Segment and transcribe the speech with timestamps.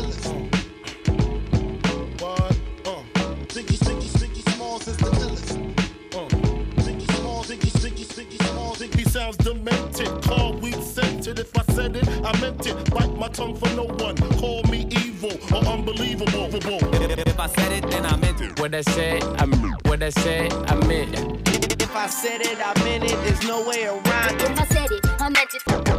[11.40, 12.90] If I said it, I meant it.
[12.90, 16.48] Bite my tongue for no one, call me evil or unbelievable.
[16.52, 18.58] If I said it, then I meant it.
[18.60, 19.52] When they say I'm
[19.86, 21.82] When they say I meant it.
[21.82, 23.16] If I said it, I meant it.
[23.24, 24.50] There's no way around it.
[24.50, 25.90] If I said it, I'm at it for me.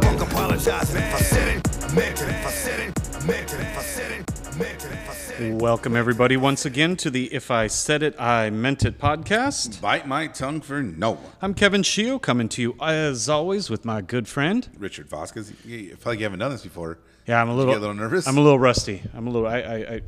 [2.04, 3.60] If I said it, I meant it.
[3.60, 4.90] If I said it, I meant it.
[4.90, 5.54] If I said it.
[5.54, 9.80] Welcome, everybody, once again to the If I Said It, I Meant It podcast.
[9.80, 11.24] Bite my tongue for no one.
[11.40, 14.68] I'm Kevin Shio, coming to you as always with my good friend.
[14.76, 15.52] Richard Vasquez.
[15.64, 16.98] You, you feel like you haven't done this before.
[17.28, 18.26] Yeah, I'm a little, a little nervous?
[18.26, 19.02] I'm a little rusty.
[19.14, 19.46] I'm a little.
[19.46, 20.00] I, I, I,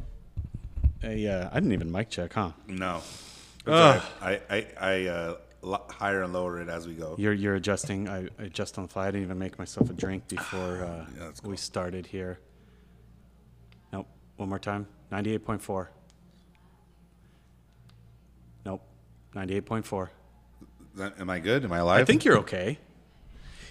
[1.05, 2.51] I, uh, I didn't even mic check, huh?
[2.67, 2.97] No.
[2.97, 4.03] It's Ugh.
[4.23, 4.43] all right.
[4.51, 5.37] I, I, I uh,
[5.89, 7.15] higher and lower it as we go.
[7.17, 8.09] You're, you're adjusting.
[8.09, 9.05] I I adjust on the fly.
[9.05, 12.41] I didn't even make myself a drink before uh, Yeah, that's we started here.
[14.37, 14.41] Nope.
[14.41, 14.87] One more time.
[15.11, 15.91] Ninety-eight point four.
[18.65, 18.83] Nope.
[19.35, 20.11] Ninety-eight point four.
[20.97, 21.65] That- Am I good?
[21.65, 22.01] Am I alive?
[22.03, 22.79] I think you're okay.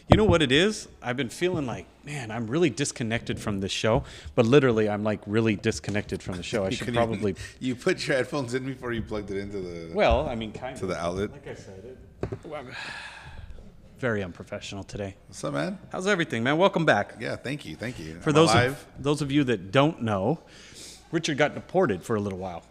[0.10, 0.90] You know what it is?
[1.02, 4.04] I've been feeling like, man, I'm really disconnected from this show.
[4.36, 6.64] But literally, I'm like really disconnected from the show.
[6.66, 7.36] I You should couldn't even- probably.
[7.60, 9.92] you put your headphones in before you plugged it into the.
[9.94, 10.80] Well, I mean, kind of.
[10.80, 10.90] To of.
[10.92, 11.32] the outlet?
[11.32, 11.98] Like I said, it,
[12.46, 12.68] well, I'm
[14.04, 15.16] very unprofessional today.
[15.28, 15.80] What's up, man?
[15.90, 16.58] How's everything, man?
[16.58, 17.16] Welcome back.
[17.22, 18.20] Yeah, thank you, thank you.
[18.20, 18.72] For I'm those alive.
[18.98, 20.42] of, those of you that don't know,
[21.14, 22.64] Richard got deported for a little while.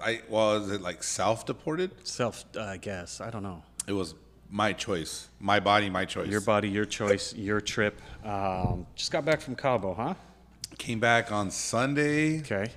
[0.00, 1.90] I was it like self deported?
[2.06, 3.20] Self, uh, I guess.
[3.20, 3.64] I don't know.
[3.88, 4.14] It was
[4.48, 6.28] my choice, my body, my choice.
[6.28, 8.00] Your body, your choice, your trip.
[8.22, 10.14] Um, just got back from Cabo, huh?
[10.78, 12.38] Came back on Sunday.
[12.38, 12.68] Okay.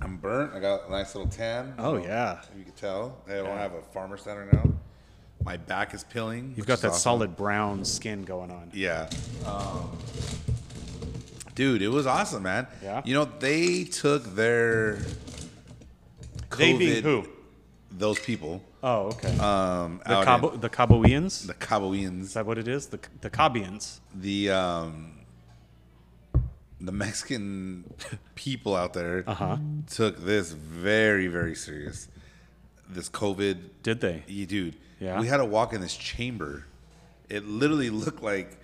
[0.00, 0.54] I'm burnt.
[0.54, 1.74] I got a nice little tan.
[1.78, 2.40] Oh, yeah.
[2.56, 3.18] You can tell.
[3.28, 4.72] I don't have a farmer center now.
[5.46, 6.54] My back is peeling.
[6.56, 7.00] You've got that awesome.
[7.00, 8.68] solid brown skin going on.
[8.74, 9.08] Yeah.
[9.46, 9.96] Um,
[11.54, 12.66] dude, it was awesome, man.
[12.82, 13.00] Yeah?
[13.04, 14.96] You know, they took their
[16.50, 17.28] COVID, They being who?
[17.92, 18.60] Those people.
[18.82, 19.38] Oh, okay.
[19.38, 21.46] Um, the Cabo, in- the Caboians.
[21.46, 22.26] the Caboians.
[22.26, 22.88] Is that what it is?
[22.88, 24.00] The the Cabians.
[24.12, 25.12] the um
[26.80, 27.84] the Mexican
[28.34, 29.58] people out there Uh-huh.
[29.88, 32.08] took this very very serious.
[32.88, 34.24] This COVID, Did they?
[34.26, 34.74] you dude.
[34.98, 35.20] Yeah.
[35.20, 36.64] We had to walk in this chamber.
[37.28, 38.58] It literally looked like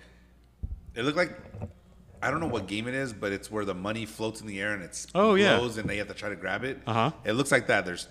[0.95, 1.37] it looked like
[2.21, 4.61] I don't know what game it is, but it's where the money floats in the
[4.61, 5.59] air and it's Oh, yeah.
[5.59, 6.79] and they have to try to grab it.
[6.87, 7.11] Uh-huh.
[7.25, 7.85] It looks like that.
[7.85, 8.07] There's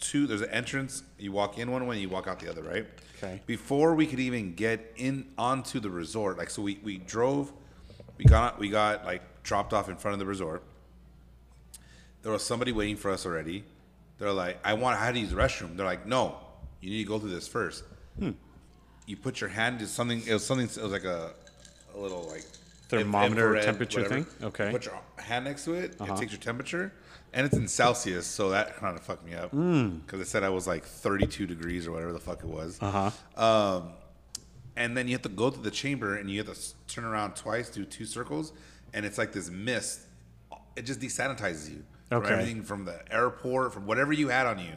[0.00, 0.26] two.
[0.26, 1.02] There's an entrance.
[1.18, 2.86] You walk in one way, you walk out the other, right?
[3.18, 3.42] Okay.
[3.46, 7.52] Before we could even get in onto the resort, like so, we we drove.
[8.16, 10.62] We got we got like dropped off in front of the resort.
[12.22, 13.64] There was somebody waiting for us already.
[14.18, 14.98] They're like, "I want.
[14.98, 16.36] I had to use the restroom." They're like, "No,
[16.80, 17.84] you need to go through this first.
[18.18, 18.30] Hmm.
[19.06, 20.22] You put your hand to something.
[20.26, 20.66] It was something.
[20.66, 21.32] It was like a,
[21.94, 22.44] a little like
[22.88, 24.22] Thermometer infrared, temperature whatever.
[24.24, 24.46] thing?
[24.48, 24.64] Okay.
[24.64, 24.72] Uh-huh.
[24.72, 25.96] You put your hand next to it.
[26.00, 26.92] It takes your temperature,
[27.32, 28.26] and it's in Celsius.
[28.26, 31.86] So that kind of fucked me up because it said I was like 32 degrees
[31.86, 32.78] or whatever the fuck it was.
[32.78, 32.84] Hmm.
[32.86, 33.42] Uh huh.
[33.76, 33.92] Um,
[34.76, 37.34] and then you have to go to the chamber and you have to turn around
[37.36, 38.52] twice, do two circles,
[38.94, 40.00] and it's like this mist.
[40.76, 42.32] It just desanitizes you from Okay.
[42.32, 44.72] everything from the airport, from whatever you had on you.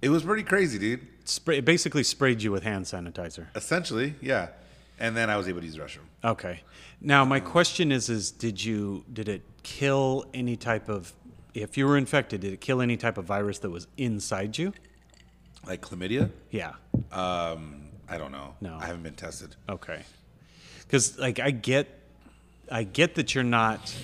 [0.00, 1.06] It was pretty crazy, dude.
[1.24, 3.46] Spray, it basically sprayed you with hand sanitizer.
[3.54, 4.48] Essentially, yeah.
[5.00, 6.06] And then I was able to use the restroom.
[6.24, 6.62] Okay.
[7.00, 11.12] Now my question is: Is did you did it kill any type of?
[11.54, 14.72] If you were infected, did it kill any type of virus that was inside you?
[15.66, 16.30] Like chlamydia?
[16.50, 16.74] Yeah.
[17.12, 18.54] Um, I don't know.
[18.60, 18.78] No.
[18.80, 19.56] I haven't been tested.
[19.68, 20.02] Okay.
[20.82, 21.88] Because like I get,
[22.70, 23.94] I get that you're not.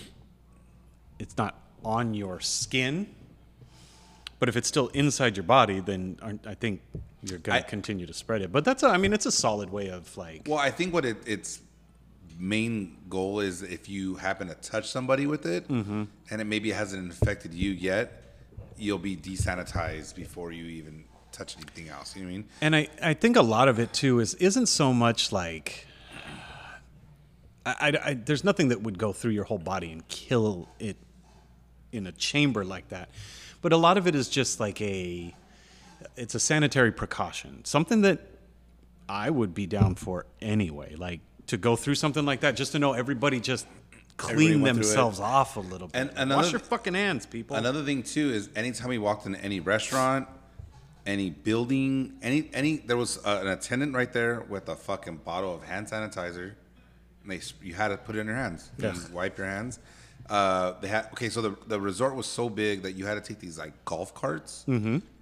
[1.18, 3.14] It's not on your skin.
[4.44, 6.82] But if it's still inside your body, then I think
[7.22, 8.52] you're gonna continue to spread it.
[8.52, 10.42] But that's, a, I mean, it's a solid way of like.
[10.46, 11.60] Well, I think what it, its
[12.38, 16.02] main goal is if you happen to touch somebody with it Mm-hmm.
[16.30, 18.22] and it maybe hasn't infected you yet,
[18.76, 22.14] you'll be desanitized before you even touch anything else.
[22.14, 22.48] You know what I mean?
[22.60, 25.86] And I, I think a lot of it too is isn't so much like
[27.64, 30.98] I, I- I- there's nothing that would go through your whole body and kill it
[31.92, 33.08] in a chamber like that,
[33.64, 35.34] but a lot of it is just like a
[36.16, 38.20] it's a sanitary precaution, something that
[39.08, 40.96] I would be down for anyway.
[40.96, 43.66] Like to go through something like that, just to know everybody just
[44.18, 44.84] clean went through it.
[44.88, 45.96] themselves off a little bit.
[45.98, 47.56] And Wash another- your fucking hands, people.
[47.56, 50.28] Another thing too is anytime we walked into any restaurant,
[51.06, 55.54] any building, any any there was uh, an attendant right there with a fucking bottle
[55.54, 56.52] of hand sanitizer.
[57.22, 58.70] And they you had to put it in your hands.
[58.76, 59.78] You wipe your hands.
[60.30, 63.20] Uh, they had okay, so the the resort was so big that you had to
[63.20, 64.64] take these like golf carts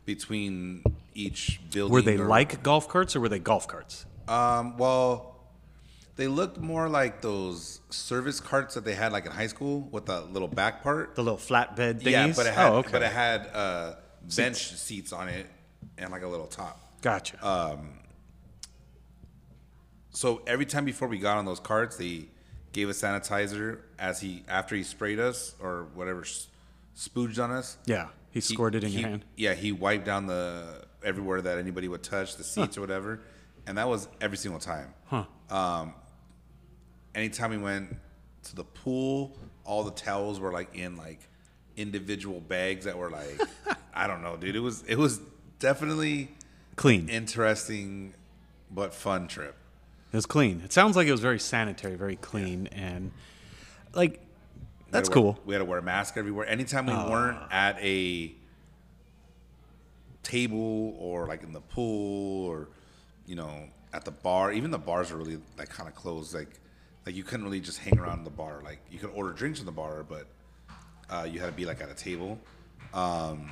[0.05, 0.83] between
[1.15, 1.93] each building.
[1.93, 4.07] were they or- like golf carts or were they golf carts?
[4.29, 5.29] Um, well,
[6.17, 10.07] They looked more like those service carts that they had like in high school with
[10.07, 11.15] the little back part.
[11.17, 12.11] The little flatbed thingies.
[12.11, 12.93] Yeah, but it had oh, okay.
[12.93, 13.95] but it had uh,
[14.37, 15.47] bench seats on it
[15.99, 16.79] and like a little top.
[17.03, 17.37] gotcha.
[17.43, 17.77] Uh,
[20.11, 22.27] So every time before we got on those carts, they
[22.73, 26.23] gave us sanitizer as he after he sprayed us or whatever
[26.97, 27.77] spooged on us.
[27.87, 29.25] yeah, he squirted in he- your hand.
[29.37, 33.21] Yeah, he wiped down the everywhere that anybody would touch the seats or whatever,
[33.67, 34.95] and that was every single time.
[35.07, 35.25] Huh.
[35.51, 35.95] Um,
[37.15, 37.97] anytime we went
[38.45, 41.21] to the pool, all the towels were like in like
[41.77, 43.41] individual bags that were like
[43.95, 44.57] I don't know, dude.
[44.57, 45.21] It was it was
[45.59, 46.31] definitely
[46.77, 47.09] Clean.
[47.09, 48.15] interesting
[48.71, 49.55] but fun trip.
[50.13, 50.61] It was clean.
[50.65, 53.13] It sounds like it was very sanitary, very clean, and
[53.95, 54.19] like We
[54.91, 55.39] that's wear- cool.
[55.47, 56.47] We had to wear a mask everywhere.
[56.47, 58.33] Anytime we weren't at a
[60.23, 62.69] table or like in the pool or
[63.27, 66.35] you know at the bar, even the bars are really like kind of closed.
[66.35, 66.61] Like
[67.07, 68.61] like you couldn't really just hang around the bar.
[68.65, 70.27] Like you could order drinks in the bar, but
[71.11, 72.39] uh, you had to be like at a table.
[72.95, 73.51] Um,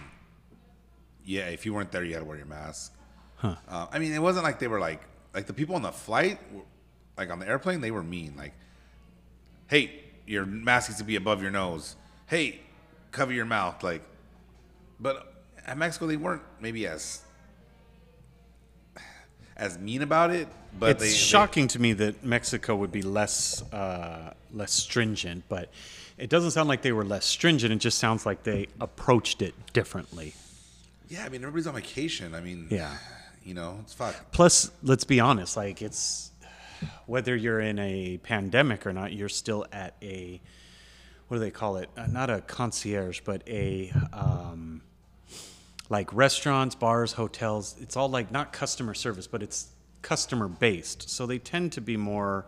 [1.25, 2.95] yeah, if you weren't there, you had to wear your mask.
[3.43, 3.55] Uh,
[3.91, 5.01] I mean, it wasn't like they were like
[5.35, 6.39] like the people on the flight,
[7.17, 8.35] like on the airplane, they were mean.
[8.37, 8.53] Like
[9.69, 11.95] hey, your mask needs to be above your nose.
[12.27, 12.61] Hey,
[13.13, 13.83] cover your mouth.
[13.85, 14.03] Like,
[14.99, 15.33] but
[15.67, 17.23] at Mexico, they weren't maybe as
[19.57, 20.49] as mean about it.
[20.79, 25.45] But it's they, they- shocking to me that Mexico would be less uh, less stringent,
[25.49, 25.71] but
[26.19, 27.73] it doesn't sound like they were less stringent.
[27.73, 30.35] It just sounds like they approached it differently.
[31.09, 32.35] yeah, I mean, everybody's on vacation.
[32.35, 32.95] I mean, Yeah.
[33.43, 34.15] You know, it's fuck.
[34.33, 36.31] Plus, let's be honest, like it's
[37.07, 40.41] whether you're in a pandemic or not, you're still at a
[41.29, 41.89] what do they call it?
[41.97, 44.83] Uh, not a concierge, but a um,
[45.89, 47.77] like restaurants, bars, hotels.
[47.81, 49.69] It's all like not customer service, but it's
[50.03, 51.09] customer based.
[51.09, 52.47] So they tend to be more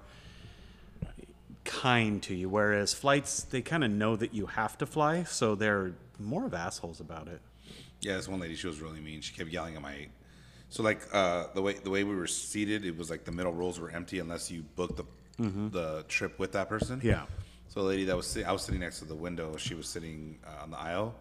[1.65, 2.49] kind to you.
[2.49, 6.55] Whereas flights, they kind of know that you have to fly, so they're more of
[6.55, 7.41] assholes about it.
[8.01, 9.21] Yeah, this one lady, she was really mean.
[9.21, 10.09] She kept yelling at my.
[10.73, 13.53] So like uh, the way the way we were seated, it was like the middle
[13.53, 15.05] rows were empty unless you booked the
[15.71, 16.99] the trip with that person.
[17.05, 17.27] Yeah.
[17.69, 19.55] So the lady that was I was sitting next to the window.
[19.59, 21.15] She was sitting uh, on the aisle,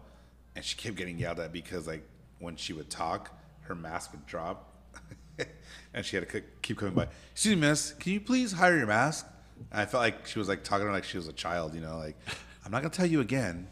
[0.56, 2.02] and she kept getting yelled at because like
[2.38, 3.30] when she would talk,
[3.64, 4.72] her mask would drop,
[5.92, 7.08] and she had to c- keep coming by.
[7.32, 9.26] Excuse me, miss, can you please hire your mask?
[9.70, 11.74] And I felt like she was like talking to her like she was a child.
[11.74, 12.16] You know, like
[12.64, 13.68] I'm not gonna tell you again.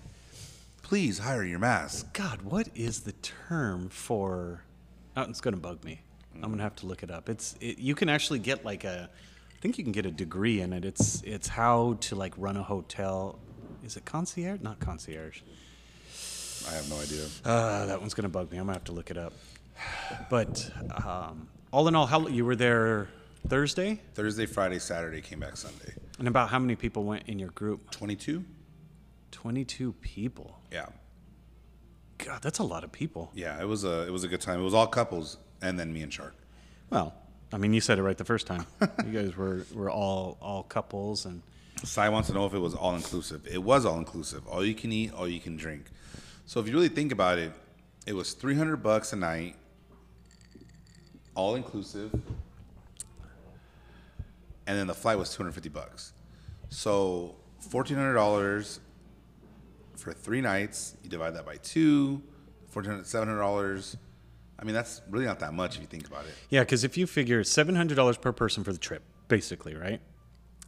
[0.83, 2.13] Please hire your mask.
[2.13, 4.65] God, what is the term for?
[5.17, 6.01] Oh, it's going to bug me.
[6.37, 7.29] I'm going to have to look it up.
[7.29, 10.61] It's it, you can actually get like a, I think you can get a degree
[10.61, 10.85] in it.
[10.85, 13.39] It's it's how to like run a hotel.
[13.85, 14.61] Is it concierge?
[14.61, 15.41] Not concierge.
[16.69, 17.25] I have no idea.
[17.45, 18.59] Uh, that one's going to bug me.
[18.59, 19.33] I'm going to have to look it up.
[20.29, 20.71] But
[21.05, 23.09] um, all in all, how you were there
[23.49, 25.95] Thursday, Thursday, Friday, Saturday, came back Sunday.
[26.19, 27.91] and about how many people went in your group?
[27.91, 28.45] 22?
[29.31, 30.59] 22 people.
[30.71, 30.87] Yeah.
[32.25, 33.31] God, that's a lot of people.
[33.35, 34.61] Yeah, it was a it was a good time.
[34.61, 36.35] It was all couples and then me and Shark.
[36.91, 37.15] Well,
[37.53, 38.67] I mean, you said it right the first time.
[39.07, 41.43] you guys were were all all couples, and
[41.85, 43.47] Sai wants to know if it was all inclusive.
[43.47, 44.47] It was all inclusive.
[44.47, 45.87] All you can eat, all you can drink.
[46.47, 47.53] So if you really think about it,
[48.07, 49.57] it was 300 bucks a night,
[51.35, 52.13] all inclusive.
[54.67, 56.13] And then the flight was 250 bucks.
[56.69, 57.37] So
[57.69, 58.79] $1400
[60.01, 62.21] for 3 nights, you divide that by 2,
[62.73, 63.97] $1400 $700.
[64.59, 66.33] I mean, that's really not that much if you think about it.
[66.51, 70.03] yeah, because if you figure seven hundred dollars per person for the trip, basically, right?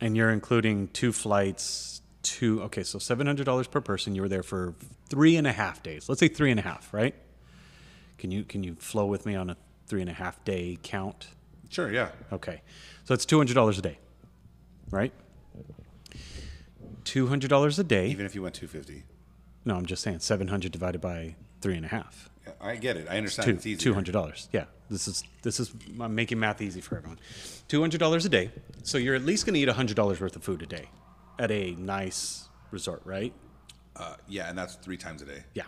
[0.00, 2.62] And you're including two flights, two.
[2.62, 4.14] Okay, so seven hundred dollars per person.
[4.14, 4.74] You were there for
[5.10, 6.08] three and a half days.
[6.08, 7.14] Let's say three and a half, right?
[8.16, 11.28] Can you can you flow with me on a three and a half day count?
[11.68, 12.12] Sure, yeah.
[12.32, 12.62] Okay,
[13.04, 13.98] so it's two hundred dollars a day,
[14.90, 15.12] right?
[17.04, 18.08] Two hundred dollars a day.
[18.08, 19.04] Even if you went 250.
[19.64, 22.30] No, I'm just saying seven hundred divided by three and a half.
[22.60, 23.06] I get it.
[23.08, 23.60] I understand.
[23.60, 24.48] Two two hundred dollars.
[24.52, 27.18] Yeah, this is this is I'm making math easy for everyone.
[27.68, 28.50] Two hundred dollars a day.
[28.82, 30.88] So you're at least going to eat hundred dollars worth of food a day
[31.38, 33.32] at a nice resort, right?
[33.94, 35.44] Uh, yeah, and that's three times a day.
[35.54, 35.64] Yeah.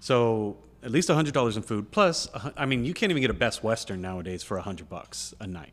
[0.00, 1.90] So at least hundred dollars in food.
[1.90, 5.46] Plus, I mean, you can't even get a Best Western nowadays for hundred bucks a
[5.46, 5.72] night,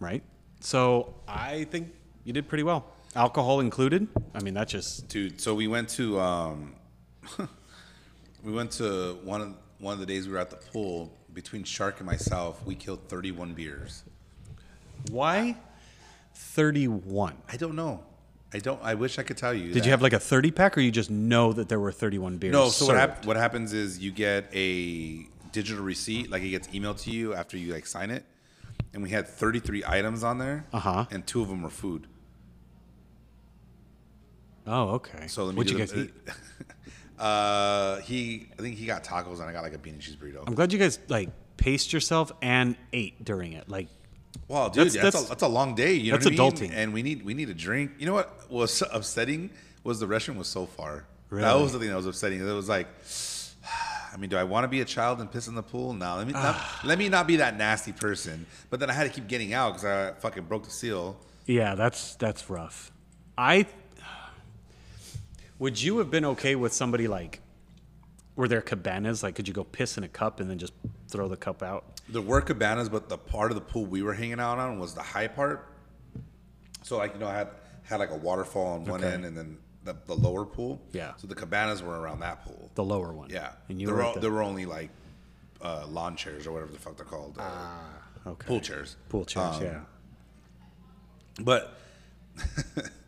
[0.00, 0.22] right?
[0.60, 1.92] So I think
[2.24, 2.86] you did pretty well.
[3.14, 4.08] Alcohol included.
[4.34, 6.74] I mean, that just Dude, so we went to um,
[8.42, 11.12] we went to one of one of the days we were at the pool.
[11.32, 14.02] Between Shark and myself, we killed 31 beers.
[15.10, 15.56] why
[16.34, 17.36] thirty-one.
[17.50, 18.02] I don't know.
[18.52, 18.80] I don't.
[18.82, 19.68] I wish I could tell you.
[19.68, 19.84] Did that.
[19.86, 22.52] you have like a thirty pack, or you just know that there were thirty-one beers?
[22.52, 22.68] No.
[22.68, 27.00] So what, hap- what happens is you get a digital receipt, like it gets emailed
[27.02, 28.24] to you after you like sign it,
[28.92, 30.66] and we had 33 items on there.
[30.72, 31.06] Uh-huh.
[31.10, 32.06] And two of them were food.
[34.66, 35.26] Oh, okay.
[35.26, 36.12] So let me What'd you guys the- eat?
[37.18, 40.16] Uh, he, I think he got tacos and I got like a bean and cheese
[40.16, 40.42] burrito.
[40.44, 43.68] I'm glad you guys like paced yourself and ate during it.
[43.68, 43.86] Like,
[44.48, 45.92] Wow, dude, That's- that's, that's- a, that's a long day.
[45.92, 46.52] You know that's what I mean?
[46.70, 46.72] adulting.
[46.74, 47.92] And we need we need a drink.
[47.98, 49.50] You know what was upsetting
[49.84, 51.04] was the restaurant was so far.
[51.30, 52.40] That was the thing that was upsetting.
[52.40, 52.88] It was like,
[54.12, 55.92] I mean, do I want to be a child and piss in the pool?
[55.92, 58.46] No, let me not, let me not be that nasty person.
[58.68, 61.16] But then I had to keep getting out because I fucking broke the seal.
[61.46, 62.90] yeah, that's that's rough.
[63.38, 63.66] I
[65.62, 67.40] would you have been okay with somebody like
[68.34, 69.22] were there cabanas?
[69.22, 70.72] Like, could you go piss in a cup and then just
[71.08, 72.00] throw the cup out?
[72.08, 74.92] There were cabanas, but the part of the pool we were hanging out on was
[74.94, 75.68] the high part.
[76.82, 77.48] So like you know, I had
[77.84, 79.14] had like a waterfall on one Okay.
[79.14, 80.80] end and then the, the lower pool.
[80.92, 81.12] Yeah.
[81.16, 82.70] So the cabanas were around that pool.
[82.74, 83.30] The lower one.
[83.30, 84.90] Yeah, And you there, were the, there were only like
[85.60, 88.46] uh, lawn chairs or whatever the fuck they're called, uh, okay.
[88.48, 88.96] pool chairs.
[89.08, 89.56] Pool chairs.
[89.56, 89.80] Um, yeah.
[91.40, 91.78] But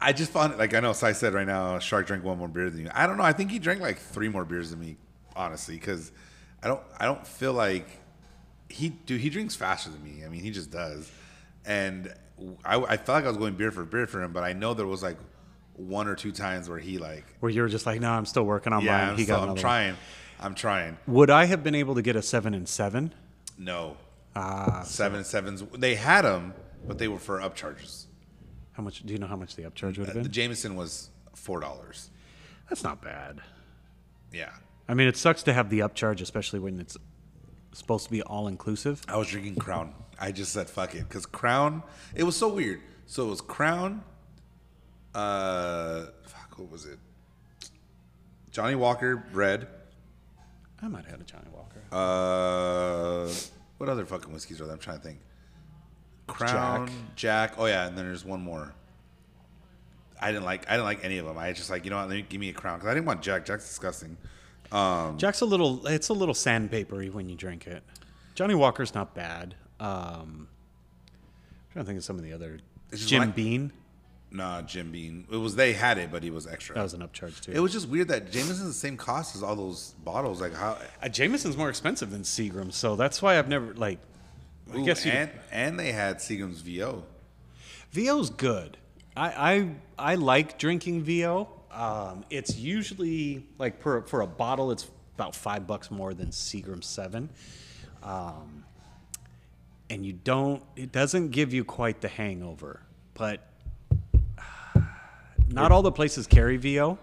[0.00, 2.48] I just found it like I know Sai said right now, Shark drank one more
[2.48, 2.90] beer than you.
[2.94, 3.22] I don't know.
[3.24, 4.96] I think he drank like three more beers than me,
[5.36, 6.10] honestly, because
[6.62, 7.86] I don't I don't feel like
[8.68, 10.24] he dude he drinks faster than me.
[10.24, 11.10] I mean, he just does,
[11.66, 12.12] and
[12.64, 14.72] I, I felt like I was going beer for beer for him, but I know
[14.74, 15.18] there was like
[15.76, 18.44] one or two times where he like Where you were just like, no, I'm still
[18.44, 19.08] working on yeah, mine.
[19.10, 19.96] I'm, He still- got I'm another trying,
[20.40, 20.96] I'm trying.
[21.06, 23.14] Would I have been able to get a seven and seven?
[23.58, 23.96] No,
[24.36, 25.62] Ah, seven sevens.
[25.76, 26.54] They had them,
[26.86, 28.04] but they were for upcharges.
[28.72, 29.02] How much?
[29.04, 30.22] Do you know how much the upcharge would have been?
[30.22, 30.28] The?
[30.28, 32.10] Jameson was four dollars.
[32.68, 33.40] That's not bad.
[34.32, 34.50] Yeah.
[34.88, 36.96] I mean, it sucks to have the upcharge, especially when it's
[37.72, 39.02] supposed to be all inclusive.
[39.08, 39.94] I was drinking Crown.
[40.18, 41.82] I just said fuck it because Crown.
[42.14, 42.80] It was so weird.
[43.06, 44.02] So it was Crown.
[45.14, 46.58] Uh, fuck.
[46.58, 46.98] What was it?
[48.50, 49.66] Johnnie Walker Red.
[50.82, 51.82] I might have had a Johnnie Walker.
[51.92, 53.32] Uh,
[53.78, 54.74] what other fucking whiskeys are there?
[54.74, 55.18] I'm trying to think.
[56.34, 57.54] Crown, Jack.
[57.58, 58.72] Oh yeah, and then there's one more.
[60.20, 60.68] I didn't like.
[60.68, 61.38] I didn't like any of them.
[61.38, 62.08] I just like you know what?
[62.08, 63.44] Let me give me a Crown because I didn't want Jack.
[63.46, 64.16] Jack's disgusting.
[64.72, 65.86] Um, Jack's a little.
[65.86, 67.82] It's a little sandpapery when you drink it.
[68.34, 69.54] Johnnie Walker's not bad.
[69.80, 72.58] Um, I'm trying to think of some of the other.
[72.94, 73.72] Jim like- Beam.
[74.30, 75.26] nah, Jim Beam.
[75.30, 76.74] It was they had it, but he was extra.
[76.74, 77.52] That was an upcharge too.
[77.52, 80.40] It was just weird that Jameson's the same cost as all those bottles.
[80.40, 80.76] Like how?
[81.02, 83.98] Uh, Jameson's more expensive than Seagram, so that's why I've never like.
[84.72, 87.04] I guess you, and and they had Seagram's VO.
[87.92, 88.76] VO's good.
[89.16, 91.48] I I, I like drinking VO.
[91.72, 96.82] Um, it's usually like per for a bottle, it's about five bucks more than Seagram
[96.82, 97.30] Seven.
[98.02, 98.64] Um,
[99.88, 100.62] and you don't.
[100.76, 102.80] It doesn't give you quite the hangover,
[103.14, 103.46] but
[105.48, 106.98] not all the places carry VO.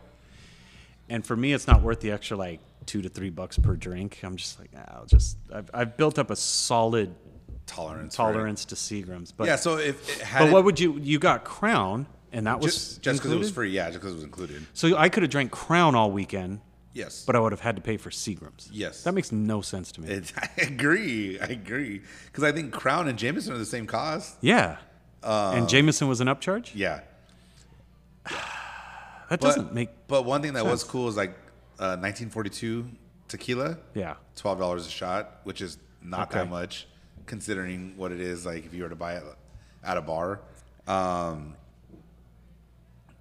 [1.10, 4.20] And for me, it's not worth the extra like two to three bucks per drink.
[4.24, 5.38] I'm just like, ah, I'll just.
[5.54, 7.14] I've, I've built up a solid
[7.68, 8.16] Tolerance.
[8.16, 9.56] tolerance to Seagrams, but Yeah.
[9.58, 10.98] So if it had but it- what would you?
[11.00, 13.70] You got Crown, and that was just just because it was free?
[13.72, 14.66] Yeah, just because it was included.
[14.74, 16.62] So I could have drank Crown all weekend,
[16.94, 17.24] Yes.
[17.26, 18.70] but I would have had to pay for Seagrams.
[18.72, 19.04] Yes.
[19.04, 20.08] that makes no sense to me.
[20.10, 21.40] It, I agree.
[21.40, 22.02] I agree.
[22.26, 24.38] Because I think Crown and Jameson are the same cost.
[24.42, 24.78] yeah,
[25.24, 26.72] Uh, and Jameson was an upcharge.
[26.74, 27.02] Yeah.
[29.30, 31.32] That But, doesn't make but one thing that was cool is like
[31.80, 32.88] uh, 1942
[33.28, 34.16] tequila, yeah.
[34.38, 36.88] twelve dollars a shot, which is not that much
[37.28, 38.46] considering what it is.
[38.46, 39.24] Like if you were to buy it
[39.84, 40.42] at a bar,
[40.88, 41.56] um,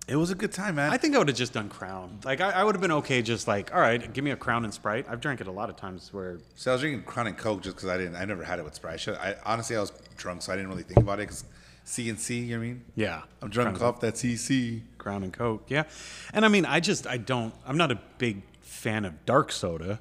[0.08, 0.90] it was a good time, man.
[0.92, 2.20] I think I would have just done Crown.
[2.24, 4.64] Like I, I would have been okay, just like all right, give me a Crown
[4.64, 5.06] and Sprite.
[5.08, 7.62] I've drank it a lot of times where So I was drinking Crown and Coke
[7.62, 8.14] just because I didn't.
[8.14, 8.94] I never had it with Sprite.
[8.94, 9.14] I should.
[9.16, 11.22] I honestly I was drunk, so I didn't really think about it.
[11.22, 11.44] Because
[11.84, 12.84] C and C, you know what I mean?
[12.94, 14.82] yeah, I'm drunk Crown, off that CC.
[14.98, 15.64] Crown and Coke.
[15.68, 15.84] Yeah,
[16.32, 17.52] and I mean I just I don't.
[17.66, 19.98] I'm not a big fan of dark soda,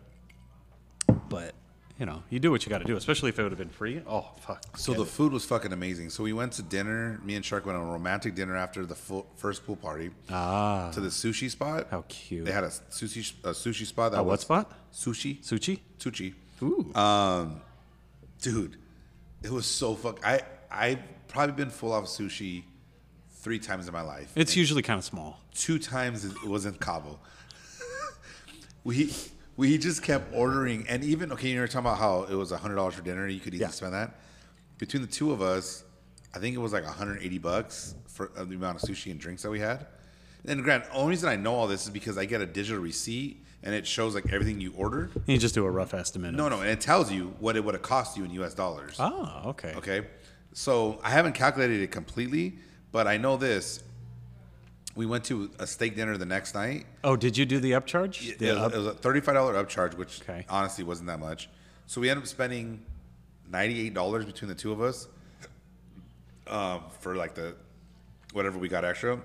[1.29, 1.55] but
[1.99, 3.69] you know you do what you got to do, especially if it would have been
[3.69, 4.01] free.
[4.07, 4.77] Oh fuck.
[4.77, 5.09] So Get the it.
[5.09, 6.09] food was fucking amazing.
[6.09, 7.19] So we went to dinner.
[7.23, 10.91] Me and Shark went on a romantic dinner after the full, first pool party ah
[10.93, 11.87] to the sushi spot.
[11.91, 12.45] how cute.
[12.45, 14.11] They had a sushi a sushi spot.
[14.11, 14.71] That A what spot?
[14.93, 15.41] Sushi.
[15.43, 15.79] Sushi.
[15.99, 16.33] Sushi.
[16.61, 16.91] Ooh.
[16.95, 17.61] Um,
[18.41, 18.77] dude,
[19.43, 20.19] it was so fuck.
[20.25, 22.63] I I've probably been full off sushi
[23.41, 24.31] three times in my life.
[24.35, 25.39] It's usually kind of small.
[25.53, 27.19] two times it was in Cabo.
[28.83, 29.13] we
[29.57, 32.75] we just kept ordering, and even okay, you were talking about how it was hundred
[32.75, 33.27] dollars for dinner.
[33.27, 33.71] You could easily Yeah.
[33.71, 34.19] spend that.
[34.77, 35.83] Between the two of us,
[36.33, 39.49] I think it was like 180 bucks for the amount of sushi and drinks that
[39.49, 39.85] we had.
[40.45, 43.43] And Grant, only reason I know all this is because I get a digital receipt
[43.63, 45.11] and it shows like everything you ordered.
[45.25, 46.33] You just do a rough estimate.
[46.35, 48.53] No, no, and it tells you what it would have cost you in U.S.
[48.53, 48.97] dollars.
[48.99, 49.73] Oh, okay.
[49.77, 50.05] Okay.
[50.53, 52.57] So I haven't calculated it completely,
[52.91, 53.81] but I know this.
[54.95, 56.85] We went to a steak dinner the next night.
[57.03, 58.25] Oh, did you do the upcharge?
[58.31, 60.45] It The was, up- it was a thirty-five dollar upcharge, which Okay.
[60.49, 61.49] honestly wasn't that much.
[61.87, 62.81] So we ended up spending
[63.51, 65.07] ninety eight dollars between the two of us.
[66.47, 67.55] Um, for like the
[68.33, 69.19] whatever we got extra.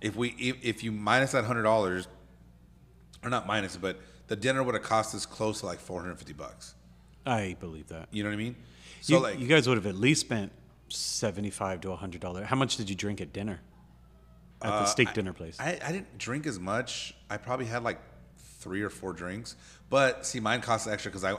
[0.00, 2.06] If we if, if you minus that hundred dollars,
[3.24, 6.16] or not minus, but the dinner would have cost us close to like four hundred
[6.18, 6.74] fifty bucks.
[7.26, 8.08] I believe that.
[8.12, 8.56] You know what I mean?
[9.00, 10.52] So you, like you guys would have at least spent
[10.88, 12.46] seventy-five to hundred dollars.
[12.46, 13.60] How much did you drink at dinner?
[14.62, 15.58] At the steak dinner place.
[15.58, 17.14] Uh, I, I didn't drink as much.
[17.30, 17.98] I probably had like
[18.60, 19.56] three or four drinks.
[19.88, 21.36] But see, mine costs extra because I,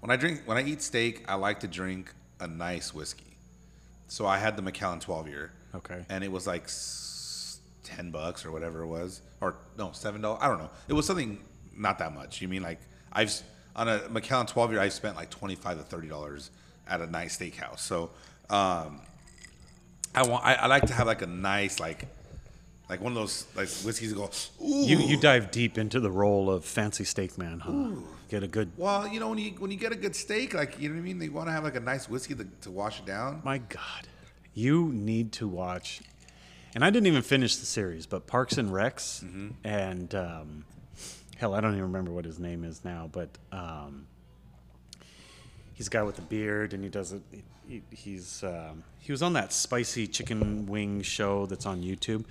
[0.00, 3.36] when I drink, when I eat steak, I like to drink a nice whiskey.
[4.08, 5.52] So I had the Macallan 12 year.
[5.74, 6.04] Okay.
[6.08, 6.68] And it was like
[7.84, 9.22] 10 bucks or whatever it was.
[9.40, 10.38] Or no, $7.
[10.40, 10.70] I don't know.
[10.88, 11.42] It was something
[11.76, 12.40] not that much.
[12.40, 12.80] You mean like
[13.12, 13.42] I've,
[13.74, 16.50] on a Macallan 12 year, I've spent like 25 to $30
[16.86, 17.80] at a nice steakhouse.
[17.80, 18.10] So,
[18.50, 19.00] um,
[20.14, 22.06] I want, I, I like to have like a nice, like,
[22.88, 24.30] like one of those like whiskeys that go,
[24.64, 24.84] ooh.
[24.86, 28.00] you you dive deep into the role of fancy steak man, huh?
[28.28, 28.72] Get a good.
[28.76, 31.00] Well, you know when you when you get a good steak, like you know what
[31.00, 33.40] I mean, they want to have like a nice whiskey to, to wash it down.
[33.44, 34.08] My God,
[34.54, 36.00] you need to watch.
[36.74, 39.48] And I didn't even finish the series, but Parks and Recs, Mm-hmm.
[39.62, 40.64] and um,
[41.36, 44.06] hell, I don't even remember what his name is now, but um,
[45.74, 47.22] he's a guy with a beard, and he does it.
[47.68, 52.24] He, he's um, he was on that spicy chicken wing show that's on YouTube,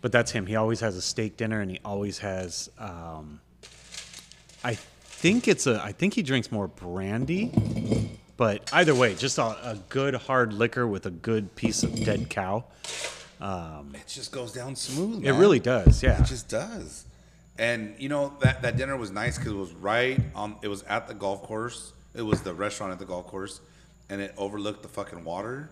[0.00, 0.46] but that's him.
[0.46, 2.70] He always has a steak dinner, and he always has.
[2.78, 3.40] Um,
[4.64, 5.82] I think it's a.
[5.82, 7.52] I think he drinks more brandy,
[8.36, 12.30] but either way, just a, a good hard liquor with a good piece of dead
[12.30, 12.64] cow.
[13.40, 15.24] It just goes down smooth.
[15.24, 16.20] It really does, yeah.
[16.20, 17.04] It just does.
[17.58, 20.56] And you know that that dinner was nice because it was right on.
[20.62, 21.92] It was at the golf course.
[22.14, 23.60] It was the restaurant at the golf course,
[24.08, 25.70] and it overlooked the fucking water.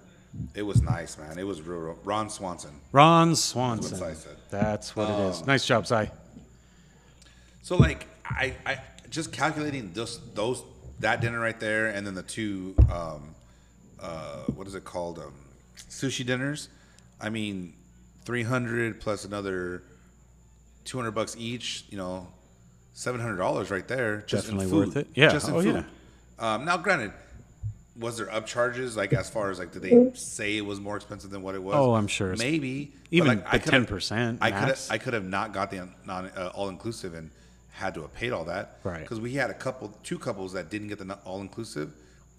[0.55, 1.38] It was nice, man.
[1.38, 1.97] It was real.
[2.05, 2.73] Ron Swanson.
[2.91, 3.97] Ron Swanson.
[3.97, 4.37] Sai said.
[4.50, 5.47] That's what it is.
[5.47, 6.11] Nice job, Sai.
[7.62, 8.79] So like I, I
[9.11, 10.62] just calculating those those
[11.00, 13.35] that dinner right there, and then the two um,
[14.00, 15.33] uh, what is it called um,
[15.76, 16.69] sushi dinners.
[17.21, 17.73] I mean,
[18.25, 19.83] three hundred plus another
[20.85, 21.85] two hundred bucks each.
[21.90, 22.27] You know,
[22.92, 24.23] seven hundred dollars right there.
[24.27, 24.88] Just in Definitely food.
[24.88, 25.07] worth it.
[25.14, 25.31] Yeah.
[25.31, 25.85] Just in Oh, food.
[26.40, 26.55] yeah.
[26.55, 27.12] Um, now, granted.
[27.96, 31.30] Was there upcharges like as far as like did they say it was more expensive
[31.30, 31.76] than what it was?
[31.76, 34.80] Oh, I'm sure Maybe even like, I could've- 10% I could have.
[34.90, 37.30] I could have not got the non uh, all inclusive and
[37.70, 38.78] had to have paid all that.
[38.85, 39.00] Right.
[39.00, 41.92] Because we had a couple, two couples that didn't get the all inclusive,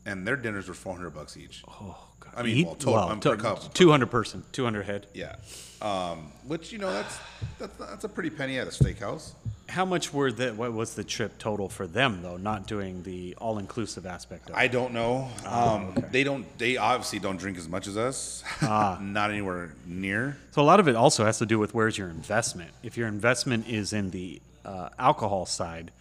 [0.06, 1.64] and their dinners were four hundred bucks each.
[1.68, 2.34] Oh, God.
[2.36, 3.70] I mean, Eat- well, total, um, per couple.
[3.70, 5.08] 200 person, 200 head.
[5.14, 5.36] Yeah.
[5.82, 7.18] Um, which you know that's
[7.60, 9.34] that's that's a pretty penny at a steakhouse.
[9.68, 13.36] How much were the, what was the trip total for them, though, not doing the
[13.40, 14.60] all inclusive aspect of it?
[14.60, 15.28] I don't know.
[15.46, 16.08] Um, Oh, okay.
[16.12, 16.58] They don't.
[16.58, 18.44] They obviously don't drink as much as us.
[18.62, 19.00] Ah.
[19.02, 20.38] Not anywhere near.
[20.52, 22.72] So a lot of it also has to do with where's your investment.
[22.84, 25.92] If your investment is in the uh, alcohol side,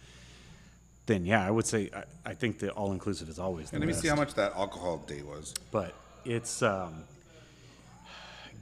[1.07, 3.85] then yeah, I would say I, I think the all inclusive is always the And
[3.85, 5.53] let me see how much that alcohol day was.
[5.71, 7.03] But it's um,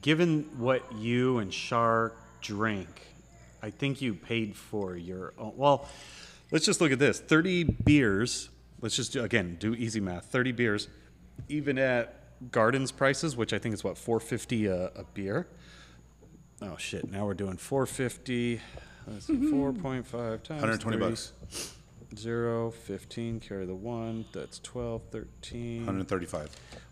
[0.01, 2.87] given what you and Shark drink,
[3.63, 5.53] I think you paid for your own.
[5.55, 5.87] Well,
[6.51, 8.49] let's just look at this: thirty beers.
[8.81, 10.25] Let's just do, again do easy math.
[10.25, 10.89] Thirty beers,
[11.47, 12.19] even at
[12.51, 15.47] Gardens prices, which I think is what four fifty a, a beer.
[16.61, 17.09] Oh shit!
[17.09, 18.59] Now we're doing four fifty.
[19.07, 21.09] Let's see, four point five times 120 30.
[21.09, 21.73] bucks.
[22.15, 24.25] Zero, 15, carry the one.
[24.33, 25.77] That's 12, 13.
[25.77, 26.47] 135.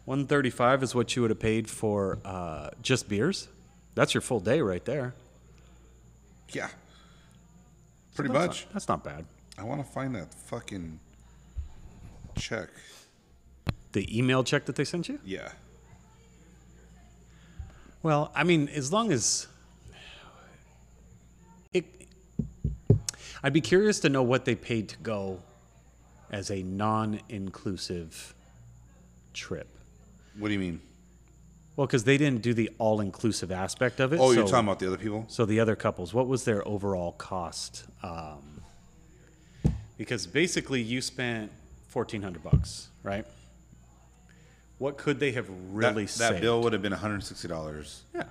[0.05, 3.47] 135 is what you would have paid for uh, just beers.
[3.93, 5.13] That's your full day right there.
[6.51, 6.69] Yeah.
[8.15, 8.65] Pretty That's much.
[8.65, 9.25] Not, that's not bad.
[9.57, 10.99] I want to find that fucking
[12.37, 12.69] check.
[13.93, 15.19] The email check that they sent you?
[15.23, 15.49] Yeah.
[18.03, 19.47] Well, I mean, as long as
[21.73, 21.85] it,
[23.43, 25.39] I'd be curious to know what they paid to go
[26.31, 28.33] as a non-inclusive
[29.33, 29.67] trip.
[30.37, 30.81] What do you mean?
[31.75, 34.19] Well, because they didn't do the all-inclusive aspect of it.
[34.19, 35.25] Oh, you're so- talking about the other people?
[35.29, 37.85] So the other couples, what was their overall cost?
[38.03, 38.61] Um,
[39.97, 41.51] because basically, you spent
[41.87, 43.25] fourteen hundred bucks, right?
[44.79, 46.41] What could they have really that, that saved?
[46.41, 48.23] bill would have been $160 yeah.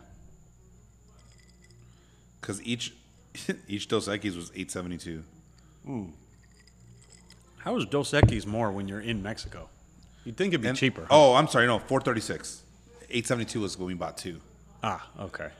[2.41, 2.93] because each
[3.69, 5.23] each Dos Equis was 872.
[7.59, 9.69] How is Dos Equis more when you're in Mexico?
[10.25, 11.03] You'd think it'd be And- cheaper.
[11.03, 11.09] huh?
[11.11, 11.69] Oh, I'm sorry.
[11.69, 12.63] No, 436.
[13.11, 14.41] 872 was when we bought two.
[14.83, 15.51] Ah, okay.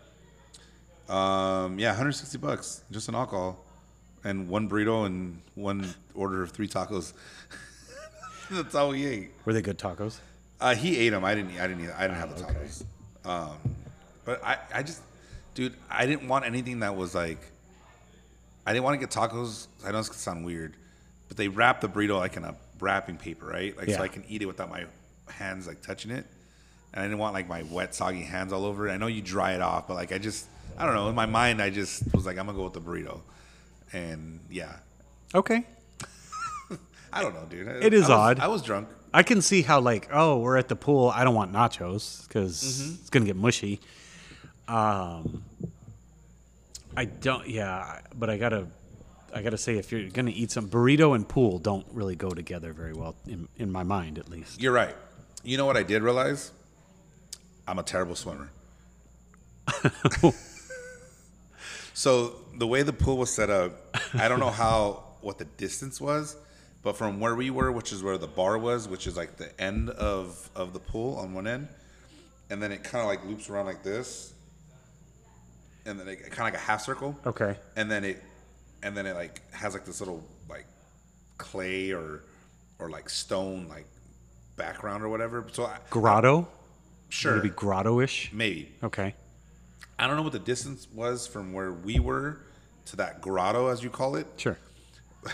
[1.09, 3.65] Um, yeah, 160 bucks just an alcohol,
[4.23, 7.13] and one burrito and one order of three tacos.
[8.51, 9.31] That's all we ate.
[9.45, 10.19] Were they good tacos?
[10.61, 11.25] Uh, he ate them.
[11.25, 11.59] I didn't.
[11.59, 11.85] I didn't.
[11.85, 12.55] Eat, I didn't have the okay.
[12.55, 12.85] tacos.
[13.25, 13.57] Um,
[14.25, 15.03] but I, I just,
[15.55, 17.41] dude, I didn't want anything that was like.
[18.67, 19.67] I didn't want to get tacos.
[19.85, 20.77] I know this could sound weird,
[21.29, 23.77] but they wrap the burrito like in a wrapping paper, right?
[23.77, 23.97] Like Yeah.
[23.97, 24.85] so I can eat it without my
[25.29, 26.27] hands like touching it.
[26.93, 28.93] And I didn't want like my wet, soggy hands all over it.
[28.93, 31.09] I know you dry it off, but like I just, I don't know.
[31.09, 33.21] In my mind, I just was like, I'm gonna go with the burrito,
[33.93, 34.77] and yeah,
[35.35, 35.65] Okay.
[37.13, 37.69] I don't know, dude.
[37.69, 38.41] It is I was- odd.
[38.41, 38.89] I was drunk.
[39.13, 42.63] I can see how like oh we're at the pool I don't want nachos because
[42.63, 42.95] Mm-hmm.
[43.01, 43.81] it's gonna get mushy.
[44.69, 45.43] Um,
[46.97, 48.69] I don't yeah, but I gotta
[49.35, 52.73] I gotta say if you're gonna eat some burrito and pool don't really go together
[52.73, 54.61] very well in in my mind at least.
[54.63, 54.95] You're right.
[55.43, 56.53] You know what I did realize?
[57.71, 58.51] I'm a terrible swimmer.
[61.95, 66.01] so the way the pool was set up, I don't know how what the distance
[66.01, 66.37] was,
[66.83, 69.49] but from where we were, which is where the bar was, which is like the
[69.61, 71.69] end of of the pool on one end,
[72.51, 74.33] and then it kind of like loops around like this,
[75.87, 77.17] and then it kind of like a half circle.
[77.25, 77.55] Okay.
[77.77, 78.21] and then it
[78.83, 80.67] and then it like has like this little like
[81.39, 82.25] clay or
[82.81, 83.87] or like stone like
[84.57, 85.47] background or whatever.
[85.53, 86.49] So I, Grotto?
[87.11, 88.31] Sure, Maybe grotto-ish?
[88.33, 89.15] maybe Okay.
[89.99, 92.41] I don't know what the distance was from where we were
[92.87, 94.27] to that grotto as you call it.
[94.39, 94.57] Sure.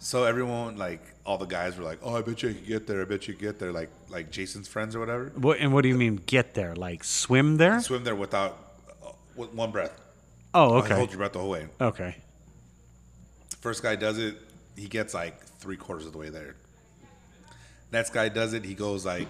[0.00, 3.00] So everyone like all the guys were like, "Oh, I bet you could get there.
[3.00, 5.32] I bet you could get there." Like like Jason's friends or whatever.
[5.34, 6.76] What and what do you mean get there?
[6.76, 7.80] Like swim there?
[7.80, 9.98] Swim there without uh, with one breath.
[10.52, 10.94] Oh, okay.
[10.94, 11.68] Hold your breath the whole way.
[11.80, 12.16] Okay.
[13.60, 14.36] First guy does it,
[14.76, 16.54] he gets like three quarters of the way there.
[17.90, 19.26] Next guy does it, he goes like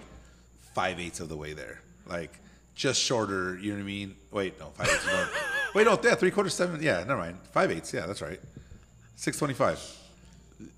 [0.74, 1.80] five eighths of the way there.
[2.06, 2.38] Like
[2.74, 4.16] just shorter, you know what I mean?
[4.30, 5.06] Wait, no, five eighths.
[5.74, 6.82] Wait, no, yeah, three quarters, seven.
[6.82, 7.38] Yeah, never mind.
[7.52, 8.40] Five eighths, yeah, that's right.
[9.16, 10.00] 625.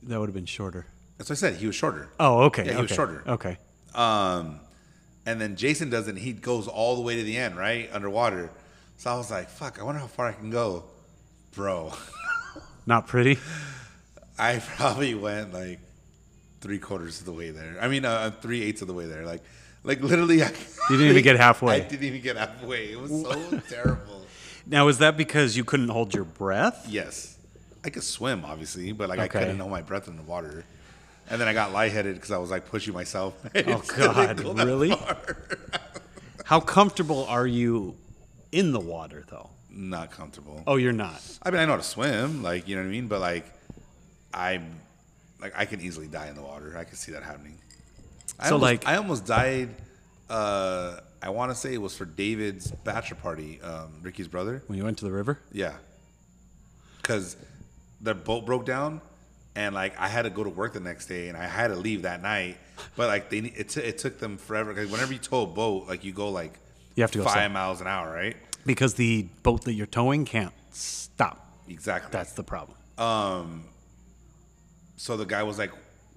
[0.04, 0.86] That would have been shorter.
[1.18, 1.56] That's what I said.
[1.56, 2.08] He was shorter.
[2.20, 2.64] Oh, okay.
[2.64, 2.82] Yeah, he okay.
[2.82, 3.22] was shorter.
[3.26, 3.58] Okay.
[3.94, 4.60] Um,
[5.24, 7.88] and then Jason does it, he goes all the way to the end, right?
[7.92, 8.50] Underwater.
[8.98, 10.84] So I was like, fuck, I wonder how far I can go.
[11.54, 11.92] Bro,
[12.86, 13.38] Not pretty.
[14.38, 15.80] I probably went like
[16.60, 17.76] three quarters of the way there.
[17.80, 19.26] I mean, uh, three eighths of the way there.
[19.26, 19.42] Like,
[19.86, 20.48] like literally, I,
[20.90, 21.76] You didn't even get halfway.
[21.76, 22.92] I didn't even get halfway.
[22.92, 24.26] It was so terrible.
[24.66, 26.86] Now, is that because you couldn't hold your breath?
[26.88, 27.38] Yes,
[27.84, 30.64] I could swim, obviously, but like I couldn't hold my breath in the water.
[31.30, 33.34] And then I got lightheaded because I was like pushing myself.
[33.54, 34.90] I Oh still didn't God, go that really?
[34.90, 35.16] far.
[36.44, 37.96] How comfortable are you
[38.52, 39.50] in the water, though?
[39.70, 40.62] Not comfortable.
[40.66, 41.20] Oh, you're not.
[41.42, 43.44] I mean, I know how to swim, like you know what I mean, but like,
[44.32, 44.80] I'm
[45.40, 46.76] like I can easily die in the water.
[46.78, 47.58] I can see that happening.
[48.38, 49.74] I So, almost, like- I almost died.
[50.28, 54.62] Uh, I want to say it was for David's bachelor party, um, Ricky's brother.
[54.66, 55.38] When you went to the river?
[55.52, 55.74] Yeah,
[57.00, 57.36] because
[58.00, 59.00] their boat broke down,
[59.54, 61.76] and like I had to go to work the next day, and I had to
[61.76, 62.58] leave that night.
[62.96, 64.74] But like they, it, t- it took them forever.
[64.74, 66.58] Because whenever you tow a boat, like you go like
[66.94, 67.48] You have to go five slow.
[67.48, 68.36] miles an hour, right?
[68.66, 71.50] Because the boat that you're towing can't stop.
[71.68, 72.10] Exactly.
[72.12, 72.76] That's the problem.
[72.98, 73.64] Um.
[74.96, 75.72] So the guy was like,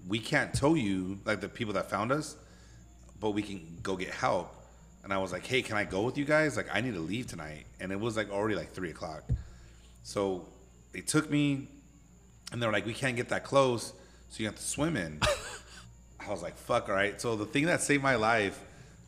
[0.09, 2.35] "We can't tell you, like the people that found us,
[3.19, 4.53] but we can go get help."
[5.03, 6.57] And I was like, "Hey, can I go with you guys?
[6.57, 9.23] Like, I need to leave tonight." And it was like already like three o'clock.
[10.03, 10.45] So
[10.91, 11.67] they took me,
[12.51, 13.93] and they were like, "We can't get that close,
[14.29, 15.21] so you have to swim in."
[16.19, 18.59] I was like, "Fuck, all right." So the thing that saved my life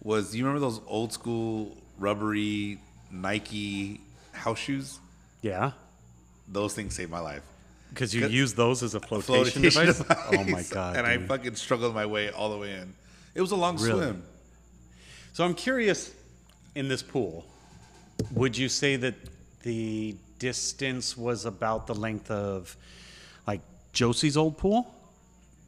[0.01, 2.79] was, you remember those old school rubbery
[3.11, 4.99] Nike house shoes?
[5.41, 5.71] Yeah.
[6.47, 7.43] Those things saved my life.
[7.91, 9.97] Because you use those as a flotation, flotation device?
[9.99, 10.17] device.
[10.34, 10.95] Oh my God.
[10.95, 12.93] and I fucking struggled my way all the way in.
[13.36, 14.01] It was a long Really?
[14.01, 14.23] swim.
[15.34, 16.12] So I'm curious
[16.75, 17.45] in this pool,
[18.34, 19.15] would you say that
[19.63, 22.75] the distance was about the length of
[23.47, 23.62] like
[23.93, 24.93] Josie's old pool?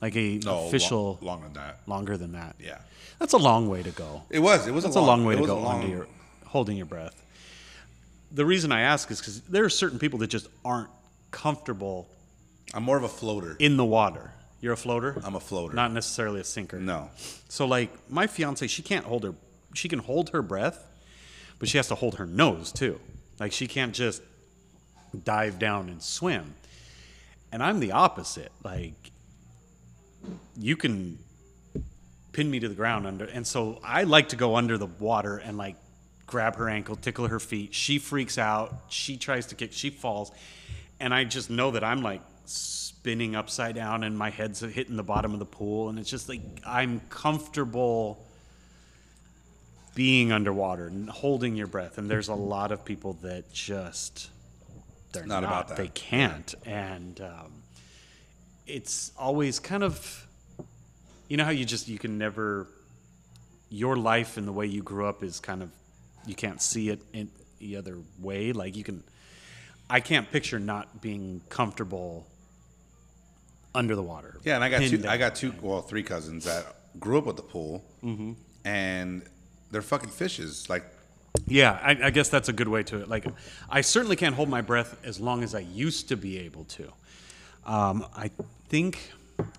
[0.01, 1.79] Like a No, official long, longer than that.
[1.87, 2.55] longer than that.
[2.59, 2.79] Yeah,
[3.19, 4.23] That's a long way to go.
[4.29, 4.67] it was.
[4.67, 6.07] It was That's a a long, way to go long- your
[6.45, 7.21] holding your breath.
[8.31, 10.89] The reason I ask is because there are certain people that just aren't
[11.33, 12.07] comfortable
[12.73, 13.57] I'm more of a floater.
[13.59, 14.31] in the water.
[14.61, 15.21] You're a floater.
[15.25, 15.75] I'm a floater.
[15.75, 16.79] not necessarily a sinker.
[16.79, 17.09] no.
[17.49, 19.33] So like my fiance, she can't hold her
[19.73, 20.87] she can hold her breath,
[21.59, 22.99] but she has to hold her nose too.
[23.39, 24.21] Like she can't just
[25.25, 26.53] dive down and swim.
[27.51, 28.51] And I'm the opposite.
[28.63, 29.11] Like
[30.57, 31.17] you can
[32.31, 35.37] pin me to the ground under and so I like to go under the water
[35.37, 35.75] and like
[36.25, 37.73] grab her ankle, tickle her feet.
[37.73, 38.73] She freaks out.
[38.89, 40.31] She tries to kick, she falls.
[41.03, 45.03] And I just know that I'm like spinning upside down and my head's hitting the
[45.03, 48.25] bottom of the pool and it's just like I'm comfortable
[49.95, 54.29] being underwater and holding your breath and there's a lot of people that just
[55.11, 55.77] they're Not not, about that.
[55.77, 57.51] they can't and um,
[58.65, 60.25] it's always kind of
[61.27, 62.65] you know how you just you can never
[63.69, 65.69] your life and the way you grew up is kind of
[66.25, 69.03] you can't see it in the other way like you can
[69.89, 72.25] i can't picture not being comfortable
[73.75, 74.37] under the water.
[74.43, 75.03] Yeah, and I got two.
[75.07, 76.65] I got two, well, three cousins that
[76.99, 78.33] grew up with the pool, Mm-hmm.
[78.65, 79.23] and
[79.71, 80.69] they're fucking fishes.
[80.69, 80.83] Like,
[81.47, 83.07] Yeah, I, I guess that's a good way to it.
[83.09, 83.25] Like,
[83.69, 86.91] I certainly can't hold my breath as long as I used to be able to.
[87.65, 88.29] Um, I
[88.69, 88.99] think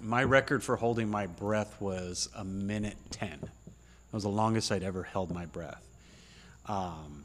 [0.00, 3.40] my record for holding my breath was a minute ten.
[3.40, 5.84] That was the longest I'd ever held my breath.
[6.66, 7.24] Um,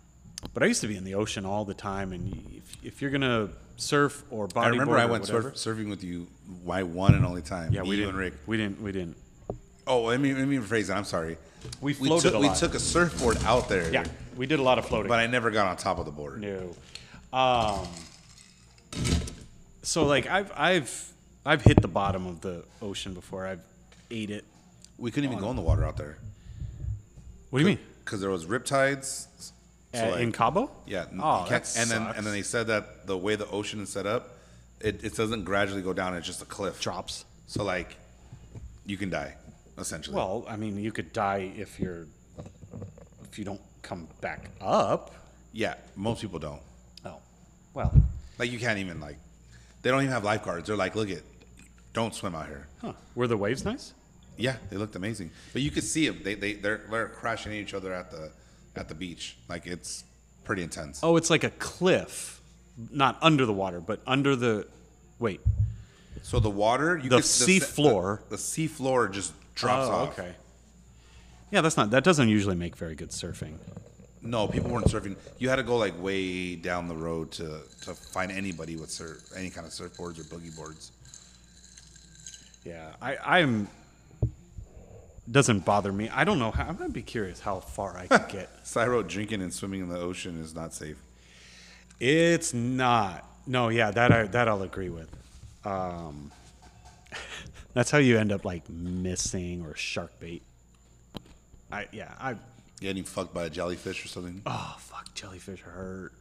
[0.53, 3.11] but I used to be in the ocean all the time, and if, if you're
[3.11, 6.27] gonna surf or bodyboard, I remember I went surf, surfing with you,
[6.65, 7.73] my one and only time.
[7.73, 8.09] Yeah, me, we you didn't.
[8.15, 8.33] and Rick.
[8.45, 8.81] We didn't.
[8.81, 9.17] We didn't.
[9.87, 10.97] Oh, let me let me rephrase that.
[10.97, 11.37] I'm sorry.
[11.81, 13.91] We we floated took, a we took a surfboard out there.
[13.91, 14.05] Yeah,
[14.37, 15.09] we did a lot of floating.
[15.09, 16.41] but I never got on top of the board.
[16.41, 16.75] No.
[17.33, 17.87] Um,
[19.83, 21.13] so like I've I've
[21.45, 23.45] I've hit the bottom of the ocean before.
[23.45, 23.61] I've
[24.09, 24.45] ate it.
[24.97, 26.17] We couldn't even go in the water out there
[27.49, 27.79] What do you mean?
[28.03, 29.27] because there was riptides.
[29.93, 30.69] So Uh, like- in Cabo?
[30.85, 31.05] Yeah.
[31.19, 34.35] Oh, and then and then they said that the way the ocean is set up,
[34.79, 36.13] it, it doesn't gradually go down.
[36.15, 36.79] It's just a cliff.
[36.79, 37.25] Drops.
[37.47, 37.97] So like,
[38.85, 39.35] you can die,
[39.79, 40.15] essentially.
[40.15, 42.05] Well, I mean, you could die if you're
[43.23, 45.13] if you don't come back up.
[45.53, 46.61] yeah, most people don't.
[47.05, 47.17] Oh,
[47.73, 47.91] well,
[48.37, 49.17] Like you can't even like,
[49.81, 50.67] they don't even have lifeguards.
[50.67, 51.23] They're like, look it,
[51.93, 52.67] don't swim out here.
[52.81, 52.93] huh?
[53.15, 53.93] Were the waves nice?
[54.37, 56.21] Yeah, they looked amazing, but you could see them.
[56.23, 58.31] They they they're, they're crashing each other at the
[58.75, 59.37] at the beach.
[59.47, 60.03] Like it's
[60.43, 60.99] pretty intense.
[61.03, 62.41] Oh, it's like a cliff,
[62.91, 64.67] not under the water, but under the.
[65.19, 65.41] Wait.
[66.21, 69.91] So the water, you The could, sea floor- the, the sea floor just drops oh,
[69.91, 70.19] off.
[70.19, 70.33] Okay.
[71.51, 71.91] Yeah, that's not.
[71.91, 73.55] That doesn't usually make very good surfing.
[74.21, 75.15] No, people weren't surfing.
[75.37, 79.17] You had to go like way down the road to to find anybody with surf
[79.35, 80.91] any kind of surfboards or boogie boards.
[82.65, 83.67] Yeah, I, I'm.
[85.29, 86.09] Doesn't bother me.
[86.09, 86.65] I don't know how.
[86.67, 88.49] I'm gonna be curious how far I can get.
[88.63, 90.97] So I wrote drinking and swimming in the ocean is not safe.
[91.99, 93.25] It's not.
[93.47, 95.09] No, yeah, that I that I'll agree with.
[95.65, 96.31] Um,
[97.73, 100.41] that's how you end up like missing or shark bait.
[101.71, 102.35] I yeah I
[102.79, 104.41] Getting fucked by a jellyfish or something.
[104.45, 106.13] oh fuck jellyfish hurt.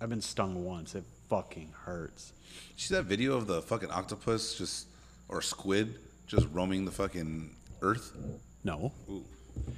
[0.00, 0.94] I've been stung once.
[0.94, 2.32] It fucking hurts.
[2.76, 4.86] See that video of the fucking octopus just
[5.28, 7.50] or squid just roaming the fucking
[7.82, 8.12] earth?
[8.64, 9.24] No, Ooh,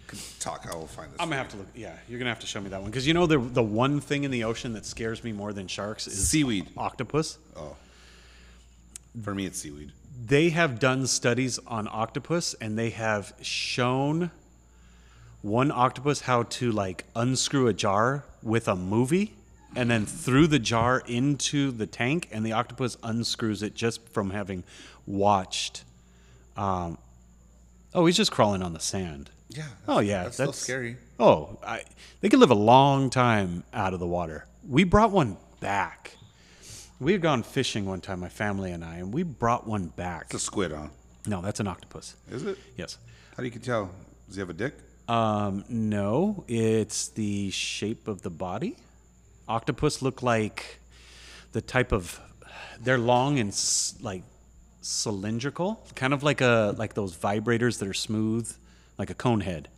[0.06, 0.66] could talk.
[0.70, 1.16] I will find this.
[1.20, 1.66] I'm gonna have to look.
[1.74, 4.00] Yeah, you're gonna have to show me that one because you know the the one
[4.00, 6.68] thing in the ocean that scares me more than sharks is Seaweed.
[6.76, 7.38] octopus.
[7.56, 7.76] Oh,
[9.22, 9.92] for me it's seaweed.
[10.26, 14.30] they have done studies on octopus and they have shown
[15.42, 19.34] one octopus how to like unscrew a jar with a movie
[19.76, 24.30] and then threw the jar into the tank and the octopus unscrews it just from
[24.30, 24.62] having
[25.06, 25.84] watched
[26.56, 26.98] um
[27.94, 29.64] oh he's just crawling on the sand Yeah.
[29.88, 30.96] oh yeah that's, still scary.
[31.18, 31.82] oh I,
[32.20, 36.16] they could live a long time out of the water we brought one back
[37.00, 40.24] we had gone fishing one time my family and i and we brought one back
[40.26, 40.88] It's a squid, huh?
[41.26, 42.14] no, that's an octopus.
[42.30, 42.58] Is it?
[42.76, 42.98] Yes.
[43.36, 43.90] How do you can tell?
[44.26, 44.74] Does he have a dick?
[45.08, 48.76] Um, no, it's the shape of the body.
[49.48, 50.78] Octopus look like
[51.52, 52.20] the type of
[52.80, 54.22] they're long and s- like
[54.84, 58.52] cylindrical, kind of like a like those vibrators that are smooth,
[58.98, 59.68] like a cone head.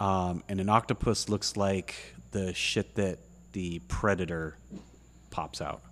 [0.00, 1.94] Um, and an octopus looks like
[2.30, 3.18] the shit that
[3.52, 4.56] the predator
[5.30, 5.82] pops out.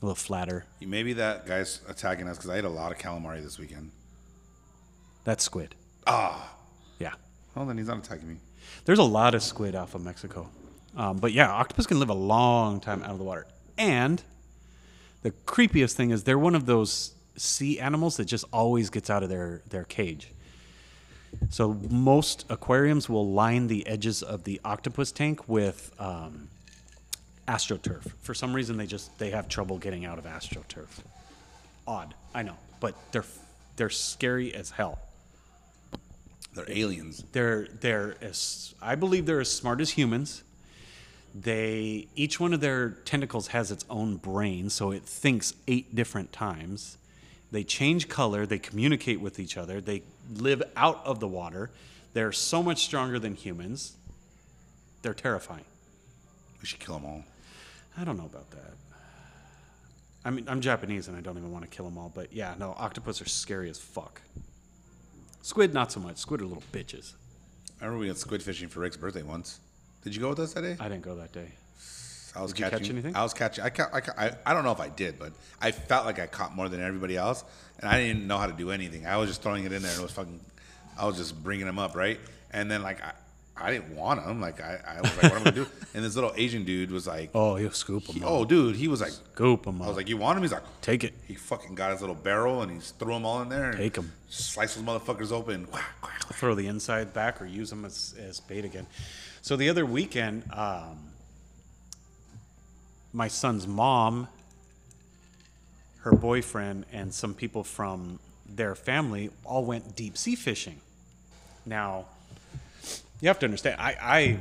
[0.00, 0.64] A little flatter.
[0.80, 3.90] Maybe that guy's attacking us because I ate a lot of calamari this weekend.
[5.24, 5.74] That's squid.
[6.06, 6.54] Ah.
[6.98, 7.14] Yeah.
[7.54, 8.36] Well, then he's not attacking me.
[8.84, 10.48] There's a lot of squid off of Mexico.
[10.96, 13.46] Um, but yeah, octopus can live a long time out of the water.
[13.78, 14.22] And
[15.24, 19.22] the creepiest thing is they're one of those sea animals that just always gets out
[19.22, 20.30] of their, their cage.
[21.48, 26.48] So most aquariums will line the edges of the octopus tank with um,
[27.48, 28.12] astroturf.
[28.20, 31.00] For some reason, they just they have trouble getting out of astroturf.
[31.88, 33.24] Odd, I know, but they're
[33.76, 35.00] they're scary as hell.
[36.54, 37.24] They're aliens.
[37.32, 40.44] They're they're as I believe they're as smart as humans.
[41.34, 46.32] They each one of their tentacles has its own brain, so it thinks eight different
[46.32, 46.96] times.
[47.50, 48.46] They change color.
[48.46, 49.80] They communicate with each other.
[49.80, 51.70] They live out of the water.
[52.12, 53.96] They're so much stronger than humans.
[55.02, 55.64] They're terrifying.
[56.60, 57.24] We should kill them all.
[57.98, 58.74] I don't know about that.
[60.24, 62.54] I mean, I'm Japanese and I don't even want to kill them all, but yeah,
[62.58, 64.22] no, octopus are scary as fuck.
[65.42, 66.16] Squid, not so much.
[66.16, 67.12] Squid are little bitches.
[67.80, 69.60] I remember we went squid fishing for Rick's birthday once.
[70.04, 70.76] Did you go with us that day?
[70.78, 71.48] I didn't go that day.
[72.36, 72.90] I was Did you catch catching.
[72.96, 73.14] anything?
[73.16, 73.64] I was catching.
[73.64, 76.18] I, ca- I, ca- I, I don't know if I did, but I felt like
[76.18, 77.44] I caught more than everybody else,
[77.78, 79.06] and I didn't know how to do anything.
[79.06, 80.40] I was just throwing it in there, and it was fucking.
[80.98, 82.18] I was just bringing them up, right?
[82.52, 83.12] And then like I,
[83.56, 84.40] I didn't want them.
[84.40, 85.66] Like I, I was like, what am I gonna do?
[85.94, 88.16] And this little Asian dude was like, Oh, he'll scoop them.
[88.16, 89.80] he- oh, dude, he was like, scoop them.
[89.80, 90.42] I was like, you want him?
[90.42, 91.14] He's like, take it.
[91.28, 93.70] he fucking got his little barrel and he threw them all in there.
[93.70, 94.10] And them.
[94.28, 95.68] Slice those motherfuckers open.
[96.32, 98.88] Throw the inside back or use them as, as bait again.
[99.44, 100.96] So the other weekend, um,
[103.12, 104.26] my son's mom,
[105.98, 110.80] her boyfriend, and some people from their family all went deep sea fishing.
[111.66, 112.06] Now,
[113.20, 114.38] you have to understand, I, I,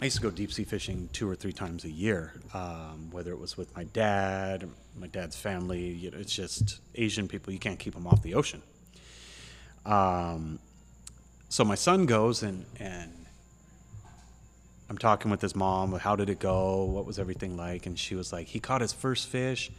[0.00, 3.30] I used to go deep sea fishing two or three times a year, um, whether
[3.30, 5.88] it was with my dad, my dad's family.
[5.88, 8.62] You know, it's just Asian people, you can't keep them off the ocean.
[9.84, 10.60] Um,
[11.50, 13.21] so my son goes and and
[14.92, 15.94] I'm talking with his mom.
[15.94, 16.84] How did it go?
[16.84, 17.86] What was everything like?
[17.86, 19.70] And she was like, he caught his first fish,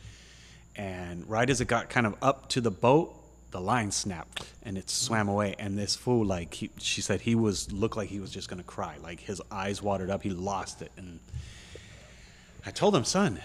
[0.76, 3.14] and right as it got kind of up to the boat,
[3.52, 5.54] the line snapped and it swam away.
[5.60, 8.64] And this fool, like he, she said, he was looked like he was just gonna
[8.64, 8.96] cry.
[9.04, 10.24] Like his eyes watered up.
[10.24, 10.92] He lost it.
[10.98, 11.20] And
[12.66, 13.40] I told him, son,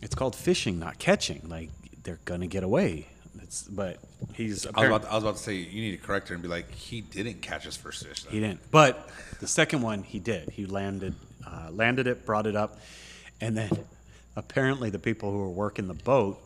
[0.00, 1.42] it's called fishing, not catching.
[1.48, 1.70] Like
[2.04, 3.08] they're gonna get away.
[3.50, 3.98] It's, but
[4.34, 6.42] he's I was, about, I was about to say you need to correct her and
[6.42, 8.22] be like, he didn't catch his first fish.
[8.22, 8.60] though." He didn't.
[8.70, 9.10] But
[9.40, 10.50] the second one, he did.
[10.50, 12.78] He landed, uh, landed it, brought it up,
[13.40, 13.70] and then
[14.36, 16.40] apparently the people who were working the boat,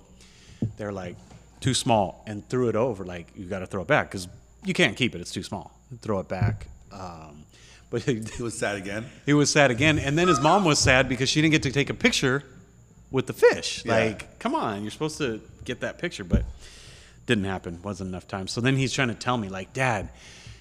[0.78, 1.16] they're like,
[1.60, 3.04] too small, and threw it over.
[3.04, 4.26] Like you got to throw it back because
[4.64, 5.20] you can't keep it.
[5.20, 5.78] It's too small.
[6.00, 6.68] Throw it back.
[6.90, 7.44] Um,
[7.90, 9.04] but he, He was sad again.
[9.26, 11.70] he was sad again, and then his mom was sad because she didn't get to
[11.70, 12.44] take a picture
[13.10, 13.84] with the fish.
[13.84, 13.92] Yeah.
[13.94, 16.44] Like, come on, you're supposed to get that picture, but
[17.26, 17.80] didn't happen.
[17.82, 18.48] Wasn't enough time.
[18.48, 20.10] So then he's trying to tell me, like, Dad,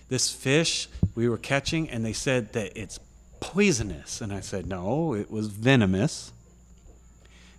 [0.09, 2.99] this fish we were catching, and they said that it's
[3.39, 6.31] poisonous, and I said, No, it was venomous.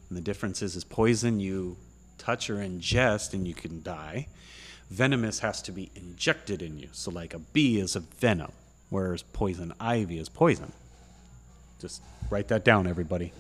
[0.08, 1.76] And the difference is, is poison you
[2.18, 4.28] touch or ingest, and you can die.
[4.90, 6.88] Venomous has to be injected in you.
[6.92, 8.52] So, like a bee is a venom,
[8.90, 10.72] whereas poison ivy is poison.
[11.80, 13.32] Just write that down, everybody.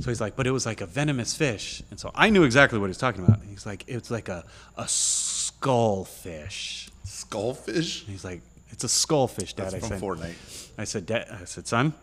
[0.00, 1.82] So he's like, but it was like a venomous fish.
[1.90, 3.40] And so I knew exactly what he's talking about.
[3.48, 4.44] He's like, it's like a,
[4.76, 6.90] a skullfish.
[7.06, 8.02] Skullfish.
[8.02, 9.70] And he's like, it's a skullfish, Dad.
[9.70, 10.68] That's I from said, Fortnite.
[10.78, 11.94] I said, Dad, I said, son,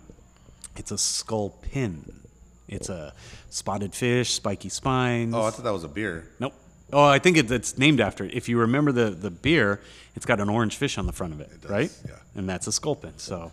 [0.78, 2.20] it's a skull pin.
[2.68, 3.14] It's a
[3.50, 5.36] spotted fish, spiky spines.
[5.36, 6.30] Oh, I thought that was a beer.
[6.40, 6.54] Nope.
[6.94, 8.34] Oh, I think it, it's named after it.
[8.34, 9.82] If you remember the, the beer,
[10.16, 11.92] it's got an orange fish on the front of it, does, right?
[12.08, 12.16] yeah.
[12.36, 13.18] And that's a sculpin.
[13.18, 13.52] So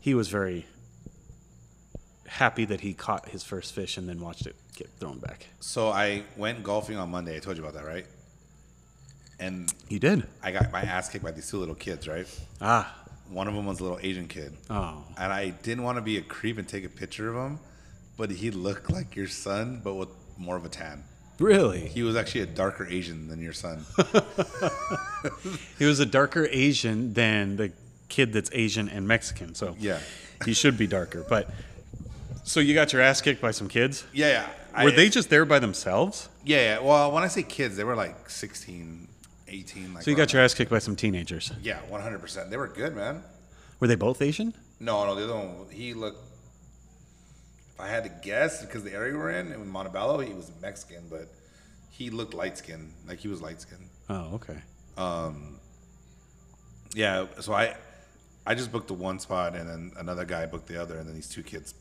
[0.00, 0.66] he was very
[2.30, 5.46] happy that he caught his first fish and then watched it get thrown back.
[5.58, 7.36] So I went golfing on Monday.
[7.36, 8.06] I told you about that, right?
[9.40, 10.26] And He did.
[10.42, 12.26] I got my ass kicked by these two little kids, right?
[12.60, 12.94] Ah.
[13.30, 14.52] One of them was a little Asian kid.
[14.68, 15.02] Oh.
[15.18, 17.58] And I didn't want to be a creep and take a picture of him,
[18.16, 21.02] but he looked like your son, but with more of a tan.
[21.38, 21.80] Really?
[21.88, 23.84] He was actually a darker Asian than your son.
[25.78, 27.72] He was a darker Asian than the
[28.08, 29.54] kid that's Asian and Mexican.
[29.54, 29.98] So Yeah.
[30.44, 31.24] he should be darker.
[31.28, 31.50] But
[32.50, 34.04] so you got your ass kicked by some kids?
[34.12, 34.48] yeah, yeah.
[34.74, 36.28] I- Were they just there by themselves?
[36.44, 36.78] Yeah, yeah.
[36.80, 39.08] Well, when I say kids, they were like 16,
[39.48, 39.94] 18.
[39.94, 41.52] Like So you got your ass kicked by some teenagers.
[41.62, 42.50] Yeah, 100%.
[42.50, 43.22] They were good, man.
[43.80, 44.54] Were they both Asian?
[44.78, 46.22] No, no, the other one, he looked.
[47.74, 51.04] If I had to guess, because the area we're in, in Montebello, he was Mexican,
[51.10, 51.28] but
[51.90, 52.92] he looked light skinned.
[53.08, 53.88] Like he was light skinned.
[54.08, 54.58] Oh, okay.
[54.96, 55.58] Um.
[56.94, 57.76] Yeah, so I
[58.46, 61.14] I just booked the one spot, and then another guy booked the other, and then
[61.14, 61.74] these two kids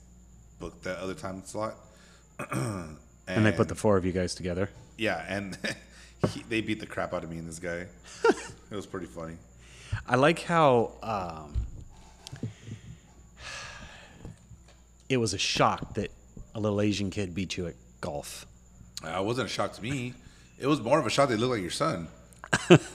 [0.59, 1.75] booked the other time slot.
[2.51, 4.69] and, And they put the four of you guys together.
[4.97, 5.57] Yeah, and
[6.29, 7.85] he, they beat the crap out of me and this guy.
[8.23, 9.35] it was pretty funny.
[10.07, 11.53] I like how um,
[15.07, 16.11] it was a shock that
[16.55, 18.45] a little Asian kid beat you at golf.
[19.03, 20.13] Uh, it wasn't a shock to me.
[20.59, 22.07] It was more of a shock they looked like your son.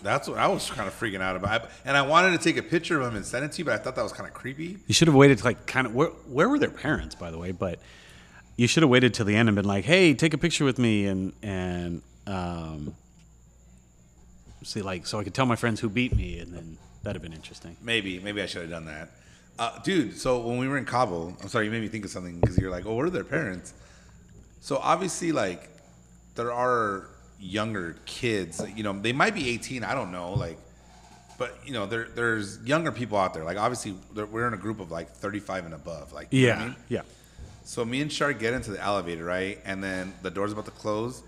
[0.02, 1.68] That's what I was kind of freaking out about.
[1.84, 3.74] And I wanted to take a picture of him and send it to you, but
[3.74, 4.78] I thought that was kind of creepy.
[4.86, 7.38] You should have waited to like kind of where, where were their parents, by the
[7.38, 7.52] way?
[7.52, 7.78] But
[8.56, 10.78] you should have waited till the end and been like, "Hey, take a picture with
[10.78, 12.94] me," and and um,
[14.62, 17.22] see like so I could tell my friends who beat me, and then that'd have
[17.22, 17.76] been interesting.
[17.82, 19.10] Maybe, maybe I should have done that.
[19.58, 22.10] Uh, dude, so when we were in Cabo, I'm sorry, you made me think of
[22.10, 23.72] something because you're like, oh, what are their parents?
[24.60, 25.68] So obviously, like,
[26.34, 27.08] there are
[27.40, 28.62] younger kids.
[28.74, 29.84] You know, they might be 18.
[29.84, 30.32] I don't know.
[30.34, 30.58] Like,
[31.38, 33.44] but you know, there there's younger people out there.
[33.44, 36.12] Like, obviously, we're in a group of like 35 and above.
[36.12, 36.76] Like, you know I Yeah, mean?
[36.88, 37.02] yeah.
[37.64, 39.58] So me and Shark get into the elevator, right?
[39.64, 41.22] And then the door's about to close.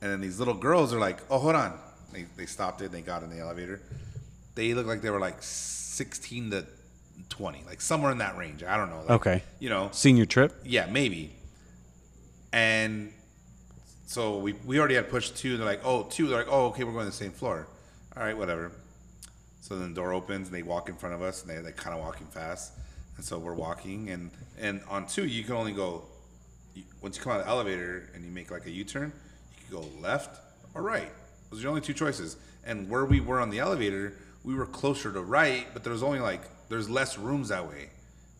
[0.00, 1.78] And then these little girls are like, oh, hold on.
[2.12, 3.80] They, they stopped it and they got in the elevator.
[4.54, 6.66] They look like they were like 16 to
[7.30, 8.62] 20, like somewhere in that range.
[8.62, 8.98] I don't know.
[9.00, 9.42] Like, Okay.
[9.58, 10.54] You know, Senior trip.
[10.64, 11.32] yeah, maybe.
[12.52, 13.12] And
[14.12, 15.56] so we, we already had pushed two.
[15.56, 16.26] They're like, oh, two.
[16.28, 17.66] They're like, oh, okay, we're going to the same floor.
[18.14, 18.70] All right, whatever.
[19.62, 21.78] So then the door opens and they walk in front of us and they're like
[21.78, 22.74] kind of walking fast.
[23.16, 26.02] And so we're walking and and on two you can only go
[26.74, 29.14] you, once you come out of the elevator and you make like a U-turn,
[29.56, 30.38] you can go left
[30.74, 31.10] or right.
[31.50, 32.36] Those are the only two choices.
[32.66, 36.20] And where we were on the elevator, we were closer to right, but there's only
[36.20, 37.88] like there's less rooms that way.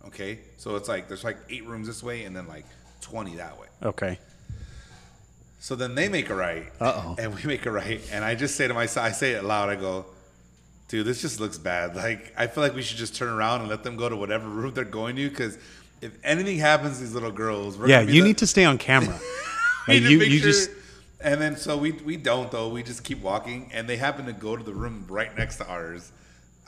[0.04, 2.66] Okay, so it's like there's like eight rooms this way and then like
[3.00, 3.68] twenty that way.
[3.82, 4.18] Okay.
[5.62, 7.14] So then they make a right, Uh-oh.
[7.20, 9.68] and we make a right, and I just say to myself, I say it loud,
[9.68, 10.06] I go,
[10.88, 11.94] "Dude, this just looks bad.
[12.04, 14.48] Like, I feel like we should just turn around and let them go to whatever
[14.48, 15.56] room they're going to, because
[16.00, 18.76] if anything happens to these little girls, we're Yeah, you the- need to stay on
[18.76, 19.18] camera.
[19.86, 20.70] Like, you you sure- just
[21.20, 22.68] And then so we we don't though.
[22.68, 25.66] We just keep walking, and they happen to go to the room right next to
[25.68, 26.10] ours.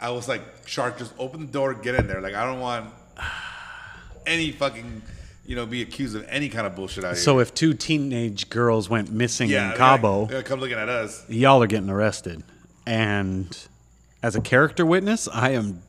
[0.00, 2.86] I was like, "Shark, just open the door, get in there." Like, I don't want
[4.26, 5.02] any fucking,
[5.46, 7.42] you know, be accused of any kind of bullshit out so here.
[7.42, 11.24] if two teenage girls went missing in Cabo, they're gonna come looking at us.
[11.28, 12.42] y'all are getting arrested.
[12.86, 13.56] And
[14.22, 15.82] as a character witness, I am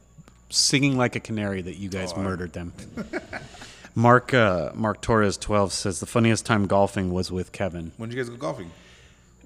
[0.49, 2.73] singing like a canary that you guys murdered them.
[3.95, 8.17] Mark uh, Mark Torres twelve says the funniest time golfing was with Kevin When did
[8.17, 8.71] you guys go golfing?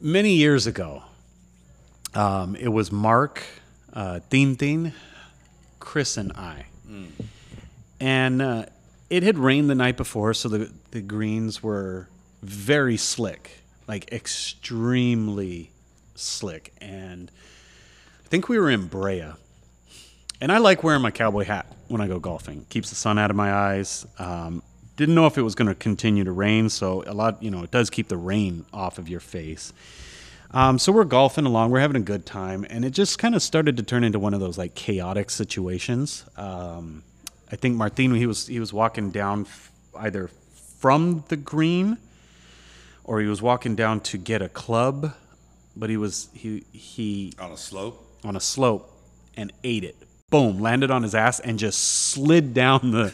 [0.01, 1.03] many years ago.
[2.15, 3.43] Um, it was Mark,
[3.93, 4.93] uh, Thin,
[5.79, 6.65] Chris, and I.
[7.99, 8.65] And uh,
[9.09, 12.07] it had rained the night before, so the, the greens were
[12.41, 15.71] very slick, like extremely
[16.15, 16.73] slick.
[16.79, 17.31] And
[18.23, 19.31] I think we were in Brea.
[20.41, 22.65] And I like wearing my cowboy hat when I go golfing.
[22.69, 24.05] Keeps the sun out of my eyes.
[24.19, 24.61] Um,
[24.95, 27.63] didn't know if it was going to continue to rain, so a lot, you know,
[27.63, 29.73] it does keep the rain off of your face.
[30.51, 33.41] Um, so we're golfing along, we're having a good time, and it just kind of
[33.41, 36.25] started to turn into one of those like chaotic situations.
[36.37, 37.03] Um,
[37.51, 39.47] I think Martin he was he was walking down
[39.97, 40.29] either
[40.79, 41.97] from the green,
[43.03, 45.13] or he was walking down to get a club,
[45.75, 48.05] but he was he he On a slope.
[48.23, 48.91] on a slope
[49.35, 49.95] and ate it.
[50.29, 53.13] Boom, landed on his ass and just slid down the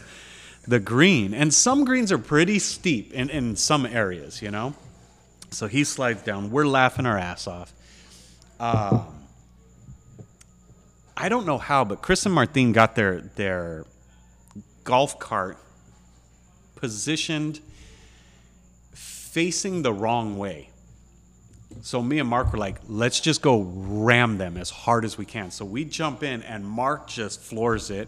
[0.67, 1.33] the green.
[1.33, 4.73] And some greens are pretty steep in, in some areas, you know?
[5.51, 6.49] So he slides down.
[6.51, 7.71] We're laughing our ass off.
[8.59, 9.05] Um,
[11.15, 13.85] I don't know how, but Chris and Martin got their their
[14.85, 15.57] golf cart
[16.75, 17.59] positioned
[18.93, 20.69] facing the wrong way.
[21.81, 25.25] So me and Mark were like, let's just go ram them as hard as we
[25.25, 25.51] can.
[25.51, 28.07] So we jump in and Mark just floors it.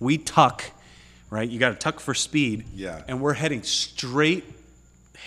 [0.00, 0.64] We tuck,
[1.30, 1.48] right?
[1.48, 2.64] You got to tuck for speed.
[2.74, 3.02] Yeah.
[3.06, 4.44] And we're heading straight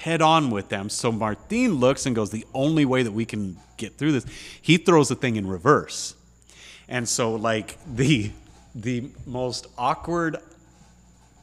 [0.02, 0.89] head on with them.
[0.89, 4.26] So Martin looks and goes, the only way that we can get through this,
[4.62, 6.14] he throws the thing in reverse.
[6.89, 8.32] And so like the
[8.76, 10.38] the most awkward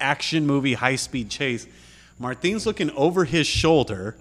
[0.05, 1.67] action movie high speed chase.
[2.19, 4.17] Martin's looking over his shoulder,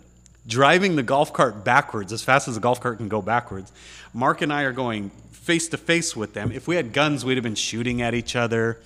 [0.47, 3.71] driving the golf cart backwards as fast as the golf cart can go backwards.
[4.13, 6.51] Mark and I are going face to face with them.
[6.51, 8.79] If we had guns, we'd have been shooting at each other.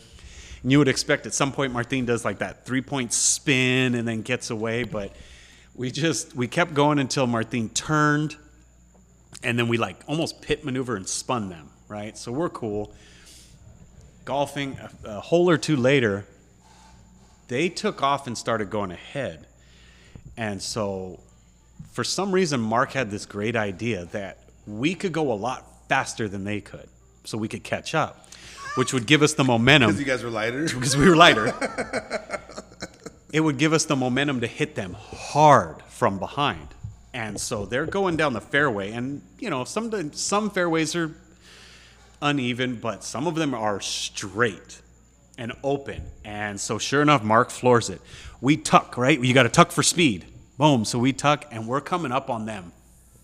[0.64, 4.08] And you would expect at some point Martin does like that three point spin and
[4.08, 5.16] then gets away, but
[5.76, 8.36] we just we kept going until Martin turned
[9.44, 12.18] and then we like almost pit maneuver and spun them, right?
[12.18, 12.92] So we're cool.
[14.26, 16.26] Golfing a, a hole or two later,
[17.48, 19.46] they took off and started going ahead.
[20.36, 21.20] And so,
[21.92, 26.28] for some reason, Mark had this great idea that we could go a lot faster
[26.28, 26.88] than they could,
[27.24, 28.28] so we could catch up,
[28.76, 30.64] which would give us the momentum Because you guys were lighter.
[30.74, 31.54] because we were lighter.
[33.34, 36.68] it would give us the momentum to hit them hard from behind.
[37.14, 41.16] And so they're going down the fairway, and you know some some fairways are
[42.22, 44.82] uneven, but some of them are straight
[45.38, 46.04] and open.
[46.24, 48.02] And so sure enough, Mark floors it.
[48.42, 49.20] We tuck, right?
[49.20, 50.26] You got to tuck for speed.
[50.58, 50.86] Boom.
[50.86, 52.72] So we tuck, and we're coming up on them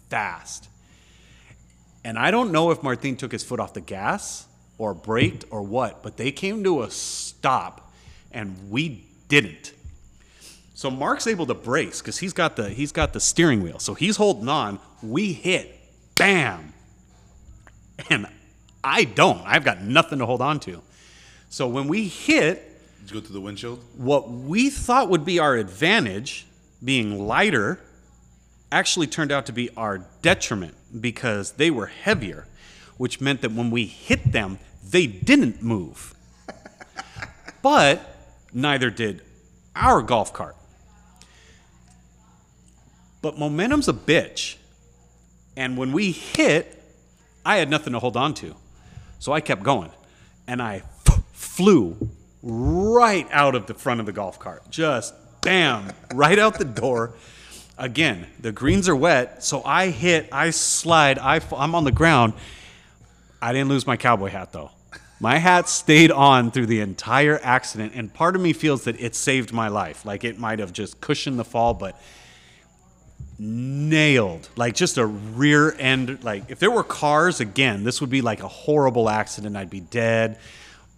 [0.09, 0.70] fast.
[2.03, 4.45] And I don't know if Martin took his foot off the gas
[4.78, 7.91] or braked or what, but they came to a stop
[8.32, 9.74] and we didn't.
[10.74, 13.80] So Mark's able to brace because he's got the he's got the steering wheel.
[13.80, 14.80] So he's holding on.
[15.01, 15.80] We hit.
[16.16, 16.74] Bam.
[18.09, 18.28] And
[18.84, 19.41] I don't.
[19.45, 20.82] I've got nothing to hold on to.
[21.54, 23.80] So when we hit, Did you go through the windshield?
[23.95, 26.47] what we thought would be our advantage,
[26.84, 27.80] being lighter,
[28.72, 32.47] actually turned out to be our detriment because they were heavier,
[32.97, 36.16] which meant that when we hit them, they didn't move.
[37.62, 38.01] but
[38.51, 39.22] neither did
[39.76, 40.56] our golf cart.
[43.22, 44.56] But momentum's a bitch.
[45.56, 46.84] And when we hit,
[47.45, 48.56] I had nothing to hold on to.
[49.20, 49.91] So I kept going.
[50.47, 50.82] And I
[51.43, 52.09] flew
[52.41, 54.69] right out of the front of the golf cart.
[54.69, 57.13] Just bam, right out the door.
[57.77, 59.43] Again, the greens are wet.
[59.43, 62.33] So I hit, I slide, I, I'm on the ground.
[63.41, 64.71] I didn't lose my cowboy hat though.
[65.19, 69.15] My hat stayed on through the entire accident, and part of me feels that it
[69.15, 70.05] saved my life.
[70.05, 72.01] Like it might have just cushioned the fall, but
[73.39, 76.23] nailed like just a rear end.
[76.23, 79.55] Like if there were cars again, this would be like a horrible accident.
[79.55, 80.39] I'd be dead.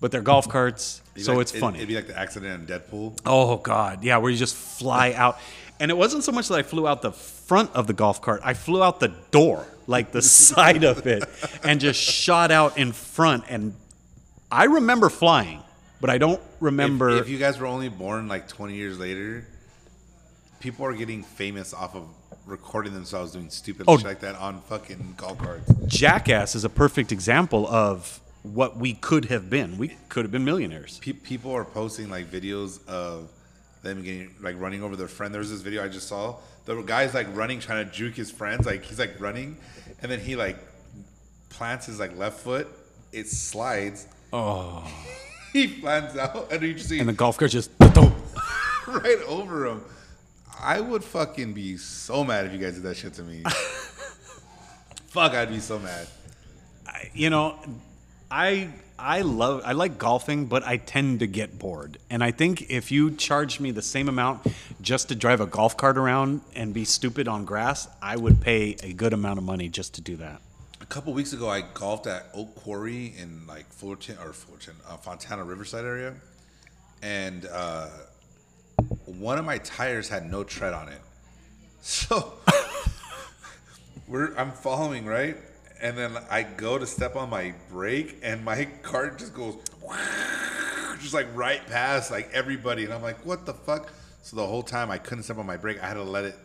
[0.06, 1.80] But they're golf carts, so like- it's it- funny.
[1.80, 3.18] It'd be like the accident in Deadpool.
[3.26, 5.40] Oh God, yeah, where you just fly out.
[5.80, 8.42] And it wasn't so much that I flew out the front of the golf cart;
[8.44, 11.24] I flew out the door, like the side of it,
[11.64, 13.46] and just shot out in front.
[13.50, 13.74] And
[14.52, 15.62] I remember flying,
[16.00, 17.10] but I don't remember.
[17.10, 19.48] If, if you guys were only born like 20 years later,
[20.60, 22.04] people are getting famous off of
[22.46, 23.98] recording themselves doing stupid Oh.
[23.98, 25.68] shit like that on fucking golf carts.
[25.88, 28.20] Jackass is a perfect example of
[28.54, 29.78] what we could have been.
[29.78, 31.00] We could have been millionaires.
[31.00, 33.30] Pe- people are posting like videos of
[33.82, 35.34] them getting like running over their friend.
[35.34, 36.38] There was this video I just saw.
[36.66, 38.66] The guy's like running, trying to juke his friends.
[38.66, 39.58] Like he's like running,
[40.02, 40.58] and then he like
[41.50, 42.68] plants his like left foot.
[43.12, 44.08] It slides.
[44.34, 44.86] Oh.
[45.54, 47.72] he plants out, and you just see And the golf cart just.
[48.88, 49.84] right over him.
[50.60, 53.44] I would fucking be so mad if you guys did that shit to me.
[55.08, 56.08] Fuck, I'd be so mad.
[57.14, 57.60] you know,
[58.36, 58.68] I
[59.00, 62.00] I love I like golfing, but I tend to get bored.
[62.10, 64.46] And I think if you charged me the same amount
[64.82, 68.76] just to drive a golf cart around and be stupid on grass, I would pay
[68.84, 70.42] a good amount of money just to do that.
[70.82, 74.98] A couple weeks ago, I golfed at Oak Quarry in like Fullerton or Fullerton, uh,
[74.98, 76.14] Fontana Riverside area,
[77.02, 77.88] and uh,
[79.06, 81.00] one of my tires had no tread on it.
[81.82, 82.34] So
[84.08, 85.38] we're I'm following right,
[85.86, 89.56] and then I go to step on my brake, and my car just goes
[91.00, 93.94] just like right past like everybody, and I'm like, what the fuck?
[94.24, 95.84] So the whole time I couldn't step on my brake.
[95.84, 96.36] I had to let it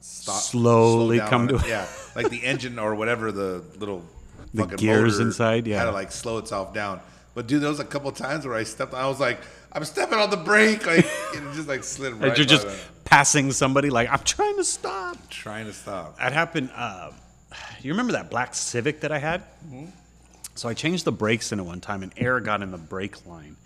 [0.00, 1.62] stop Slowly slow come to it.
[1.68, 1.86] yeah,
[2.16, 4.04] like the engine or whatever the little
[4.52, 5.78] The fucking gears inside, yeah.
[5.78, 7.00] had to like slow itself down.
[7.36, 8.94] But dude, there was a couple times where I stepped.
[8.94, 9.38] I was like,
[9.70, 12.36] I'm stepping on the brake, like and it just like slid right.
[12.36, 12.66] You're just
[13.04, 15.16] passing somebody like I'm trying to stop.
[15.30, 16.18] trying to stop.
[16.18, 16.70] That happened.
[16.74, 17.12] Uh,
[17.82, 19.42] you remember that black Civic that I had?
[20.54, 23.26] So I changed the brakes in it one time, and air got in the brake
[23.26, 23.56] line,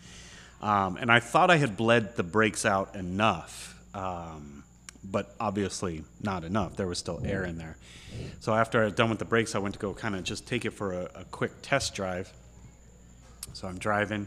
[0.61, 4.63] um, and I thought I had bled the brakes out enough, um,
[5.03, 6.77] but obviously not enough.
[6.77, 7.77] There was still air in there.
[8.41, 10.47] So after I was done with the brakes, I went to go kind of just
[10.47, 12.31] take it for a, a quick test drive.
[13.55, 14.27] So I'm driving,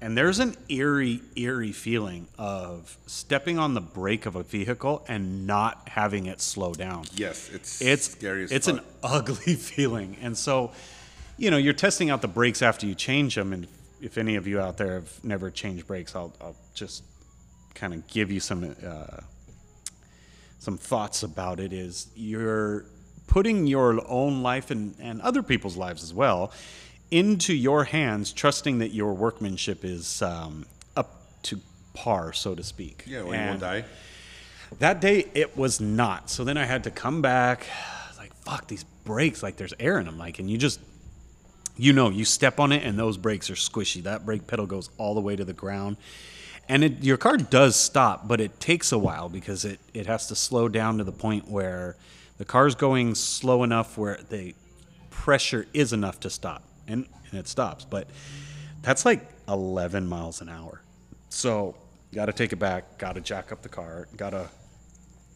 [0.00, 5.46] and there's an eerie, eerie feeling of stepping on the brake of a vehicle and
[5.46, 7.04] not having it slow down.
[7.14, 8.78] Yes, it's It's scary as it's fuck.
[8.78, 10.72] an ugly feeling, and so
[11.36, 13.52] you know you're testing out the brakes after you change them.
[13.52, 13.66] And
[14.00, 17.02] if any of you out there have never changed brakes, I'll, I'll just
[17.74, 19.20] kind of give you some uh,
[20.58, 21.72] some thoughts about it.
[21.72, 22.84] Is you're
[23.26, 26.50] putting your own life and, and other people's lives as well
[27.10, 31.60] into your hands, trusting that your workmanship is um, up to
[31.94, 33.04] par, so to speak.
[33.06, 33.22] yeah.
[33.22, 33.84] Well, you won't die.
[34.78, 36.30] that day it was not.
[36.30, 37.66] So then I had to come back.
[38.18, 39.42] Like fuck these brakes.
[39.42, 40.18] Like there's air in them.
[40.18, 40.80] Like and you just,
[41.76, 44.02] you know, you step on it and those brakes are squishy.
[44.02, 45.96] That brake pedal goes all the way to the ground,
[46.68, 50.26] and it, your car does stop, but it takes a while because it it has
[50.26, 51.96] to slow down to the point where
[52.36, 54.54] the car's going slow enough where the
[55.10, 57.84] pressure is enough to stop, and and it stops.
[57.84, 58.08] But
[58.82, 60.80] that's like 11 miles an hour.
[61.28, 61.74] So,
[62.14, 64.48] got to take it back, got to jack up the car, got to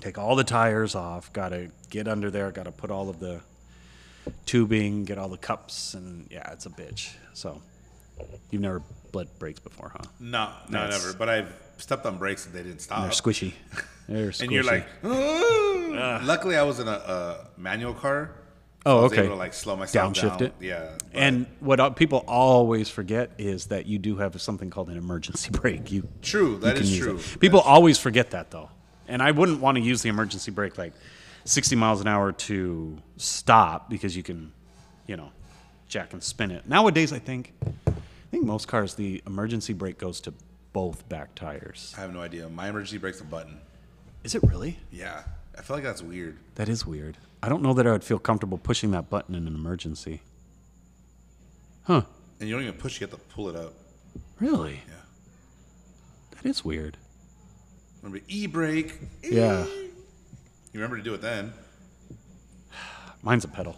[0.01, 3.21] take all the tires off, got to get under there, got to put all of
[3.21, 3.41] the
[4.47, 7.15] tubing, get all the cups, and yeah, it's a bitch.
[7.35, 7.61] So,
[8.51, 8.83] you've never
[9.13, 10.05] bled brakes before, huh?
[10.21, 10.91] No, no, Nice.
[11.05, 11.17] never.
[11.19, 13.03] But I've stepped on brakes and they didn't stop.
[13.03, 13.53] They're squishy.
[14.09, 14.43] They're squishy.
[14.43, 18.33] and you're like, "Ah." luckily I was in a, a manual car.
[18.85, 19.23] Oh, was okay.
[19.23, 20.43] able to like slow myself Downshift down.
[20.43, 20.55] it?
[20.61, 20.91] Yeah.
[20.99, 25.51] but- and what people always forget is that you do have something called an emergency
[25.53, 25.93] brake.
[25.93, 27.19] You True, that you is true.
[27.39, 28.71] People That's- always forget that though,
[29.09, 30.93] and I wouldn't want to use the emergency brake like
[31.45, 34.53] 60 miles an hour to stop because you can,
[35.07, 35.31] you know,
[35.89, 36.69] jack and spin it.
[36.69, 37.53] Nowadays, I think,
[37.87, 37.93] I
[38.31, 40.35] think most cars the emergency brake goes to
[40.73, 41.95] both back tires.
[41.99, 42.49] I have no idea.
[42.49, 43.59] My emergency brake's a button.
[44.25, 44.79] Is it really?
[44.91, 45.23] Yeah.
[45.59, 46.39] I feel like that's weird.
[46.55, 47.19] That is weird.
[47.43, 50.23] I don't know that I would feel comfortable pushing that button in an emergency.
[51.85, 52.03] Huh?
[52.39, 53.75] And you don't even push, you have to pull it up.
[54.39, 54.81] Really?
[54.87, 54.95] Yeah.
[56.31, 56.97] That is weird.
[58.01, 58.95] Remember e brake?
[59.23, 59.65] Yeah.
[59.65, 59.91] You
[60.75, 61.53] remember to do it then.
[63.23, 63.77] Mine's a pedal.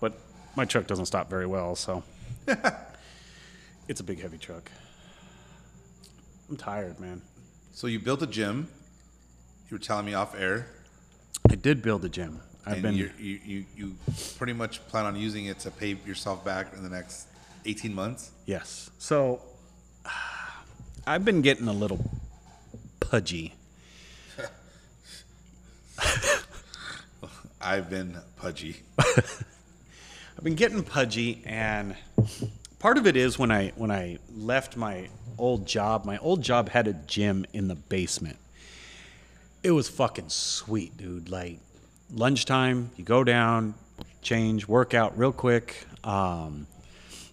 [0.00, 0.18] But
[0.54, 2.04] my truck doesn't stop very well, so.
[3.88, 4.70] it's a big, heavy truck.
[6.48, 7.22] I'm tired, man.
[7.72, 8.68] So you built a gym.
[9.68, 10.68] You were telling me off air.
[11.50, 12.40] I did build a gym.
[12.66, 13.96] I've and been you're, you you you
[14.38, 17.26] pretty much plan on using it to pay yourself back in the next
[17.66, 18.30] 18 months.
[18.46, 18.90] yes.
[18.98, 19.40] So
[21.06, 22.10] I've been getting a little
[23.00, 23.54] pudgy.
[27.60, 28.76] I've been pudgy.
[28.98, 31.96] I've been getting pudgy, and
[32.78, 36.04] part of it is when I when I left my old job.
[36.04, 38.38] My old job had a gym in the basement.
[39.64, 41.30] It was fucking sweet, dude.
[41.30, 41.58] Like
[42.12, 43.72] lunchtime, you go down,
[44.20, 45.86] change, work out real quick.
[46.04, 46.66] Um,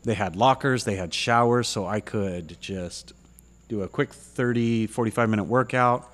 [0.06, 3.12] they had lockers, they had showers, so I could just
[3.68, 6.10] do a quick 30, 45 minute workout,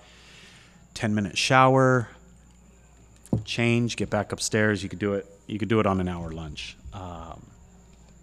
[0.96, 2.08] 10 minute shower,
[3.46, 4.82] change, get back upstairs.
[4.82, 5.28] You could do it.
[5.46, 6.78] You could do it on an hour lunch.
[6.94, 7.46] Um,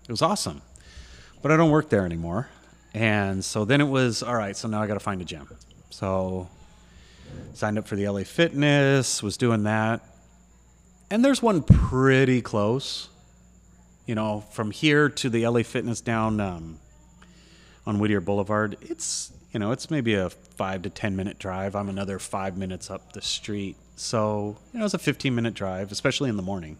[0.02, 0.62] it was awesome,
[1.42, 2.48] but I don't work there anymore.
[2.92, 4.56] And so then it was all right.
[4.56, 5.48] So now I got to find a gym.
[5.90, 6.48] So
[7.52, 9.22] signed up for the LA Fitness.
[9.22, 10.00] Was doing that,
[11.10, 13.08] and there's one pretty close.
[14.06, 16.78] You know, from here to the LA Fitness down um,
[17.86, 21.74] on Whittier Boulevard, it's you know it's maybe a five to ten minute drive.
[21.74, 25.92] I'm another five minutes up the street, so you know it's a 15 minute drive,
[25.92, 26.78] especially in the morning.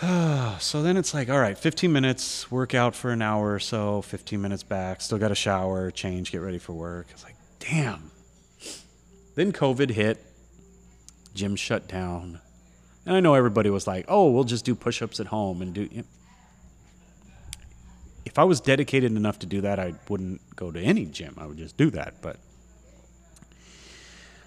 [0.58, 4.00] so then it's like, all right, 15 minutes, work out for an hour or so,
[4.00, 7.08] 15 minutes back, still got to shower, change, get ready for work.
[7.10, 8.09] It's like, damn.
[9.34, 10.24] Then COVID hit,
[11.34, 12.40] gym shut down.
[13.06, 15.72] And I know everybody was like, oh, we'll just do push ups at home and
[15.72, 15.88] do.
[15.90, 16.04] You know.
[18.24, 21.34] If I was dedicated enough to do that, I wouldn't go to any gym.
[21.38, 22.20] I would just do that.
[22.20, 22.36] But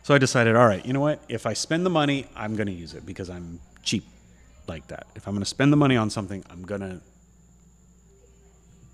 [0.03, 1.21] so I decided, all right, you know what?
[1.27, 4.05] If I spend the money, I'm going to use it because I'm cheap
[4.67, 5.07] like that.
[5.15, 7.01] If I'm going to spend the money on something, I'm going to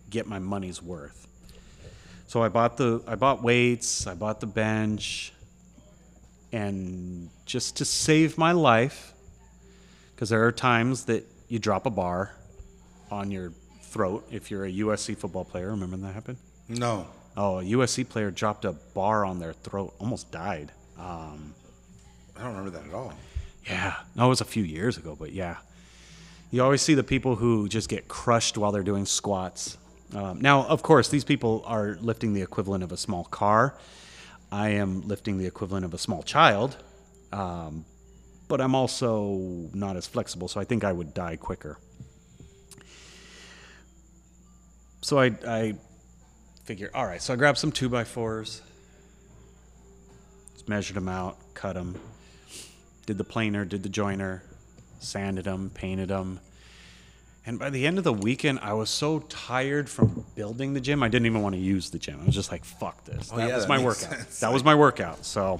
[0.10, 1.28] get my money's worth.
[2.28, 5.34] So I bought the I bought weights, I bought the bench
[6.52, 9.14] and just to save my life
[10.16, 12.32] because there are times that you drop a bar
[13.12, 15.72] on your throat if you're a USC football player.
[15.72, 16.38] Remember when that happened?
[16.68, 17.08] No.
[17.38, 20.72] Oh, a USC player dropped a bar on their throat, almost died.
[21.00, 21.54] Um,
[22.38, 23.14] I don't remember that at all.
[23.66, 25.58] yeah, no, it was a few years ago, but yeah.
[26.52, 29.78] You always see the people who just get crushed while they're doing squats.
[30.16, 33.76] Um, now, of course, these people are lifting the equivalent of a small car.
[34.52, 36.78] I am lifting the equivalent of a small child,
[37.32, 37.86] um,
[38.48, 41.78] but I'm also not as flexible, so I think I would die quicker.
[45.02, 45.74] So I, I
[46.64, 48.62] figure, all right, so I grabbed some two by fours,
[50.54, 52.00] just measured them out, cut them,
[53.06, 54.44] did the planer, did the joiner,
[55.00, 56.40] sanded them, painted them.
[57.50, 61.02] And by the end of the weekend, I was so tired from building the gym,
[61.02, 62.20] I didn't even want to use the gym.
[62.22, 63.30] I was just like, fuck this.
[63.30, 64.12] that yeah, was that my workout.
[64.12, 64.40] sense.
[64.42, 65.26] That was my workout.
[65.26, 65.60] So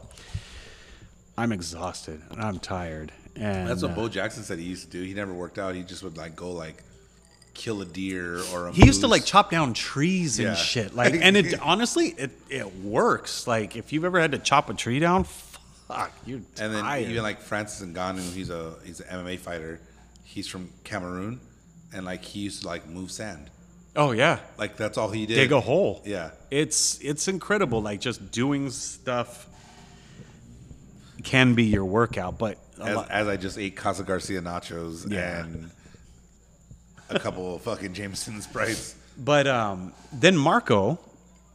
[1.36, 3.12] I'm exhausted and I'm tired.
[3.36, 5.02] And That's what uh, Bo Jackson said he used to do.
[5.02, 5.74] He never worked out.
[5.74, 6.84] He just would like go like
[7.56, 10.54] kill a deer or a he used to like chop down trees and Yeah.
[10.54, 10.94] shit.
[10.94, 13.48] Like, and it honestly, it it works.
[13.48, 17.24] Like, if you've ever had to chop a tree down, fuck, you're And then even
[17.24, 19.80] like Francis Ngannou, he's a he's an MMA fighter.
[20.24, 21.40] He's from Cameroon,
[21.94, 23.50] and like he used to like move sand.
[23.96, 25.36] oh yeah, Like that's all he did.
[25.36, 26.02] dig a hole.
[26.06, 26.32] Yeah.
[26.52, 27.82] it's it's incredible.
[27.82, 29.48] Like just doing stuff
[31.24, 35.44] can be your workout, but As, lot- as I just ate Casa Garcia nachos Yeah.
[35.44, 35.72] and
[37.10, 38.96] a couple of fucking Jameson sprites.
[39.18, 40.98] But um, then Marco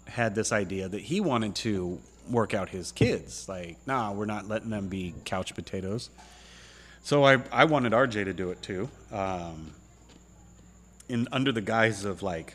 [0.07, 3.49] had this idea that he wanted to work out his kids.
[3.49, 6.11] Like, nah, we're not letting them be couch potatoes.
[7.03, 8.91] So I, I wanted RJ to do it too.
[9.13, 9.73] Um,
[11.09, 12.55] in under the guise of like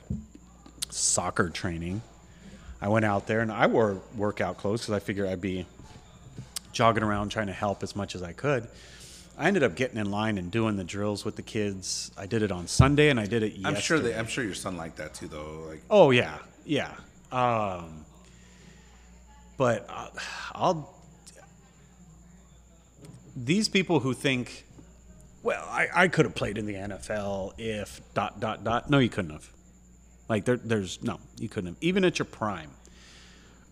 [0.89, 2.02] soccer training,
[2.82, 5.66] I went out there and I wore workout clothes because I figured I'd be
[6.72, 8.68] jogging around trying to help as much as I could.
[9.38, 12.12] I ended up getting in line and doing the drills with the kids.
[12.18, 14.54] I did it on Sunday and I did it I'm sure that I'm sure your
[14.54, 15.66] son liked that too, though.
[15.68, 16.93] Like Oh yeah, yeah.
[17.32, 18.06] Um,
[19.58, 20.08] but uh,
[20.54, 20.95] I'll.
[23.36, 24.66] These people who think,
[25.44, 28.90] well, I, I could have played in the NFL if dot dot dot.
[28.90, 29.50] No, you couldn't have.
[30.28, 31.78] Like there, there's no, you couldn't have.
[31.82, 32.72] Even at your prime,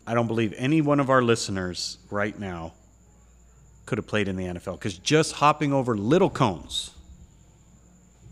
[0.05, 2.73] I don't believe any one of our listeners right now
[3.85, 6.91] could have played in the NFL because just hopping over little cones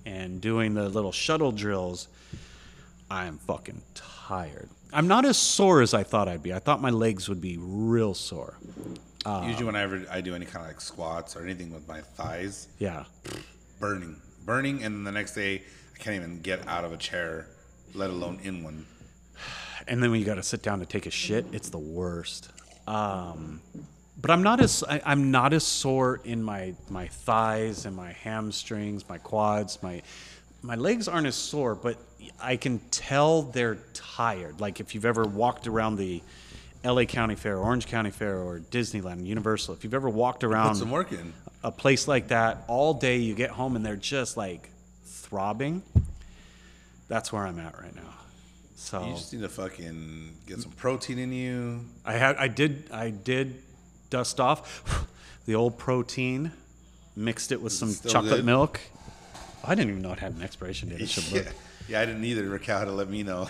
[0.05, 2.07] and doing the little shuttle drills
[3.09, 4.69] I am fucking tired.
[4.91, 6.53] I'm not as sore as I thought I'd be.
[6.53, 8.57] I thought my legs would be real sore.
[9.25, 13.05] Usually whenever I do any kind of like squats or anything with my thighs, Yeah.
[13.79, 15.63] burning, burning, and then the next day
[15.93, 17.47] I can't even get out of a chair,
[17.93, 18.85] let alone in one.
[19.87, 22.49] And then when you got to sit down to take a shit, it's the worst.
[22.87, 23.61] Um,
[24.19, 28.11] but I'm not as I, I'm not as sore in my my thighs and my
[28.13, 30.01] hamstrings, my quads, my
[30.61, 31.97] my legs aren't as sore, but
[32.41, 34.59] I can tell they're tired.
[34.61, 36.21] Like if you've ever walked around the
[36.85, 40.77] LA County Fair, Orange County Fair, or Disneyland, Universal, if you've ever walked around Put
[40.77, 41.33] some work in.
[41.63, 44.69] a place like that all day, you get home and they're just like
[45.05, 45.81] throbbing.
[47.07, 48.01] That's where I'm at right now.
[48.75, 51.81] So You just need to fucking get some protein in you.
[52.05, 53.61] I had I did I did
[54.09, 55.07] dust off
[55.45, 56.51] the old protein,
[57.15, 58.45] mixed it with some still chocolate good?
[58.45, 58.79] milk.
[59.63, 61.01] I didn't even know it had an expiration date.
[61.01, 61.37] It should Yeah.
[61.39, 61.47] look.
[61.87, 62.47] yeah, I didn't either.
[62.47, 63.47] Raquel had to let me know.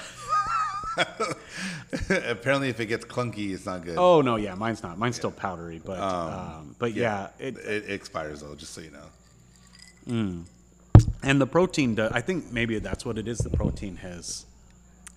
[2.09, 3.97] Apparently, if it gets clunky, it's not good.
[3.97, 4.97] Oh no, yeah, mine's not.
[4.97, 8.91] Mine's still powdery, but um, but yeah, it, it, it expires though, just so you
[8.91, 10.43] know.
[11.23, 11.95] and the protein.
[11.95, 13.39] do- I think maybe that's what it is.
[13.39, 14.45] The protein has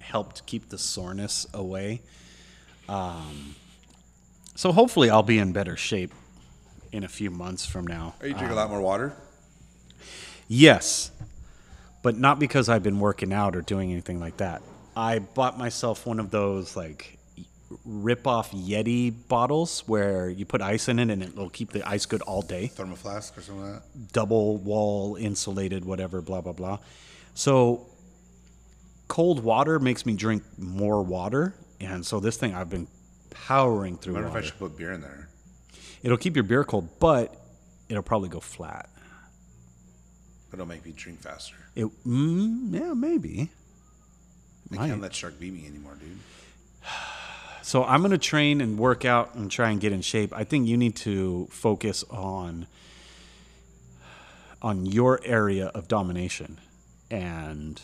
[0.00, 2.00] helped keep the soreness away.
[2.88, 3.54] Um,
[4.54, 6.12] so hopefully, I'll be in better shape
[6.92, 8.14] in a few months from now.
[8.20, 9.12] Are you drink a lot more water?
[10.48, 11.10] Yes,
[12.02, 14.62] but not because I've been working out or doing anything like that.
[14.98, 17.18] I bought myself one of those like
[17.84, 22.04] rip off Yeti bottles where you put ice in it and it'll keep the ice
[22.04, 22.72] good all day.
[22.74, 24.12] Thermoflask or something like that?
[24.12, 26.78] Double wall insulated, whatever, blah, blah, blah.
[27.34, 27.86] So
[29.06, 31.54] cold water makes me drink more water.
[31.78, 32.88] And so this thing I've been
[33.30, 34.14] powering I through.
[34.14, 35.28] wonder if I should put beer in there.
[36.02, 37.40] It'll keep your beer cold, but
[37.88, 38.88] it'll probably go flat.
[40.50, 41.54] But it'll make me drink faster.
[41.76, 43.50] It, mm, yeah, maybe.
[44.72, 44.88] I Might.
[44.88, 46.18] can't let Shark beat me anymore, dude.
[47.60, 50.32] So I'm going to train and work out and try and get in shape.
[50.34, 52.66] I think you need to focus on
[54.62, 56.58] on your area of domination
[57.10, 57.78] and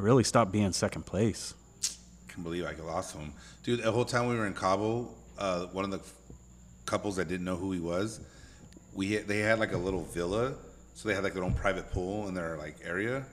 [0.00, 1.54] really stop being second place.
[1.84, 3.32] I Can't believe I lost him,
[3.62, 3.84] dude.
[3.84, 6.00] The whole time we were in Cabo, uh, one of the
[6.86, 8.20] couples that didn't know who he was,
[8.94, 10.54] we they had like a little villa,
[10.94, 13.24] so they had like their own private pool in their like area.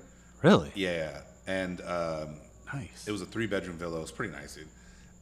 [0.43, 0.71] Really?
[0.75, 1.21] Yeah.
[1.47, 2.35] And um,
[2.73, 3.07] Nice.
[3.07, 3.97] it was a three bedroom villa.
[3.97, 4.67] It was pretty nice, dude.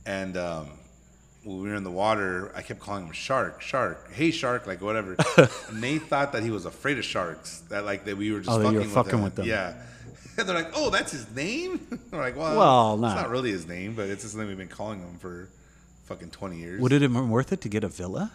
[0.05, 0.69] And um,
[1.43, 4.81] when we were in the water, I kept calling him Shark, Shark, hey Shark, like
[4.81, 5.15] whatever.
[5.69, 7.59] and they thought that he was afraid of sharks.
[7.69, 9.23] That like that we were just Oh, fucking, you were with, fucking him.
[9.23, 9.45] with them.
[9.45, 9.73] Yeah.
[10.37, 11.79] And they're like, oh, that's his name.
[12.11, 14.67] we're like, well, Well, it's not really his name, but it's just something we've been
[14.67, 15.47] calling him for
[16.07, 16.81] fucking twenty years.
[16.81, 18.33] Would it have been worth it to get a villa?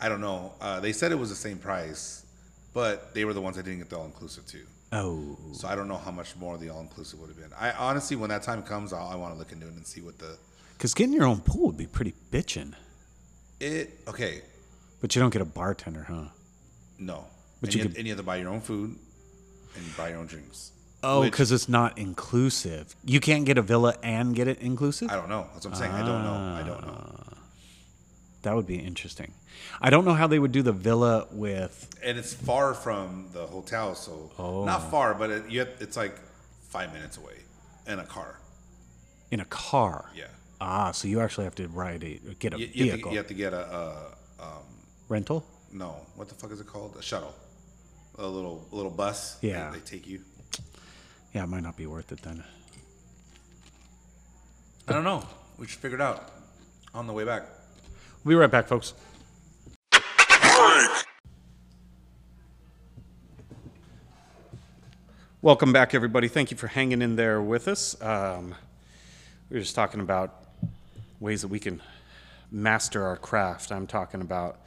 [0.00, 0.52] I don't know.
[0.60, 2.24] Uh, they said it was the same price,
[2.72, 4.64] but they were the ones that didn't get the all inclusive too.
[4.92, 7.50] Oh, So I don't know how much more the all inclusive would have been.
[7.58, 10.00] I honestly, when that time comes, I'll, I want to look into it and see
[10.02, 10.36] what the
[10.76, 12.74] because getting your own pool would be pretty bitchin'.
[13.60, 14.00] it.
[14.08, 14.42] Okay,
[15.00, 16.24] But you don't get a bartender, huh?
[16.98, 17.24] no,
[17.60, 18.96] But and you you, could- and you have to buy your own food
[19.76, 20.72] and you buy your own drinks.
[21.04, 22.94] Oh, because it's not inclusive.
[23.04, 25.10] You can't get a villa and get it inclusive.
[25.10, 25.46] I don't know.
[25.52, 25.92] That's what I'm saying.
[25.92, 26.54] I don't know.
[26.60, 27.21] I don't know.
[28.42, 29.32] That would be interesting.
[29.80, 31.88] I don't know how they would do the villa with.
[32.02, 34.30] And it's far from the hotel, so
[34.66, 36.16] not far, but it, you have, it's like
[36.68, 37.34] five minutes away
[37.86, 38.38] in a car.
[39.30, 40.10] in a car.
[40.14, 40.24] Yeah,
[40.60, 43.10] Ah, so you actually have to ride a get a you, you, have, to, vehicle
[43.12, 44.08] you have to get a,
[44.40, 44.48] a
[45.08, 45.44] rental.
[45.72, 45.96] no.
[46.16, 46.96] What the fuck is it called?
[46.98, 47.34] A shuttle.
[48.18, 49.38] A little a little bus.
[49.40, 49.70] Yeah.
[49.70, 50.20] they, they take you.
[51.34, 52.44] Yeah, it might not be worth it then.
[54.88, 55.24] I don't know.
[55.58, 56.30] We should figure it out
[56.94, 57.44] on the way back.
[58.24, 58.94] We'll be right back, folks.
[65.40, 66.28] Welcome back, everybody.
[66.28, 68.00] Thank you for hanging in there with us.
[68.00, 68.54] Um,
[69.50, 70.44] we were just talking about
[71.18, 71.82] ways that we can
[72.52, 73.72] master our craft.
[73.72, 74.60] I'm talking about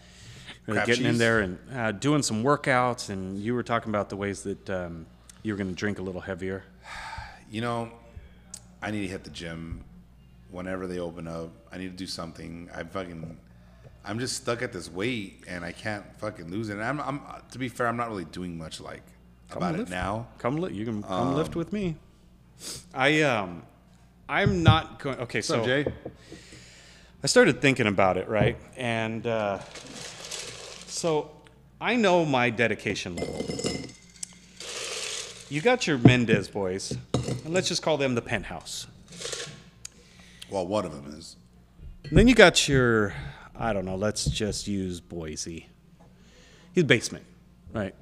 [0.67, 4.09] really Craft getting in there and uh, doing some workouts, and you were talking about
[4.09, 5.05] the ways that um,
[5.43, 6.65] you were going to drink a little heavier.
[7.49, 7.89] You know,
[8.81, 9.85] I need to hit the gym
[10.49, 11.51] whenever they open up.
[11.71, 12.69] I need to do something.
[12.75, 13.37] I fucking,
[14.05, 16.73] I'm just stuck at this weight and I can't fucking lose it.
[16.73, 19.03] And I'm, I'm to be fair, I'm not really doing much like
[19.51, 19.91] about it lift.
[19.91, 20.27] now.
[20.37, 21.95] Come, li- you can come lift with me.
[22.93, 23.63] I um,
[24.29, 25.19] I'm not going.
[25.19, 25.85] Okay, so Jay?
[27.23, 28.57] I started thinking about it, right?
[28.77, 29.59] And uh,
[30.87, 31.31] so
[31.81, 33.43] I know my dedication level.
[35.49, 38.87] You got your Mendez boys, and let's just call them the penthouse.
[40.49, 41.35] Well, one of them is.
[42.03, 43.13] And then you got your,
[43.57, 45.69] I don't know, let's just use Boise.
[46.73, 47.25] He's basement,
[47.73, 47.95] right?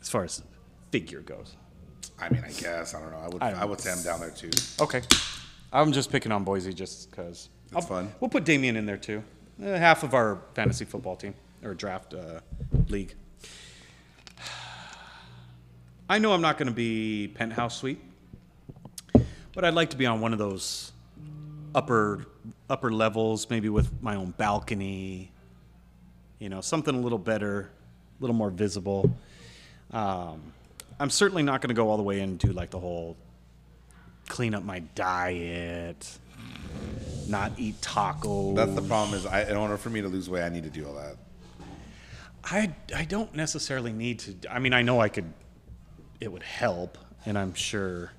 [0.00, 0.42] As far as
[0.90, 1.56] figure goes.
[2.18, 3.18] I mean, I guess I don't know.
[3.18, 4.50] I would, I I, would say I'm down there too.
[4.80, 5.02] Okay.
[5.72, 7.48] I'm just picking on Boise just because.
[7.74, 8.12] It's fun.
[8.20, 9.22] We'll put Damien in there too.
[9.62, 12.40] Uh, half of our fantasy football team or draft uh,
[12.88, 13.14] league.
[16.08, 18.00] I know I'm not going to be penthouse suite,
[19.54, 20.91] but I'd like to be on one of those
[21.74, 22.26] upper
[22.68, 25.30] upper levels, maybe with my own balcony.
[26.38, 27.70] You know, something a little better,
[28.18, 29.14] a little more visible.
[29.92, 30.42] Um,
[30.98, 33.16] I'm certainly not going to go all the way into like the whole
[34.28, 36.18] clean up my diet,
[37.28, 38.56] not eat tacos.
[38.56, 39.18] That's the problem.
[39.18, 41.16] Is I, in order for me to lose weight, I need to do all that.
[42.44, 44.34] I I don't necessarily need to.
[44.50, 45.32] I mean, I know I could.
[46.20, 48.12] It would help, and I'm sure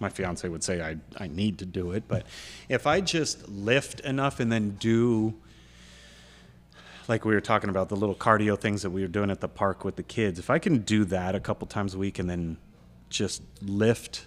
[0.00, 2.04] my fiance would say I I need to do it.
[2.08, 2.26] But
[2.68, 5.34] if I just lift enough and then do,
[7.08, 9.48] like we were talking about the little cardio things that we were doing at the
[9.48, 12.28] park with the kids, if I can do that a couple times a week and
[12.28, 12.56] then
[13.08, 14.26] just lift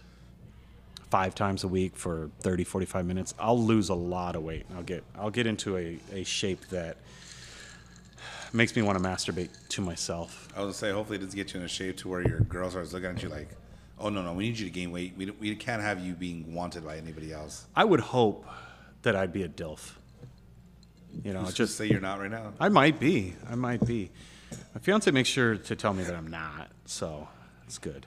[1.10, 4.84] five times a week for 30 45 minutes i'll lose a lot of weight i'll
[4.84, 6.98] get i'll get into a, a shape that
[8.54, 10.48] makes me want to masturbate to myself.
[10.56, 12.40] I was gonna say, hopefully, it doesn't get you in a shape to where your
[12.42, 13.50] girls are looking at you like,
[14.00, 15.14] "Oh no, no, we need you to gain weight.
[15.18, 18.46] We we can't have you being wanted by anybody else." I would hope
[19.04, 19.96] that I'd be a DILF.
[21.24, 22.54] You know, Just just say you're not right now.
[22.60, 23.36] I might be.
[23.50, 24.12] I might be.
[24.74, 27.28] My fiance makes sure to tell me that I'm not, so
[27.66, 28.06] it's good.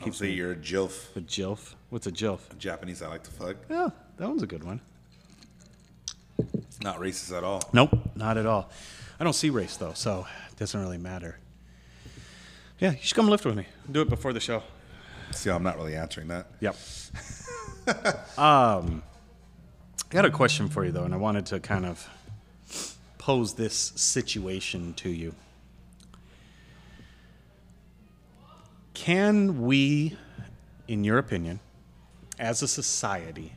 [0.00, 1.14] Oh, Keep say you're a jilf.
[1.16, 1.74] A JILF?
[1.90, 2.40] What's a JILF?
[2.58, 3.56] Japanese, I like to fuck.
[3.70, 4.80] Yeah, that one's a good one.
[6.54, 7.62] It's not racist at all.
[7.72, 8.70] Nope, not at all.
[9.18, 11.38] I don't see race though, so it doesn't really matter.
[12.78, 13.66] Yeah, you should come lift with me.
[13.90, 14.62] Do it before the show.
[15.40, 16.46] See, I'm not really answering that.
[16.60, 16.76] Yep.
[18.38, 19.02] um,
[20.10, 22.08] I got a question for you though, and I wanted to kind of
[23.18, 25.34] pose this situation to you.
[28.94, 30.16] Can we,
[30.88, 31.60] in your opinion,
[32.38, 33.52] as a society,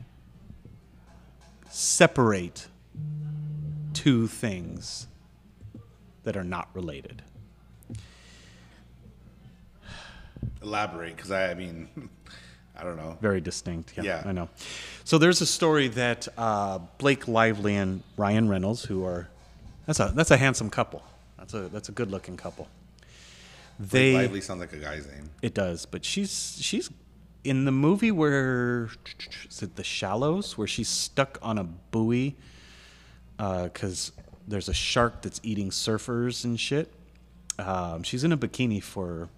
[1.70, 2.68] separate
[3.94, 5.06] two things
[6.24, 7.22] that are not related?
[10.62, 11.88] Elaborate, because I, I mean,
[12.76, 13.18] I don't know.
[13.20, 13.94] Very distinct.
[13.96, 14.22] Yeah, Yeah.
[14.24, 14.48] I know.
[15.04, 19.28] So there's a story that uh, Blake Lively and Ryan Reynolds, who are
[19.86, 21.02] that's a that's a handsome couple.
[21.38, 22.68] That's a that's a good looking couple.
[23.78, 25.30] They Lively sounds like a guy's name.
[25.42, 26.90] it does, but she's she's
[27.44, 28.90] in the movie where
[29.48, 32.36] is it The Shallows, where she's stuck on a buoy
[33.38, 34.12] because
[34.46, 36.92] there's a shark that's eating surfers and shit.
[37.58, 39.28] Um, she's in a bikini for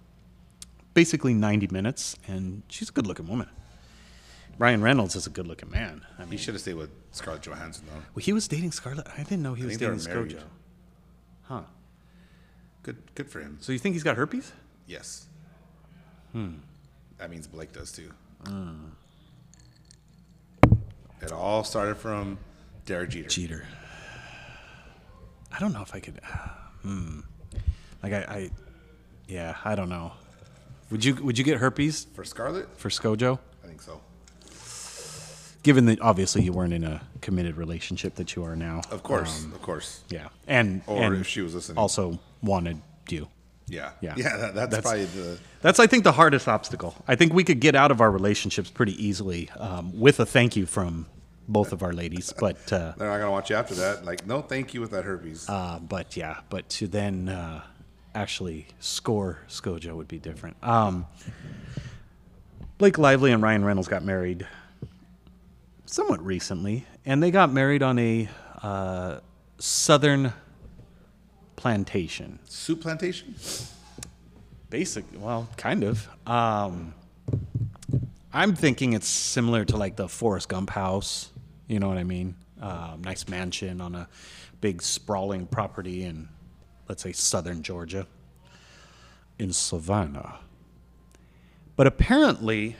[0.93, 3.49] basically 90 minutes, and she's a good looking woman.
[4.59, 6.05] Ryan Reynolds is a good looking man.
[6.19, 7.99] I He should have stayed with Scarlett Johansson though.
[8.13, 9.07] well, he was dating Scarlett.
[9.17, 10.37] I didn't know he I was think they were dating.
[10.37, 10.43] ScarJo.
[11.43, 11.61] Huh.
[12.83, 13.57] Good, good for him.
[13.61, 14.51] So you think he's got herpes?
[14.85, 15.25] Yes.
[16.33, 16.55] Hmm.
[17.17, 18.11] That means Blake does too.
[21.21, 22.37] It all started from
[22.85, 23.29] Derek Jeter.
[23.29, 23.65] Jeter.
[25.51, 26.19] I don't know if I could.
[26.81, 27.21] Hmm.
[28.01, 28.49] Like I, I,
[29.27, 30.11] yeah, I don't know.
[30.93, 32.67] Would you would you get herpes For Scarlett?
[32.77, 33.39] for ScoJo?
[33.63, 33.99] I think so.
[35.63, 38.81] Given that obviously you weren't in a committed relationship that you are now.
[38.91, 40.01] Of course, Um, of course.
[40.09, 41.77] yeah, and Or and if she was listening.
[41.79, 42.79] also wanted
[43.09, 43.27] you.
[43.67, 44.13] Yeah, Yeah.
[44.17, 44.37] yeah.
[44.37, 45.39] That, that's, That's- probably the.
[45.61, 46.93] That's I think the hardest obstacle.
[47.07, 50.55] I think we could get out of our relationships pretty easily um, with a thank
[50.55, 51.07] you from
[51.47, 52.57] both of our ladies, but.
[52.71, 54.05] Uh, They're not gonna watch you after that.
[54.05, 55.47] Like, no, thank you with that herpes.
[55.49, 57.61] Uh, but yeah, but to then uh,
[58.15, 60.57] actually score ScoJo would be different.
[60.63, 61.05] Um,
[62.77, 64.47] Blake Lively and Ryan Reynolds got married
[65.85, 68.27] somewhat recently, and they got married on a
[68.61, 69.19] uh,
[69.57, 70.33] southern
[71.55, 72.39] plantation.
[72.45, 73.35] Soup plantation.
[74.69, 76.07] Basic, well, kind of.
[76.27, 76.93] Um,
[78.33, 81.29] I'm thinking it's similar to like the Forrest Gump house.
[81.67, 82.35] You know what I mean?
[82.59, 84.07] Um, nice mansion on a
[84.61, 86.27] big sprawling property in,
[86.87, 88.07] let's say, southern Georgia,
[89.39, 90.39] in Savannah.
[91.75, 92.75] But apparently,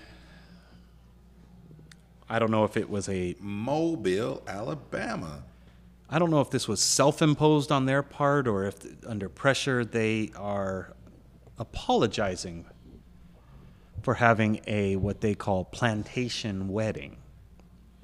[2.30, 5.44] I don't know if it was a Mobile, Alabama.
[6.10, 8.76] I don't know if this was self-imposed on their part or if
[9.08, 10.94] under pressure they are
[11.58, 12.66] apologizing
[14.04, 17.18] for having a what they call plantation wedding.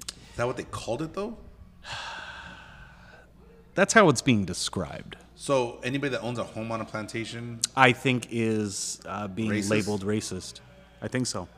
[0.08, 1.38] Is that what they called it though?
[3.74, 5.16] That's how it's being described.
[5.40, 9.70] So anybody that owns a home on a plantation, I think is uh, being Racist?
[9.70, 10.60] labeled racist.
[11.00, 11.48] I think so.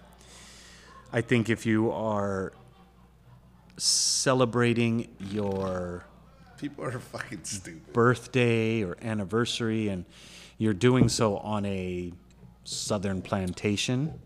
[1.13, 2.53] I think if you are
[3.77, 6.05] celebrating your
[6.59, 7.93] people are fucking stupid.
[7.93, 10.05] birthday or anniversary and
[10.59, 12.13] you're doing so on a
[12.63, 14.17] southern plantation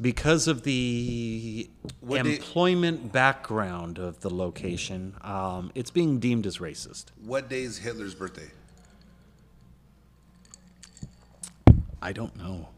[0.00, 1.68] because of the
[2.00, 7.62] What day- employment background of the location um, it's being deemed as racist What day
[7.62, 8.50] is Hitler's birthday?
[12.00, 12.68] i don't know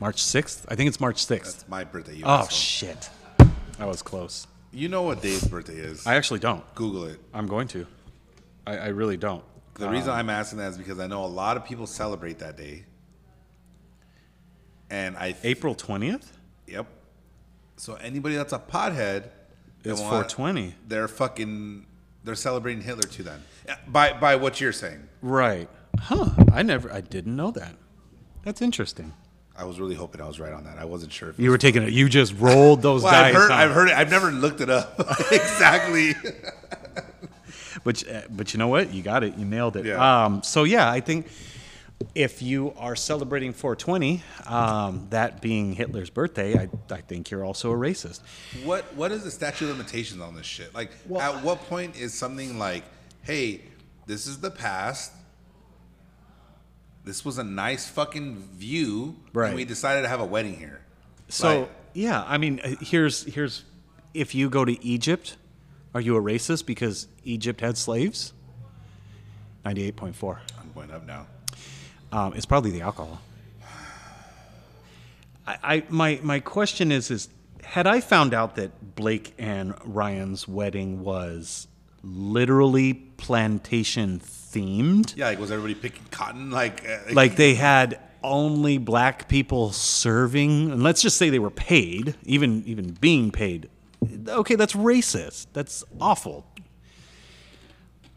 [0.00, 2.16] march 6th i think it's march 6th That's my birthday.
[2.16, 2.48] You oh asshole.
[2.50, 3.10] shit
[3.78, 6.06] that was close You know what Dave's birthday is?
[6.06, 6.62] I actually don't.
[6.74, 7.18] Google it.
[7.32, 7.86] I'm going to.
[8.66, 9.42] I, I really don't.
[9.74, 12.58] The reason I'm asking that is because I know a lot of people celebrate that
[12.58, 12.84] day.
[14.90, 16.26] And I th- April 20th
[16.68, 16.86] Yep.
[17.76, 19.30] So anybody that's a pothead
[19.82, 20.02] they want-
[20.32, 20.74] 420.
[20.86, 21.86] They're fucking
[22.24, 23.42] they're celebrating Hitler too then.
[23.86, 25.08] By by what you're saying.
[25.22, 25.68] Right.
[25.98, 26.30] Huh.
[26.52, 27.74] I never, I didn't know that.
[28.44, 29.14] That's interesting.
[29.56, 30.78] I was really hoping I was right on that.
[30.78, 33.34] I wasn't sure if You were taking it, you just rolled those well, dice.
[33.34, 33.56] I've heard huh?
[33.56, 33.96] I've heard it.
[33.96, 34.94] I've never looked it up
[35.32, 36.14] exactly.
[37.84, 38.92] But uh, but you know what?
[38.92, 39.36] You got it.
[39.36, 39.84] You nailed it.
[39.86, 40.24] Yeah.
[40.24, 41.28] Um, so yeah, I think
[42.14, 47.72] if you are celebrating 420, um, that being Hitler's birthday, I, I think you're also
[47.72, 48.20] a racist.
[48.64, 50.74] What what is the statute of limitations on this shit?
[50.74, 52.84] Like, at what point is something like,
[53.22, 53.62] hey,
[54.06, 55.12] this is the past.
[57.04, 59.48] This was a nice fucking view, Right.
[59.48, 60.82] And we decided to have a wedding here.
[61.28, 63.64] So Like- yeah, I mean, uh, here's here's
[64.14, 65.36] if you go to Egypt,
[65.94, 68.32] are you a racist because Egypt had slaves?
[69.64, 70.38] 98.4.
[70.60, 71.26] I'm going up now.
[72.12, 73.20] Um, it's probably the alcohol.
[75.46, 77.28] I, I my my question is is
[77.64, 81.68] had I found out that Blake and Ryan's wedding was
[82.02, 86.50] literally plantation themed, Yeah, like was everybody picking cotton?
[86.50, 91.50] Like, uh, like they had only black people serving, and let's just say they were
[91.50, 93.68] paid, even even being paid.
[94.28, 95.46] Okay, that's racist.
[95.52, 96.46] That's awful.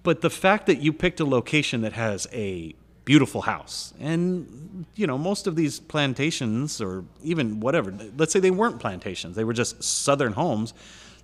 [0.03, 2.73] But the fact that you picked a location that has a
[3.05, 8.51] beautiful house, and you know most of these plantations, or even whatever, let's say they
[8.51, 10.73] weren't plantations, they were just southern homes.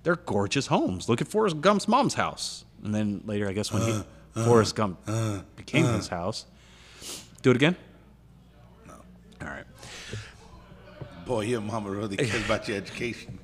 [0.04, 1.08] They're gorgeous homes.
[1.08, 4.02] Look at Forrest Gump's mom's house, and then later, I guess when he, uh,
[4.36, 6.46] uh, Forrest Gump uh, became his house.
[7.42, 7.76] Do it again.
[8.86, 8.94] No.
[9.42, 9.64] All right.
[11.26, 13.38] boy, your mama really cares about your education.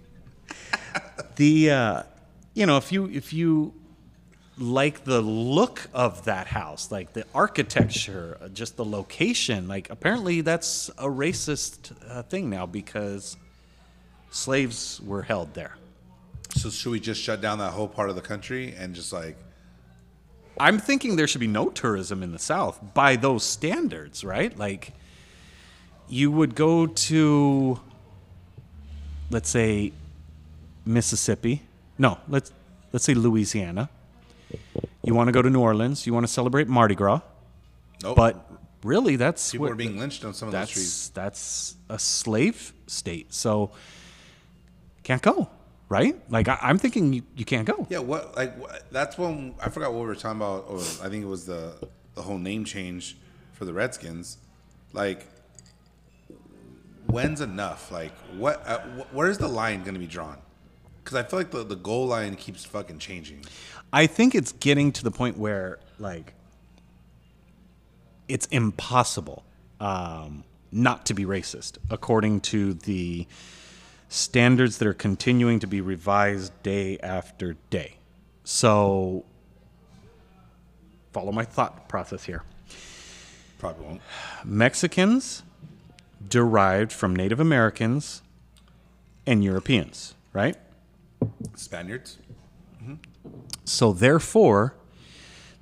[1.36, 2.02] the uh,
[2.54, 3.74] you know if you if you
[4.56, 10.42] like the look of that house like the architecture uh, just the location like apparently
[10.42, 13.36] that's a racist uh, thing now because
[14.34, 15.76] slaves were held there.
[16.56, 19.36] So should we just shut down that whole part of the country and just like
[20.58, 24.56] i'm thinking there should be no tourism in the south by those standards right?
[24.56, 24.92] Like
[26.08, 27.80] you would go to
[29.30, 29.92] let's say
[30.86, 31.62] mississippi.
[31.98, 32.52] No let's
[32.92, 33.88] let's say louisiana
[35.04, 37.20] you want to go to new orleans you want to celebrate mardi gras
[38.02, 38.16] nope?
[38.16, 38.50] but
[38.82, 41.08] really that's people what- are being lynched on some of those streets.
[41.10, 43.70] that's a slave state so
[45.02, 45.48] can't go
[45.88, 49.54] right like I, i'm thinking you, you can't go Yeah, what like what, that's when
[49.60, 50.64] I forgot what we were talking about.
[50.68, 51.76] Or I think it was the
[52.14, 53.16] the whole name change
[53.52, 54.38] for the Redskins.
[54.92, 55.26] Like,
[57.06, 57.90] when's enough?
[57.92, 58.62] Like, what?
[58.66, 60.38] Uh, wh- where's the line going to be drawn?
[61.02, 63.44] Because I feel like the the goal line keeps fucking changing.
[63.94, 66.34] I think it's getting to the point where like
[68.26, 69.44] it's impossible
[69.78, 70.42] um,
[70.72, 73.28] not to be racist, according to the
[74.08, 77.98] standards that are continuing to be revised day after day.
[78.42, 79.24] So,
[81.12, 82.42] follow my thought process here.
[83.60, 84.00] Probably won't.
[84.44, 85.44] Mexicans
[86.28, 88.22] derived from Native Americans
[89.24, 90.56] and Europeans, right?
[91.54, 92.18] Spaniards.
[93.64, 94.74] So, therefore,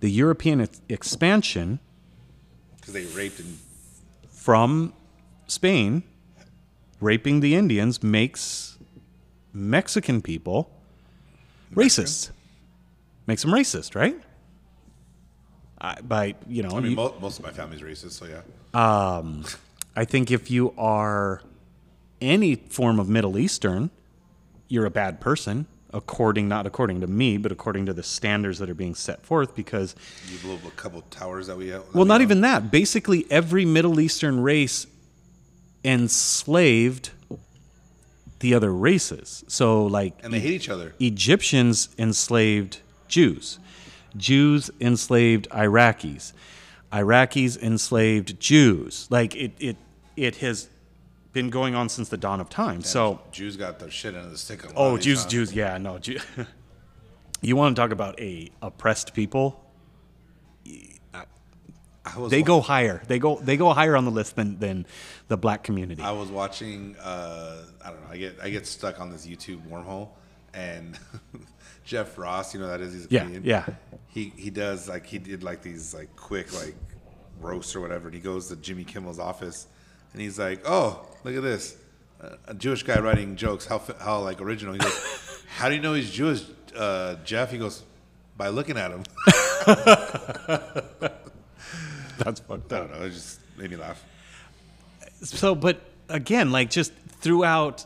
[0.01, 1.79] the European expansion
[2.81, 3.59] Because they raped and
[4.31, 4.93] from
[5.47, 6.03] Spain,
[7.01, 8.77] raping the Indians makes
[9.53, 10.71] Mexican people
[11.75, 12.31] racist.
[13.27, 14.21] Makes them racist, right?
[15.81, 18.41] I, by you know, I mean, you- mo- most of my family's racist, so yeah.
[18.75, 19.45] Um,
[19.95, 21.43] I think if you are
[22.21, 23.91] any form of Middle Eastern,
[24.69, 28.69] you're a bad person, according not according to me, but according to the standards that
[28.71, 29.55] are being set forth.
[29.55, 29.95] Because
[30.31, 32.23] You blew up a couple towers that we that Well, we not own.
[32.23, 32.71] even that.
[32.71, 34.87] Basically, every Middle Eastern race
[35.85, 37.11] enslaved
[38.41, 39.45] the other races.
[39.49, 40.95] So, like, And they hate each other.
[40.99, 43.59] Egyptians enslaved Jews,
[44.17, 46.33] Jews enslaved Iraqis,
[46.93, 49.07] Iraqis enslaved Jews.
[49.11, 49.77] Like, it, it,
[50.17, 50.69] it has
[51.33, 52.83] been going on since the dawn of time.
[52.83, 54.63] so, Jews got their shit under the stick.
[54.77, 55.25] oh, Jews.
[55.27, 56.19] Jews, yeah, no, Jew.
[57.41, 59.59] you want to talk about a oppressed people?
[62.05, 63.01] I was They wa- go higher.
[63.07, 64.87] They go they go higher on the list than than
[65.29, 66.03] the black community.
[66.03, 66.97] I was watching.
[67.01, 68.09] Uh, I don't know.
[68.11, 70.09] I get I get stuck on this YouTube wormhole,
[70.53, 70.99] and
[71.85, 72.93] Jeff Ross, you know that is.
[72.93, 73.45] He's a Yeah, comedian.
[73.45, 73.67] yeah.
[74.09, 76.75] He he does like he did like these like quick like
[77.41, 78.07] roasts or whatever.
[78.09, 79.69] And he goes to Jimmy Kimmel's office,
[80.13, 81.77] and he's like, "Oh, look at this."
[82.47, 84.75] A Jewish guy writing jokes, how how like original.
[84.75, 86.43] He goes, How do you know he's Jewish,
[86.77, 87.51] uh, Jeff?
[87.53, 87.83] He goes,
[88.37, 89.05] by looking at him.
[92.19, 92.85] That's fucked up.
[92.85, 93.07] I don't know.
[93.07, 94.03] It just made me laugh.
[95.23, 97.85] So, but again, like just throughout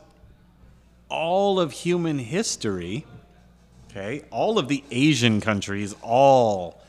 [1.09, 3.05] all of human history,
[3.91, 6.81] okay, all of the Asian countries all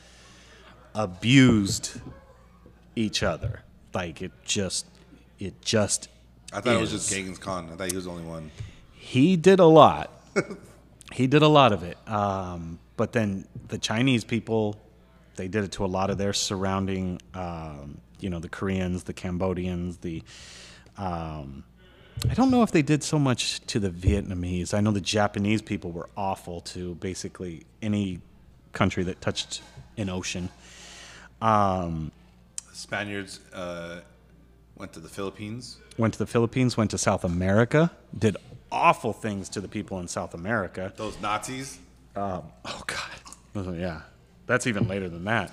[0.94, 2.00] abused
[2.96, 3.62] each other.
[3.92, 4.86] Like it just,
[5.38, 6.08] it just.
[6.52, 7.70] I thought it was just Genghis Khan.
[7.72, 8.50] I thought he was the only one.
[8.94, 10.10] He did a lot.
[11.12, 11.96] he did a lot of it.
[12.08, 14.80] Um, but then the Chinese people,
[15.36, 19.12] they did it to a lot of their surrounding, um, you know, the Koreans, the
[19.12, 20.22] Cambodians, the.
[20.96, 21.64] Um,
[22.28, 24.74] I don't know if they did so much to the Vietnamese.
[24.74, 28.20] I know the Japanese people were awful to basically any
[28.72, 29.62] country that touched
[29.96, 30.48] an ocean.
[31.40, 32.10] Um,
[32.72, 34.00] Spaniards uh,
[34.78, 35.78] went to the Philippines.
[35.96, 38.36] went to the Philippines, went to South America, did
[38.70, 40.92] awful things to the people in South America.
[40.96, 41.78] Those Nazis.
[42.16, 44.02] Oh God, yeah,
[44.46, 45.52] that's even later than that.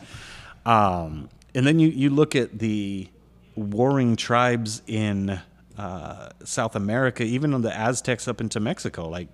[0.66, 3.08] Um, and then you you look at the
[3.56, 5.40] warring tribes in
[5.78, 9.08] uh, South America, even on the Aztecs up into Mexico.
[9.08, 9.28] Like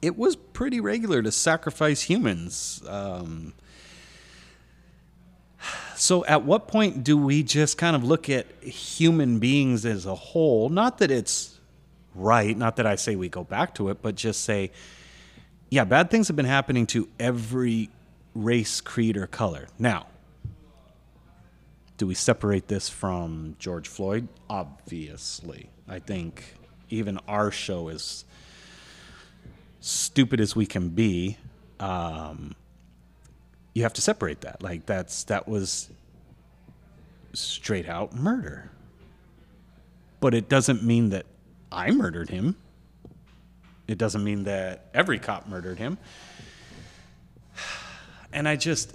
[0.00, 2.82] it was pretty regular to sacrifice humans.
[2.88, 3.54] Um,
[5.98, 10.14] so, at what point do we just kind of look at human beings as a
[10.14, 10.68] whole?
[10.68, 11.58] Not that it's
[12.14, 14.70] right, not that I say we go back to it, but just say,
[15.70, 17.90] yeah, bad things have been happening to every
[18.34, 19.66] race, creed, or color.
[19.78, 20.06] Now,
[21.96, 24.28] do we separate this from George Floyd?
[24.48, 25.68] Obviously.
[25.88, 26.54] I think
[26.90, 28.24] even our show is
[29.80, 31.38] stupid as we can be.
[31.80, 32.54] Um,
[33.74, 34.62] you have to separate that.
[34.62, 35.90] Like that's that was
[37.32, 38.70] straight out murder.
[40.20, 41.26] But it doesn't mean that
[41.70, 42.56] I murdered him.
[43.86, 45.98] It doesn't mean that every cop murdered him.
[48.32, 48.94] And I just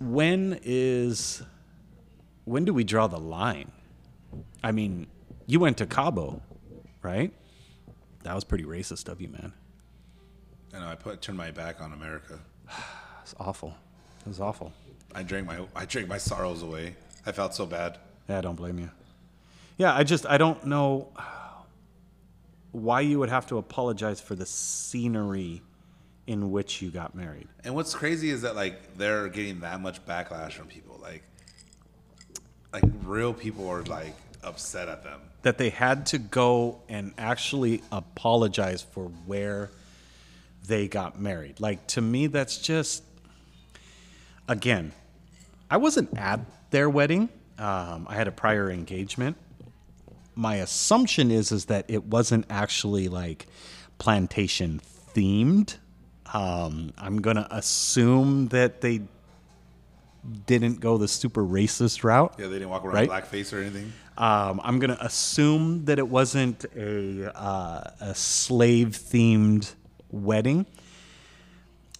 [0.00, 1.42] when is
[2.44, 3.70] when do we draw the line?
[4.62, 5.06] I mean,
[5.46, 6.42] you went to Cabo,
[7.02, 7.32] right?
[8.24, 9.52] That was pretty racist of you, man.
[10.74, 10.88] I know.
[10.88, 12.40] I put turned my back on America.
[13.30, 13.74] It's awful.
[14.24, 14.72] It was awful.
[15.14, 16.94] I drank my I drank my sorrows away.
[17.26, 17.98] I felt so bad.
[18.26, 18.90] Yeah, I don't blame you.
[19.76, 21.08] Yeah, I just I don't know
[22.72, 25.60] why you would have to apologize for the scenery
[26.26, 27.48] in which you got married.
[27.64, 30.98] And what's crazy is that like they're getting that much backlash from people.
[31.02, 31.22] Like,
[32.72, 35.20] like real people are like upset at them.
[35.42, 39.68] That they had to go and actually apologize for where
[40.66, 41.60] they got married.
[41.60, 43.02] Like to me that's just
[44.48, 44.92] again,
[45.70, 46.40] I wasn't at
[46.70, 47.28] their wedding.
[47.58, 49.36] Um, I had a prior engagement.
[50.34, 53.46] My assumption is is that it wasn't actually like
[53.98, 54.80] plantation
[55.14, 55.76] themed.
[56.32, 59.02] Um, I'm gonna assume that they
[60.46, 62.34] didn't go the super racist route.
[62.38, 63.08] Yeah, they didn't walk around Right.
[63.08, 63.92] blackface or anything.
[64.16, 69.74] Um, I'm gonna assume that it wasn't a uh, a slave themed
[70.10, 70.66] wedding.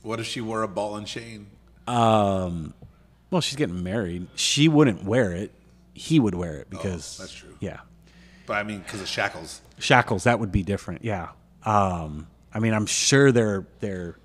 [0.02, 1.46] What if she wore a ball and chain?
[1.88, 4.26] Well, she's getting married.
[4.34, 5.52] She wouldn't wear it.
[5.94, 7.56] He would wear it because Oh, that's true.
[7.60, 7.80] Yeah,
[8.46, 9.60] But I mean, because of shackles.
[9.78, 11.04] shackles that would be different.
[11.04, 11.30] Yeah.
[11.64, 14.16] Um, I mean, I'm sure their their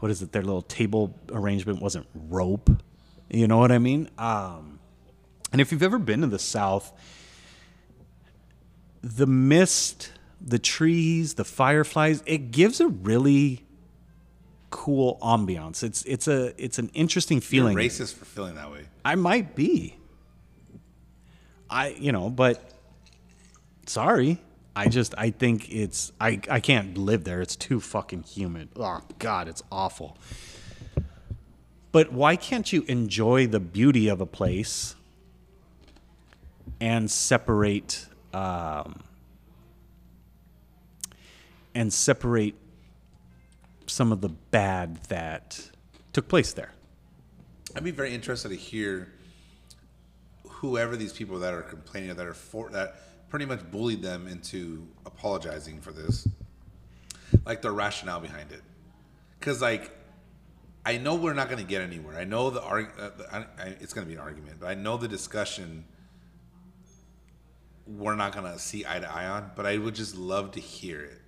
[0.00, 0.32] what is it?
[0.32, 2.70] Their little table arrangement wasn't rope.
[3.28, 4.08] You know what I mean?
[4.18, 4.78] Um,
[5.52, 6.90] and if you've ever been to the South,
[9.02, 10.10] the mist,
[10.40, 13.62] the trees, the fireflies, it gives a really
[14.70, 15.82] cool ambiance.
[15.82, 17.76] It's it's a it's an interesting You're feeling.
[17.76, 18.86] racist for feeling that way.
[19.04, 19.96] I might be.
[21.68, 22.72] I you know, but
[23.86, 24.40] sorry.
[24.74, 27.40] I just I think it's I I can't live there.
[27.40, 28.68] It's too fucking humid.
[28.76, 30.16] Oh god, it's awful.
[31.92, 34.94] But why can't you enjoy the beauty of a place
[36.80, 39.02] and separate um,
[41.74, 42.54] and separate
[43.90, 45.70] some of the bad that
[46.12, 46.72] took place there?
[47.76, 49.12] I'd be very interested to hear
[50.48, 54.86] whoever these people that are complaining that are for that pretty much bullied them into
[55.06, 56.28] apologizing for this,
[57.46, 58.62] like the rationale behind it.
[59.38, 59.96] Because like,
[60.84, 62.18] I know we're not going to get anywhere.
[62.18, 63.44] I know the uh,
[63.80, 65.84] it's going to be an argument, but I know the discussion
[67.86, 69.52] we're not going to see eye to eye on.
[69.54, 71.19] But I would just love to hear it.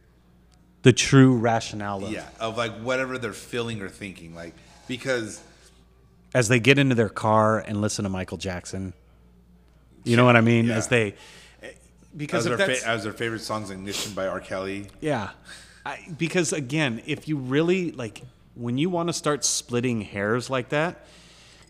[0.83, 4.55] The true rationale of Yeah, of like whatever they're feeling or thinking, like
[4.89, 5.41] because.
[6.35, 8.93] as they get into their car and listen to Michael Jackson.
[10.05, 10.67] You know what I mean?
[10.67, 10.77] Yeah.
[10.77, 11.15] As they
[12.17, 14.41] because as their, fa- as their favorite songs, "Ignition" by R.
[14.41, 14.89] Kelly.
[15.01, 15.31] Yeah.
[15.85, 18.23] I, because again, if you really like,
[18.55, 21.07] when you want to start splitting hairs like that,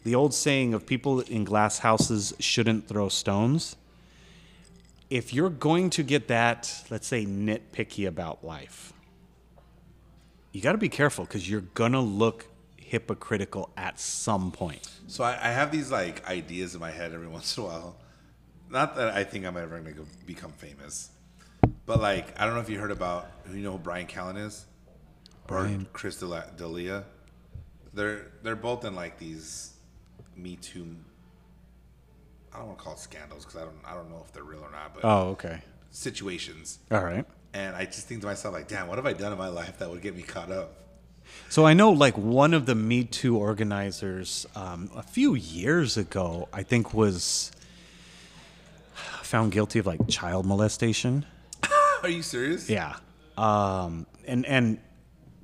[0.05, 3.77] the old saying of people in glass houses shouldn't throw stones.
[5.09, 8.93] If you're going to get that, let's say, nitpicky about life,
[10.53, 11.63] you got to be careful because you're
[11.93, 12.47] to look
[12.77, 14.89] hypocritical at some point.
[15.07, 17.97] So I, I have these like ideas in my head every once in a while.
[18.71, 21.11] Not that I think I'm ever to become famous,
[21.87, 24.65] but like I don't know if you heard about you know who Brian Callen is,
[25.47, 25.83] Brian.
[25.83, 26.17] or Chris.
[26.19, 27.05] D'Elia.
[27.95, 29.75] They're they're both in like these
[30.37, 30.97] Me Too.
[32.55, 34.43] I don't want to call it scandals because I don't I don't know if they're
[34.43, 35.61] real or not, but Oh, okay.
[35.91, 36.79] situations.
[36.91, 37.27] All right.
[37.55, 39.79] And I just think to myself like, damn, what have I done in my life
[39.79, 40.75] that would get me caught up?
[41.49, 46.49] So I know, like one of the Me Too organizers, um, a few years ago,
[46.53, 47.53] I think was
[49.23, 51.25] found guilty of like child molestation.
[52.03, 52.69] Are you serious?
[52.69, 52.97] Yeah.
[53.37, 54.79] Um, and and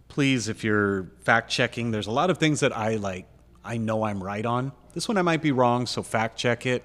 [0.09, 3.27] please, if you're fact checking, there's a lot of things that I like.
[3.65, 4.73] I know I'm right on.
[4.95, 6.83] This one I might be wrong, so fact check it.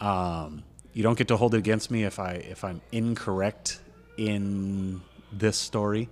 [0.00, 0.62] Um,
[0.92, 3.80] you don't get to hold it against me if I if I'm incorrect
[4.20, 5.00] in
[5.32, 6.10] this story.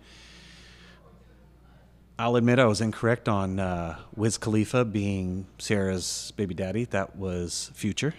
[2.19, 6.85] I'll admit I was incorrect on uh, Wiz Khalifa being Ciara's baby daddy.
[6.87, 8.15] That was Future.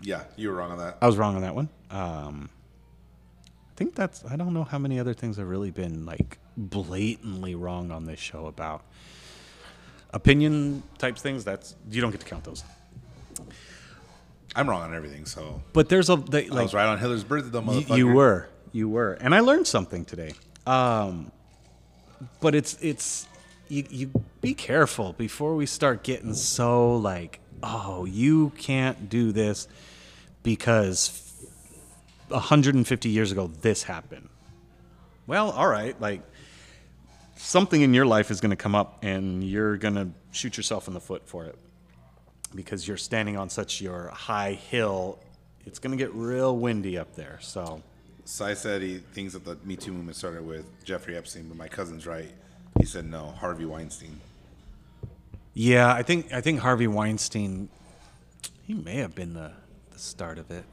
[0.00, 0.96] Yeah, you were wrong on that.
[1.02, 1.68] I was wrong on that one.
[1.90, 2.48] Um,
[3.46, 4.24] I think that's.
[4.24, 8.18] I don't know how many other things I've really been like blatantly wrong on this
[8.18, 8.82] show about.
[10.14, 11.44] Opinion types things.
[11.44, 12.64] That's you don't get to count those.
[14.54, 17.50] I'm wrong on everything, so But there's a they, I was right on Hitler's birthday,
[17.50, 17.96] though, you, motherfucker.
[17.96, 20.32] you were you were, and I learned something today.
[20.66, 21.32] Um,
[22.40, 23.26] but it's it's
[23.68, 24.10] you you
[24.40, 29.68] be careful before we start getting so like oh you can't do this
[30.42, 31.22] because
[32.28, 34.28] 150 years ago this happened.
[35.26, 36.22] Well, all right, like
[37.36, 40.88] something in your life is going to come up and you're going to shoot yourself
[40.88, 41.56] in the foot for it
[42.54, 45.18] because you're standing on such your high hill.
[45.66, 47.38] It's going to get real windy up there.
[47.42, 47.82] So,
[48.24, 51.68] Sai said he thinks that the Me Too movement started with Jeffrey Epstein, but my
[51.68, 52.30] cousin's right.
[52.78, 54.20] He said no, Harvey Weinstein.
[55.54, 57.68] yeah, I think I think Harvey Weinstein
[58.62, 59.52] he may have been the
[59.90, 60.64] the start of it.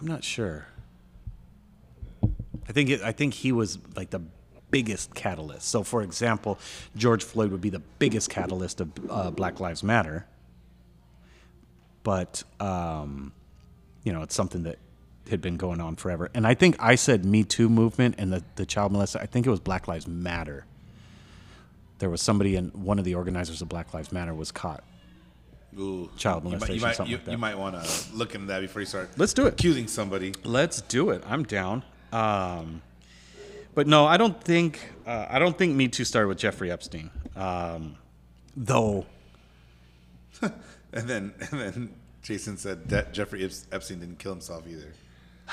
[0.00, 0.66] I'm not sure.
[2.68, 4.20] I think it, I think he was like the
[4.70, 5.68] biggest catalyst.
[5.68, 6.58] So, for example,
[6.96, 10.26] George Floyd would be the biggest catalyst of uh, Black Lives Matter.
[12.02, 13.32] But um,
[14.04, 14.78] you know, it's something that
[15.28, 16.30] had been going on forever.
[16.34, 19.20] And I think I said Me Too movement and the, the child molester.
[19.20, 20.64] I think it was Black Lives Matter.
[21.98, 24.84] There was somebody in one of the organizers of Black Lives Matter was caught.
[25.78, 28.46] Ooh, Child you might, molestation, you might, you, like you might want to look into
[28.46, 29.10] that before you start.
[29.16, 29.54] Let's do it.
[29.54, 30.32] Accusing somebody.
[30.44, 31.22] Let's do it.
[31.26, 31.82] I'm down.
[32.12, 32.82] Um,
[33.76, 37.10] but no, I don't think uh, I don't think Me Too started with Jeffrey Epstein.
[37.36, 37.96] Um,
[38.56, 39.06] though
[40.92, 44.92] And then, and then Jason said that Jeffrey Epstein didn't kill himself either.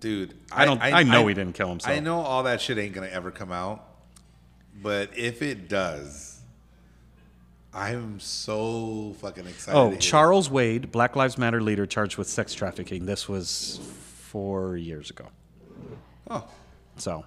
[0.00, 1.96] Dude, I don't- I know he didn't kill himself.
[1.96, 3.84] I know all that shit ain't gonna ever come out,
[4.80, 6.40] but if it does,
[7.74, 9.76] I'm so fucking excited.
[9.78, 13.06] oh Charles Wade, Black Lives Matter leader charged with sex trafficking.
[13.06, 13.80] This was
[14.30, 15.26] four years ago.
[16.30, 16.46] Oh,
[16.96, 17.24] So,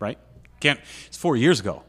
[0.00, 0.18] right?
[0.60, 0.80] Can't.
[1.06, 1.82] It's four years ago.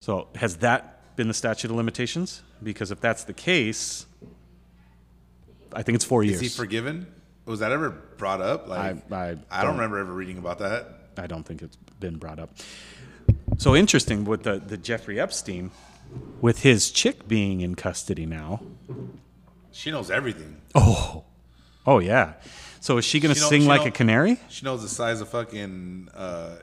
[0.00, 2.42] So has that been the statute of limitations?
[2.62, 4.06] Because if that's the case,
[5.72, 6.36] I think it's four years.
[6.42, 7.06] is he forgiven?
[7.46, 8.68] Was that ever brought up?
[8.68, 8.78] Like,
[9.12, 10.96] I- I don't don't- remember ever reading about that.
[11.16, 12.50] I don't think it's been brought up.
[13.58, 15.70] So interesting with the, the Jeffrey Epstein,
[16.40, 18.62] with his chick being in custody now.
[19.72, 20.60] She knows everything.
[20.74, 21.24] Oh,
[21.86, 22.34] oh yeah.
[22.80, 24.38] So is she going to She know- sing she like know- a canary?
[24.48, 26.56] She knows the size of fucking uh,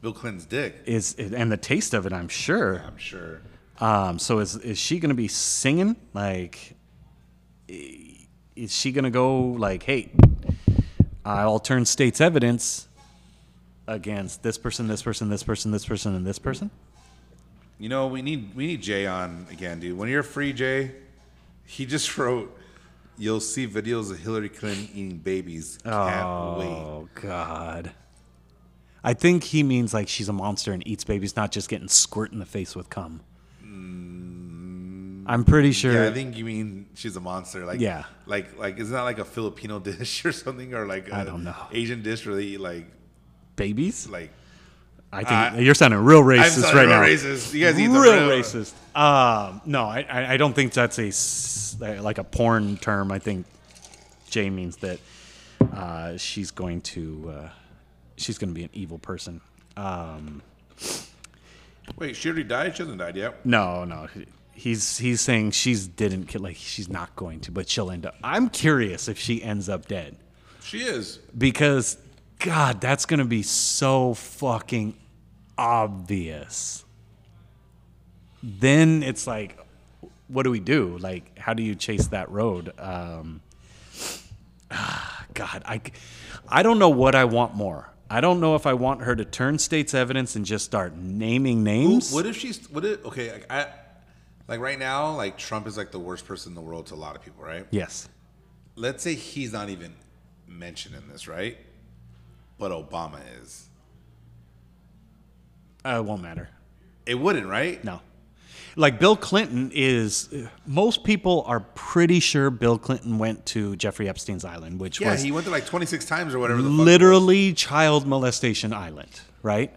[0.00, 0.76] Bill Clinton's dick.
[0.86, 2.82] Is and the taste of it, I'm sure.
[2.86, 3.40] I'm sure.
[3.80, 6.74] Um, so is is she going to be singing like?
[7.68, 10.12] i- Is she going to go like, "Hey,
[11.24, 12.88] I'll turn state's evidence
[13.86, 16.70] against this person, this person, this person, this person, and this person"?
[17.78, 19.98] You know, we need we need Jay on again, dude.
[19.98, 20.92] When you're free, Jay,
[21.66, 22.55] he just wrote,
[23.18, 25.78] "You'll see videos of Hillary Clinton eating babies.
[25.82, 27.92] Can't wait." Oh God.
[29.04, 32.32] I think he means like she's a monster and eats babies, not just getting squirt
[32.32, 33.20] in the face with cum.
[33.64, 35.24] Mm.
[35.26, 35.92] I'm pretty sure.
[35.92, 37.64] Yeah, I think you mean she's a monster.
[37.64, 38.04] Like, Yeah.
[38.26, 41.54] like, like, isn't that like a Filipino dish or something, or like I don't know.
[41.72, 42.86] Asian dish where they eat like,
[43.56, 44.08] babies.
[44.08, 44.30] like,
[45.12, 47.02] I think you're sounding real racist right real now.
[47.02, 47.54] racist.
[47.54, 48.72] You guys real real- racist.
[48.94, 50.98] Um, no, I, I I don't think that's
[51.80, 53.12] a like a porn term.
[53.12, 53.46] I think
[54.30, 54.98] Jay means that
[55.72, 57.48] uh, she's going to uh,
[58.16, 59.40] she's going to be an evil person.
[59.76, 60.42] Um,
[61.98, 62.76] Wait, she already died.
[62.76, 63.44] She hasn't died yet.
[63.46, 64.08] no, no.
[64.52, 68.16] He's he's saying she's didn't kill like she's not going to, but she'll end up.
[68.24, 70.16] I'm curious if she ends up dead
[70.62, 71.18] She is.
[71.36, 71.98] because
[72.38, 74.96] God, that's going to be so fucking
[75.56, 76.84] obvious.
[78.42, 79.58] Then it's like,
[80.28, 80.98] what do we do?
[80.98, 82.72] Like, how do you chase that road?
[82.78, 83.40] Um,
[85.34, 85.80] God, I,
[86.48, 87.90] I don't know what I want more.
[88.08, 91.64] I don't know if I want her to turn state's evidence and just start naming
[91.64, 92.12] names.
[92.12, 92.70] What if she's?
[92.70, 93.04] What if?
[93.04, 93.66] Okay, like, I,
[94.46, 96.96] like right now, like Trump is like the worst person in the world to a
[96.96, 97.66] lot of people, right?
[97.70, 98.08] yes.
[98.76, 99.94] Let's say he's not even
[100.46, 101.56] mentioned in this, right?
[102.58, 103.68] But Obama is.
[105.84, 106.48] Uh, it won't matter.
[107.04, 107.82] It wouldn't, right?
[107.84, 108.00] No.
[108.78, 110.28] Like Bill Clinton is,
[110.66, 115.22] most people are pretty sure Bill Clinton went to Jeffrey Epstein's island, which Yeah, was
[115.22, 116.60] he went there like 26 times or whatever.
[116.60, 116.86] The fuck it was.
[116.86, 119.72] literally child molestation island, right?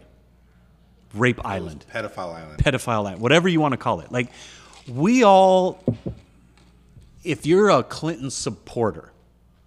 [1.14, 2.58] Rape island, pedophile island.
[2.62, 4.12] pedophile island, whatever you want to call it.
[4.12, 4.28] Like,
[4.86, 5.82] we all,
[7.24, 9.12] if you're a Clinton supporter,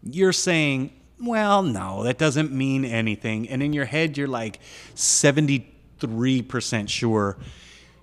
[0.03, 0.91] you're saying,
[1.25, 3.47] well, no, that doesn't mean anything.
[3.49, 4.59] And in your head, you're like
[4.95, 7.37] 73% sure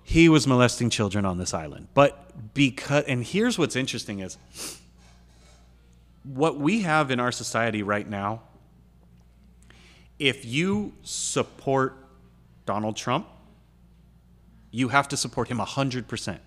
[0.03, 1.89] he was molesting children on this island.
[1.95, 4.39] But because, and here's what's interesting is
[6.25, 8.43] what we have in our society right now,
[10.19, 11.97] if you support
[12.67, 13.27] Donald Trump,
[14.71, 16.39] you have to support him 100%.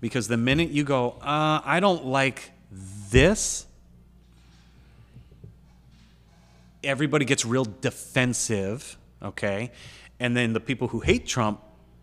[0.00, 2.52] Because the minute you go, uh, I don't like
[3.10, 3.66] this,
[6.84, 9.70] everybody gets real defensive, okay?
[10.18, 11.60] And then the people who hate Trump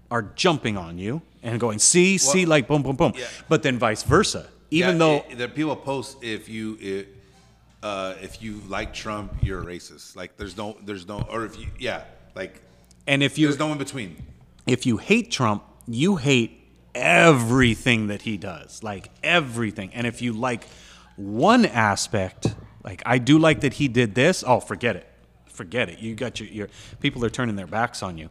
[0.10, 3.14] are jumping on you and going, see, see, like boom, boom, boom.
[3.16, 3.26] yeah.
[3.50, 4.48] But then vice versa.
[4.72, 7.08] Even Yeah, though, it- the people post if you it,
[7.84, 10.16] uh, if you like Trump, you're a racist.
[10.16, 12.04] Like there's no there's no or if you yeah
[12.36, 12.62] like
[13.06, 14.18] and if you there's no in between.
[14.66, 16.60] if you hate Trump, you hate
[16.96, 19.92] everything that he does, like everything.
[19.94, 20.66] And if you like
[21.16, 22.56] one aspect,
[22.88, 25.06] like I do like that he did this, oh, forget it.
[25.48, 26.00] Forget it.
[26.00, 26.70] You got your, your
[27.02, 28.30] people are turning their backs on you.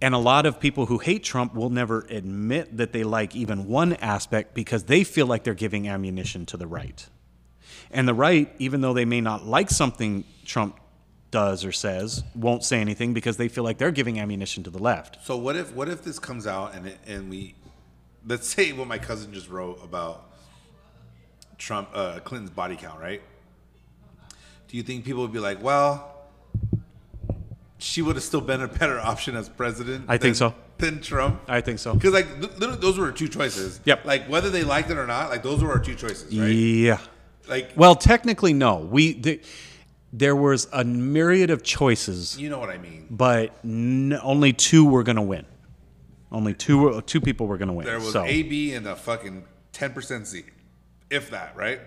[0.00, 3.66] And a lot of people who hate Trump will never admit that they like even
[3.66, 7.06] one aspect because they feel like they're giving ammunition to the right.
[7.90, 10.80] And the right, even though they may not like something Trump
[11.30, 14.78] does or says, won't say anything because they feel like they're giving ammunition to the
[14.78, 15.18] left.
[15.26, 17.54] So what if what if this comes out and it, and we
[18.26, 20.30] let's say what my cousin just wrote about
[21.58, 23.22] Trump uh, Clinton's body count, right?
[24.68, 26.10] Do you think people would be like, well,
[27.78, 30.06] she would have still been a better option as president?
[30.08, 30.54] I think so.
[30.78, 31.40] Than Trump.
[31.48, 31.94] I think so.
[31.94, 33.80] Because like th- th- those were our two choices.
[33.84, 34.04] Yep.
[34.04, 36.48] Like whether they liked it or not, like those were our two choices, right?
[36.48, 36.98] Yeah.
[37.48, 38.78] Like Well, technically, no.
[38.78, 39.40] We the,
[40.12, 43.06] there was a myriad of choices, you know what I mean.
[43.10, 45.44] but n- only two were going to win.
[46.32, 47.86] Only two were- two people were going to win.
[47.86, 50.44] There was so, A, B, and a fucking ten percent Z,
[51.14, 51.80] if that, right?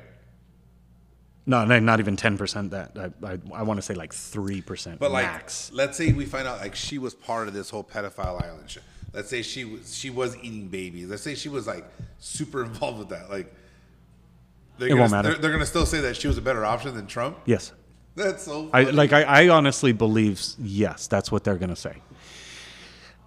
[1.45, 2.71] no, no, not even ten percent.
[2.71, 6.25] That I, I, I want to say like three percent But like, let's say we
[6.25, 8.83] find out like she was part of this whole pedophile island shit.
[9.13, 11.07] Let's say she was she was eating babies.
[11.09, 11.85] Let's say she was like
[12.19, 13.29] super involved with that.
[13.29, 13.53] Like,
[14.77, 15.29] they're It gonna, won't matter.
[15.29, 17.37] They're, they're gonna still say that she was a better option than Trump.
[17.45, 17.71] Yes.
[18.15, 18.69] That's so.
[18.73, 22.01] I like I, I honestly believe yes, that's what they're gonna say.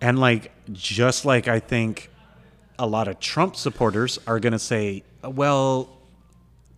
[0.02, 2.10] And like just like I think
[2.80, 5.88] a lot of Trump supporters are gonna say, well,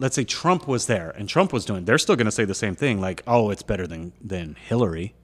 [0.00, 2.74] let's say Trump was there and Trump was doing, they're still gonna say the same
[2.74, 5.14] thing, like, oh, it's better than than Hillary.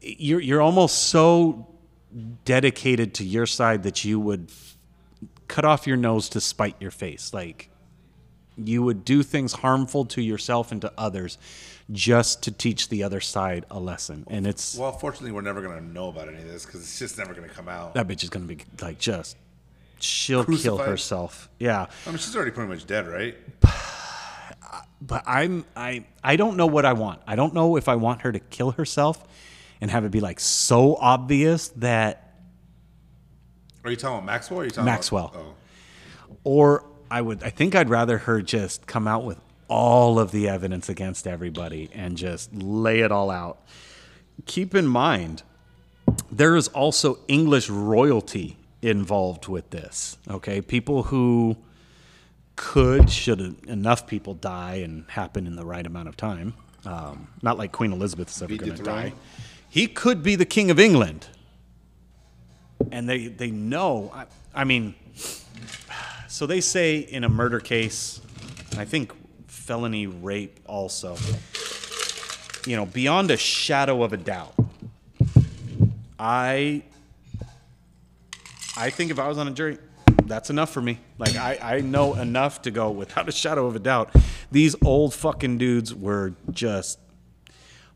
[0.00, 1.66] You're you're almost so
[2.44, 4.52] dedicated to your side that you would
[5.48, 7.32] cut off your nose to spite your face.
[7.32, 7.70] Like
[8.56, 11.38] you would do things harmful to yourself and to others
[11.90, 14.24] just to teach the other side a lesson.
[14.28, 17.16] And it's well, fortunately, we're never gonna know about any of this because it's just
[17.16, 17.94] never gonna come out.
[17.94, 19.36] that bitch is gonna be like just
[20.00, 21.48] she'll kill herself.
[21.58, 21.86] Yeah.
[22.06, 23.36] I mean, she's already pretty much dead, right?
[25.00, 27.22] But I'm I I don't know what I want.
[27.24, 29.24] I don't know if I want her to kill herself
[29.80, 32.34] and have it be like so obvious that
[33.84, 34.58] Are you talking about Maxwell?
[34.58, 35.28] Or are you talking Maxwell.
[35.28, 35.54] About,
[36.30, 36.36] oh.
[36.42, 39.38] or I would I think I'd rather her just come out with
[39.68, 43.60] all of the evidence against everybody and just lay it all out.
[44.46, 45.44] Keep in mind
[46.30, 50.16] there is also English royalty involved with this.
[50.28, 50.60] Okay?
[50.60, 51.56] People who
[52.56, 56.54] could should enough people die and happen in the right amount of time.
[56.84, 59.12] Um, not like Queen Elizabeth is ever going to die.
[59.68, 61.28] he could be the king of England.
[62.90, 64.10] And they they know.
[64.14, 64.94] I, I mean,
[66.28, 68.20] so they say in a murder case,
[68.76, 69.12] I think
[69.46, 71.16] felony rape also.
[72.66, 74.54] You know, beyond a shadow of a doubt,
[76.18, 76.82] I
[78.78, 79.76] I think if I was on a jury,
[80.24, 81.00] that's enough for me.
[81.18, 84.14] Like I, I know enough to go without a shadow of a doubt.
[84.52, 87.00] These old fucking dudes were just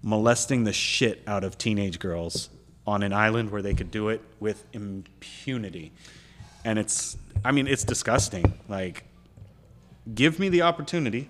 [0.02, 2.50] molesting the shit out of teenage girls
[2.84, 5.92] on an island where they could do it with impunity.
[6.64, 8.58] And it's I mean, it's disgusting.
[8.68, 9.04] Like
[10.12, 11.28] give me the opportunity.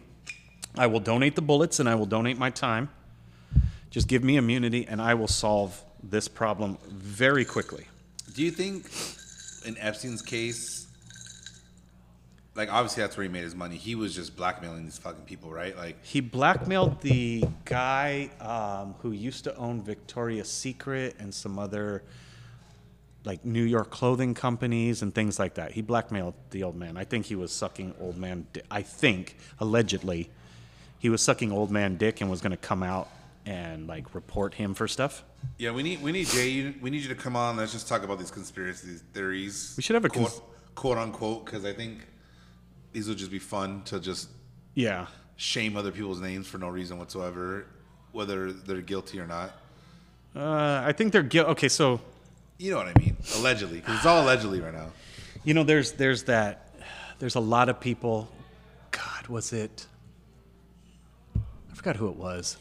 [0.79, 2.89] I will donate the bullets and I will donate my time.
[3.91, 7.87] Just give me immunity and I will solve this problem very quickly.
[8.33, 8.87] Do you think
[9.65, 10.87] in Epstein's case,
[12.55, 13.77] like obviously that's where he made his money.
[13.77, 15.77] He was just blackmailing these fucking people, right?
[15.77, 22.03] Like He blackmailed the guy um, who used to own Victoria's Secret and some other
[23.25, 25.73] like New York clothing companies and things like that.
[25.73, 26.97] He blackmailed the old man.
[26.97, 28.47] I think he was sucking old man.
[28.53, 30.29] Di- I think allegedly
[30.99, 33.09] he was sucking old man dick and was going to come out
[33.47, 35.25] and like report him for stuff.
[35.59, 36.49] Yeah, we need we need Jay.
[36.49, 37.57] You, we need you to come on.
[37.57, 39.75] Let's just talk about these conspiracy theories.
[39.77, 40.41] We should have a quote, cons-
[40.75, 42.07] quote unquote because I think
[42.93, 44.29] these would just be fun to just
[44.75, 45.07] Yeah.
[45.37, 47.67] shame other people's names for no reason whatsoever,
[48.13, 49.51] whether they're guilty or not.
[50.37, 51.51] Uh, I think they're guilty.
[51.53, 52.01] Okay, so
[52.59, 53.17] You know what I mean?
[53.37, 54.91] Allegedly, because it's all allegedly right now.
[55.45, 56.73] You know, there's there's that
[57.19, 58.29] there's a lot of people.
[58.93, 59.87] God, was it?
[61.37, 62.57] I forgot who it was.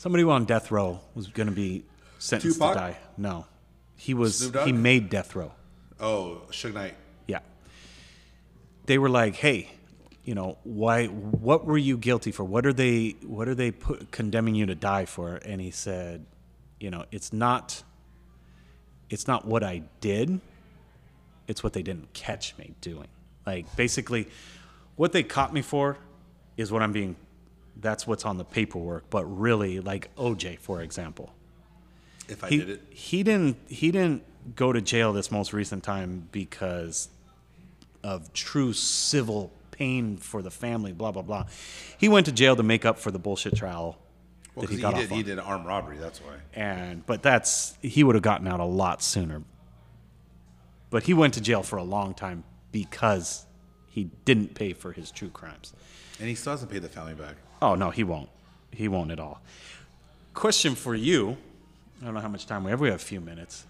[0.00, 1.84] Somebody on death row was going to be
[2.18, 2.72] sentenced Tupac?
[2.72, 2.96] to die.
[3.18, 3.44] No,
[3.96, 4.38] he was.
[4.38, 4.66] Snoop Dogg?
[4.66, 5.52] He made death row.
[6.00, 6.94] Oh, Suge Knight.
[7.26, 7.40] Yeah.
[8.86, 9.68] They were like, "Hey,
[10.24, 11.08] you know, why?
[11.08, 12.44] What were you guilty for?
[12.44, 13.16] What are they?
[13.26, 16.24] What are they put, condemning you to die for?" And he said,
[16.78, 17.82] "You know, it's not.
[19.10, 20.40] It's not what I did.
[21.46, 23.08] It's what they didn't catch me doing.
[23.44, 24.28] Like basically,
[24.96, 25.98] what they caught me for
[26.56, 27.16] is what I'm being.
[27.80, 29.10] That's what's on the paperwork.
[29.10, 31.32] But really, like OJ, for example."
[32.28, 34.22] If I he, did it, he didn't he didn't
[34.56, 37.08] go to jail this most recent time because
[38.02, 41.44] of true civil pain for the family blah blah blah
[41.98, 43.98] he went to jail to make up for the bullshit trial
[44.54, 45.16] well, that he got he, off did on.
[45.18, 45.96] he did armed robbery.
[45.98, 46.34] That's why.
[46.54, 49.42] and but that's he would have gotten out a lot sooner
[50.88, 53.46] but he went to jail for a long time because
[53.88, 55.72] he didn't pay for his true crimes
[56.20, 57.34] And he still hasn't paid the family back.
[57.62, 58.28] Oh no, he won't.
[58.70, 59.40] He won't at all.
[60.34, 61.36] Question for you.
[62.00, 62.80] I don't know how much time we have.
[62.80, 63.64] We have a few minutes.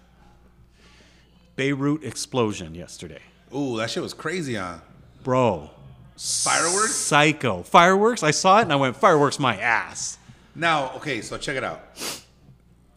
[1.55, 3.19] Beirut explosion yesterday.
[3.55, 4.77] Ooh, that shit was crazy, huh?
[5.23, 5.69] Bro.
[6.17, 6.93] Fireworks?
[6.95, 7.63] Psycho.
[7.63, 8.23] Fireworks?
[8.23, 10.17] I saw it and I went, fireworks my ass.
[10.55, 11.81] Now, okay, so check it out.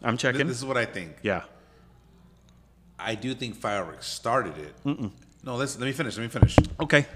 [0.03, 0.47] I'm Th- checking.
[0.47, 1.17] This is what I think.
[1.23, 1.43] yeah.
[2.99, 4.75] I do think fireworks started it.
[5.43, 6.17] No, let's, let me finish.
[6.17, 6.57] Let me finish.
[6.81, 7.07] Okay.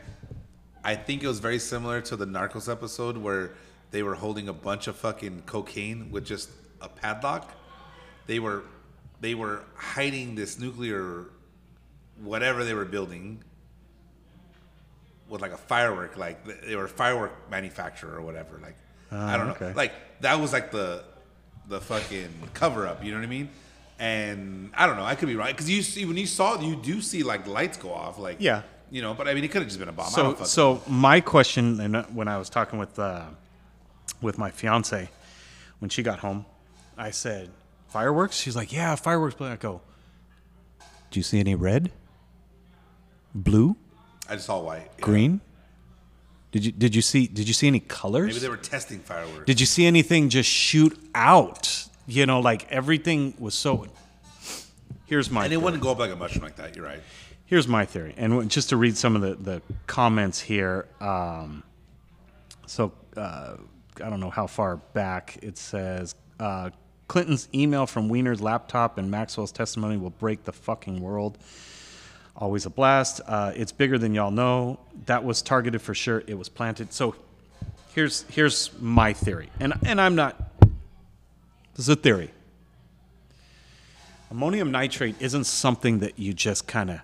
[0.89, 3.53] I think it was very similar to the Narcos episode where
[3.91, 6.49] they were holding a bunch of fucking cocaine with just
[6.81, 7.53] a padlock.
[8.27, 8.63] They were
[9.21, 11.27] they were hiding this nuclear
[12.23, 13.45] whatever they were building
[15.29, 16.37] with like a firework like
[16.67, 18.77] they were a firework manufacturer or whatever like
[19.13, 19.73] I don't ah, know okay.
[19.75, 19.93] like
[20.23, 21.05] that was like the
[21.69, 23.51] the fucking cover up you know what I mean
[23.99, 26.77] and I don't know I could be right because you see when you saw you
[26.77, 28.63] do see like lights go off like Yeah.
[28.91, 31.21] You know but I mean it could have just been a bomb So, so my
[31.21, 33.25] question, and uh, when I was talking with uh,
[34.23, 35.09] with my fiance,
[35.81, 36.45] when she got home,
[36.97, 37.51] I said,
[37.89, 39.81] "Fireworks." She's like, "Yeah, fireworks." But I go,
[41.11, 41.91] "Do you see any red,
[43.35, 43.77] blue,
[44.29, 45.05] I just saw white Yeah.
[45.05, 45.41] green?
[46.51, 48.29] Did you did you see did you see any colors?
[48.29, 49.45] Maybe they were testing fireworks.
[49.47, 51.87] Did you see anything just shoot out?
[52.07, 53.87] You know, like everything was so.
[55.05, 55.65] Here's my and it theory.
[55.65, 56.75] wouldn't go up like a mushroom like that.
[56.75, 57.03] You're right.
[57.49, 60.87] Here's my theory, and just to read some of the, the comments here.
[61.01, 61.63] Um,
[62.67, 63.57] so uh,
[63.97, 66.71] I don't know how far back it says uh,
[67.09, 71.39] Clinton's email from Weiner's laptop and Maxwell's testimony will break the fucking world.
[72.37, 73.21] Always a blast.
[73.27, 74.79] Uh, it's bigger than y'all know.
[75.07, 76.23] That was targeted for sure.
[76.27, 76.93] It was planted.
[76.93, 77.17] So
[77.95, 80.37] here's here's my theory, and and I'm not.
[81.75, 82.31] This is a theory.
[84.31, 87.01] Ammonium nitrate isn't something that you just kind of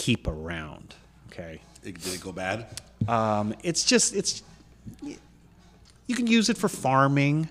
[0.00, 0.94] keep around.
[1.28, 1.60] Okay.
[1.84, 2.80] It, did it go bad?
[3.06, 4.42] Um, it's just it's
[6.06, 7.48] you can use it for farming,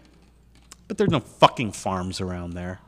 [0.87, 2.79] but there's no fucking farms around there.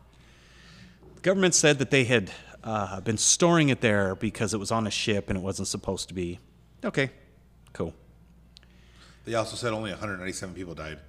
[1.16, 2.32] The government said that they had
[2.64, 6.08] uh, been storing it there because it was on a ship and it wasn't supposed
[6.10, 6.40] to be.
[6.84, 7.12] Okay,
[7.74, 7.94] cool.
[9.26, 11.00] They also said only 197 people died.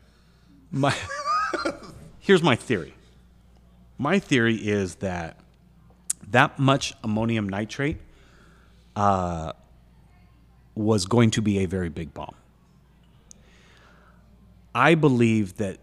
[0.71, 0.95] My
[2.21, 2.95] here's my theory.
[3.99, 5.39] my theory is that
[6.31, 7.99] that much ammonium nitrate
[8.97, 9.53] uh,
[10.75, 12.35] was going to be a very big bomb.
[14.75, 15.79] I believe that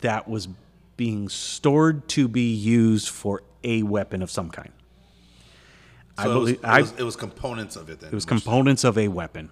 [0.00, 0.48] that was
[0.96, 4.70] being stored to be used for a weapon of some kind.
[6.16, 8.10] I So it, was, believe it, was, it was components of it then.
[8.10, 9.50] it was components of a weapon,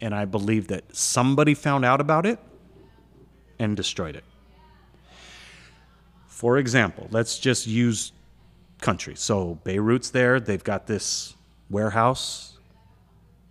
[0.00, 2.40] and I believe that somebody found out about it
[3.58, 4.24] and destroyed it.
[6.26, 8.12] For example, let's just use
[8.80, 9.20] countries.
[9.20, 10.40] So Beirut's there.
[10.40, 11.36] They've got this
[11.74, 12.52] warehouse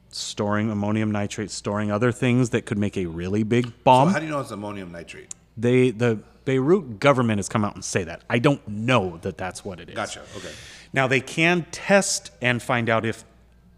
[0.09, 4.09] storing ammonium nitrate, storing other things that could make a really big So bomb.
[4.09, 5.33] how do you know it's ammonium nitrate?
[5.57, 8.21] they the Beirut government has come out and say that.
[8.29, 9.95] I don't know that that's what it is.
[9.95, 10.21] Gotcha.
[10.35, 10.51] Okay.
[10.91, 13.23] Now they can test and find out if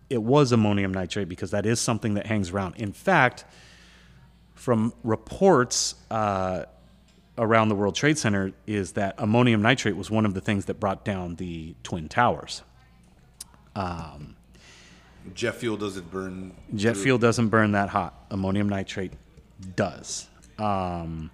[0.09, 2.75] it was ammonium nitrate because that is something that hangs around.
[2.77, 3.45] In fact,
[4.55, 6.63] from reports uh,
[7.37, 10.79] around the World Trade Center, is that ammonium nitrate was one of the things that
[10.79, 12.63] brought down the twin towers.
[15.33, 16.53] Jet fuel does it burn?
[16.75, 18.25] Jet through- fuel doesn't burn that hot.
[18.31, 19.13] Ammonium nitrate
[19.75, 20.27] does.
[20.59, 21.31] Um,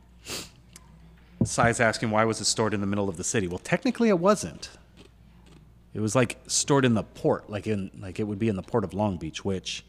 [1.43, 3.47] Sai's asking why was it stored in the middle of the city?
[3.47, 4.69] Well, technically it wasn't.
[5.93, 8.61] It was like stored in the port, like in like it would be in the
[8.63, 9.84] port of Long Beach, which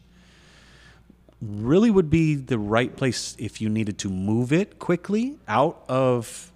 [1.41, 6.51] really would be the right place if you needed to move it quickly out of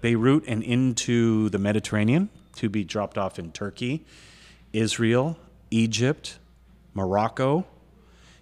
[0.00, 4.04] Beirut and into the Mediterranean to be dropped off in Turkey,
[4.72, 5.38] Israel,
[5.70, 6.38] Egypt,
[6.94, 7.66] Morocco.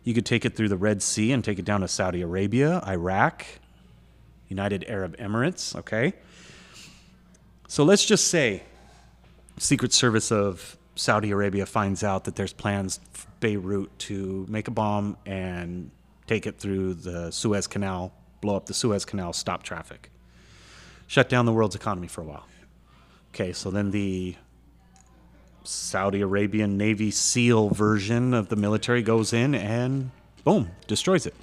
[0.02, 2.82] You could take it through the Red Sea and take it down to Saudi Arabia,
[2.86, 3.44] Iraq,
[4.48, 6.14] United Arab Emirates, okay?
[7.68, 8.62] So let's just say
[9.59, 12.98] Secret Service of Saudi Arabia finds out that there's plans
[13.40, 15.90] Beirut to make a bomb and
[16.27, 20.10] take it through the Suez Canal, blow up the Suez Canal, stop traffic,
[21.06, 22.47] shut down the world's economy for a while.
[23.35, 24.35] Okay, so then the
[25.65, 30.11] Saudi Arabian Navy SEAL version of the military goes in and
[30.45, 31.35] boom, destroys it.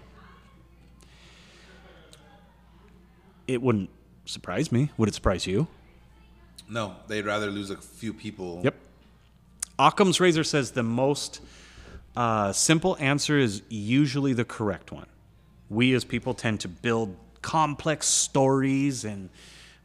[3.47, 3.89] It wouldn't
[4.25, 4.91] surprise me.
[4.97, 5.67] Would it surprise you?
[6.69, 8.61] No, they'd rather lose a few people.
[8.63, 8.75] Yep.
[9.79, 11.41] Occam's razor says the most
[12.15, 15.05] uh, simple answer is usually the correct one.
[15.69, 19.29] We as people tend to build complex stories and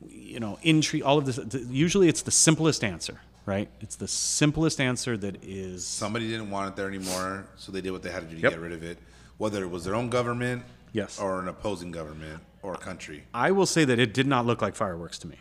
[0.08, 1.02] you know intrigue.
[1.02, 1.38] All of this.
[1.68, 3.68] Usually, it's the simplest answer, right?
[3.80, 5.86] It's the simplest answer that is.
[5.86, 8.42] Somebody didn't want it there anymore, so they did what they had to do to
[8.42, 8.52] Yep.
[8.52, 8.98] get rid of it.
[9.38, 10.62] Whether it was their own government,
[10.92, 11.18] Yes.
[11.18, 13.24] or an opposing government or a country.
[13.34, 15.36] I will say that it did not look like fireworks to me.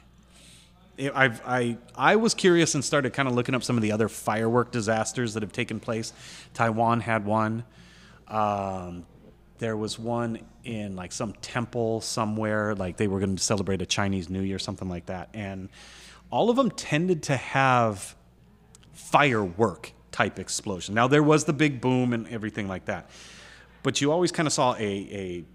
[0.98, 3.92] It, I've, I I was curious and started kind of looking up some of the
[3.92, 6.14] other firework disasters that have taken place.
[6.54, 7.64] Taiwan had one.
[8.28, 9.06] Um,
[9.60, 13.86] there was one in like some temple somewhere, like they were going to celebrate a
[13.86, 15.70] Chinese New Year, something like that, and
[16.32, 18.16] all of them tended to have
[18.94, 20.96] firework type explosion.
[20.96, 23.10] Now there was the big boom and everything like that,
[23.84, 25.46] but you always kind of saw a a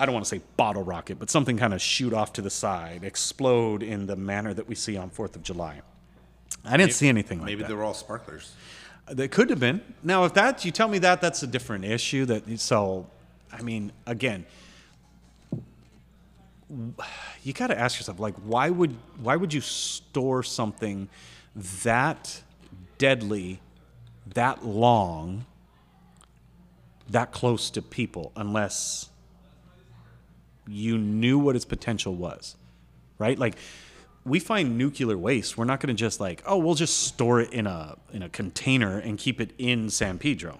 [0.00, 2.50] I don't want to say bottle rocket, but something kind of shoot off to the
[2.50, 5.80] side, explode in the manner that we see on Fourth of July.
[6.64, 7.68] I didn't see anything like Maybe that.
[7.68, 8.54] Maybe they were all sparklers.
[9.10, 9.80] They could have been.
[10.02, 12.26] Now, if that you tell me that, that's a different issue.
[12.26, 13.08] That so,
[13.52, 14.46] I mean, again,
[17.42, 21.08] you got to ask yourself, like, why would why would you store something
[21.82, 22.42] that
[22.98, 23.60] deadly,
[24.34, 25.46] that long,
[27.08, 29.08] that close to people, unless
[30.66, 32.54] you knew what its potential was,
[33.18, 33.38] right?
[33.38, 33.56] Like,
[34.26, 35.56] we find nuclear waste.
[35.56, 38.28] We're not going to just like, oh, we'll just store it in a in a
[38.28, 40.58] container and keep it in San Pedro.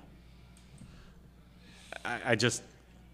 [2.05, 2.63] I, I just,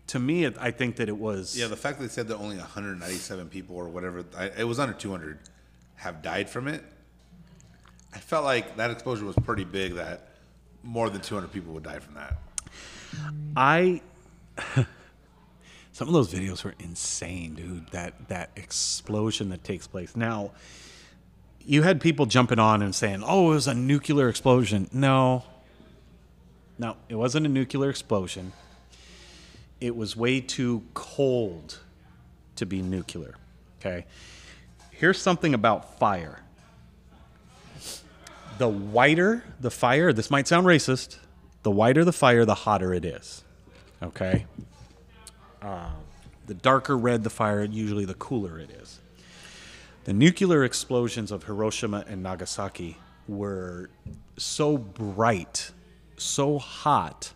[0.09, 1.57] to me, it, I think that it was.
[1.57, 4.79] Yeah, the fact that they said that only 197 people or whatever, I, it was
[4.79, 5.39] under 200,
[5.97, 6.83] have died from it.
[8.13, 9.95] I felt like that exposure was pretty big.
[9.95, 10.29] That
[10.83, 12.37] more than 200 people would die from that.
[13.57, 14.03] I
[15.93, 17.89] some of those videos were insane, dude.
[17.89, 20.15] That that explosion that takes place.
[20.17, 20.53] Now,
[21.61, 25.45] you had people jumping on and saying, "Oh, it was a nuclear explosion." No.
[26.77, 28.53] No, it wasn't a nuclear explosion.
[29.85, 31.79] It was way too cold
[32.57, 33.35] to be nuclear.
[33.79, 34.07] Okay?
[34.93, 36.41] Here's something about fire.
[38.57, 41.19] The whiter the fire, this might sound racist,
[41.65, 43.45] the whiter the fire, the hotter it is.
[44.03, 44.47] Okay?
[45.61, 45.91] Uh,
[46.47, 49.01] the darker red the fire, usually the cooler it is.
[50.05, 52.97] The nuclear explosions of Hiroshima and Nagasaki
[53.29, 53.91] were
[54.39, 55.73] so bright,
[56.17, 57.35] so hot,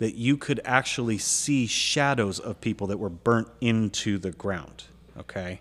[0.00, 4.84] that you could actually see shadows of people that were burnt into the ground.
[5.18, 5.60] Okay?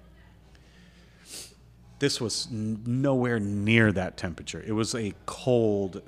[1.99, 4.63] This was nowhere near that temperature.
[4.65, 6.01] It was a cold.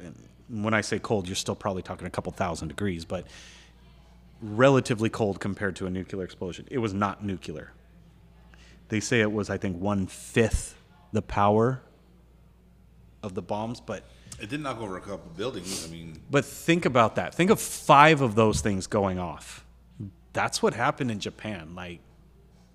[0.47, 3.27] When I say cold, you're still probably talking a couple thousand degrees, but
[4.41, 6.65] relatively cold compared to a nuclear explosion.
[6.71, 7.73] It was not nuclear.
[8.87, 10.75] They say it was, I think, one fifth
[11.11, 11.81] the power
[13.21, 14.05] of the bombs, but
[14.41, 15.87] It did knock over a couple buildings.
[15.87, 17.35] I mean, but think about that.
[17.35, 19.63] Think of five of those things going off.
[20.33, 21.75] That's what happened in Japan.
[21.75, 21.99] Like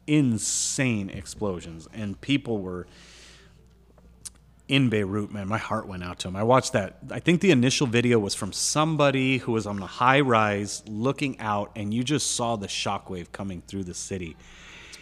[0.06, 2.86] insane explosions, and people were
[4.68, 5.32] in Beirut.
[5.32, 6.36] Man, my heart went out to them.
[6.36, 6.98] I watched that.
[7.10, 11.36] I think the initial video was from somebody who was on a high rise looking
[11.40, 14.36] out, and you just saw the shockwave coming through the city.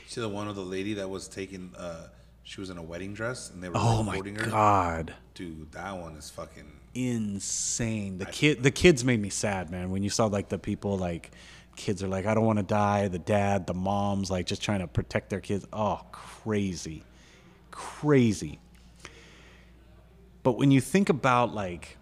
[0.07, 1.73] see the one of the lady that was taking.
[1.77, 2.09] Uh,
[2.45, 4.47] she was in a wedding dress, and they were Oh my recording her.
[4.51, 5.15] god.
[5.35, 6.71] Dude, that one is fucking.
[6.95, 8.19] insane.
[8.19, 9.91] The kid, the kids made me sad, man.
[9.91, 11.33] When you saw like the people, like
[11.75, 13.09] kids are like, I don't want to die.
[13.09, 15.67] The dad, the moms, like just trying to protect their kids.
[15.73, 17.03] Oh, crazy,
[17.73, 18.61] crazy.
[20.45, 21.97] But when you think about like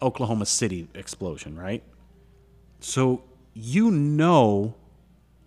[0.00, 1.82] Oklahoma City explosion, right?
[2.80, 4.74] So you know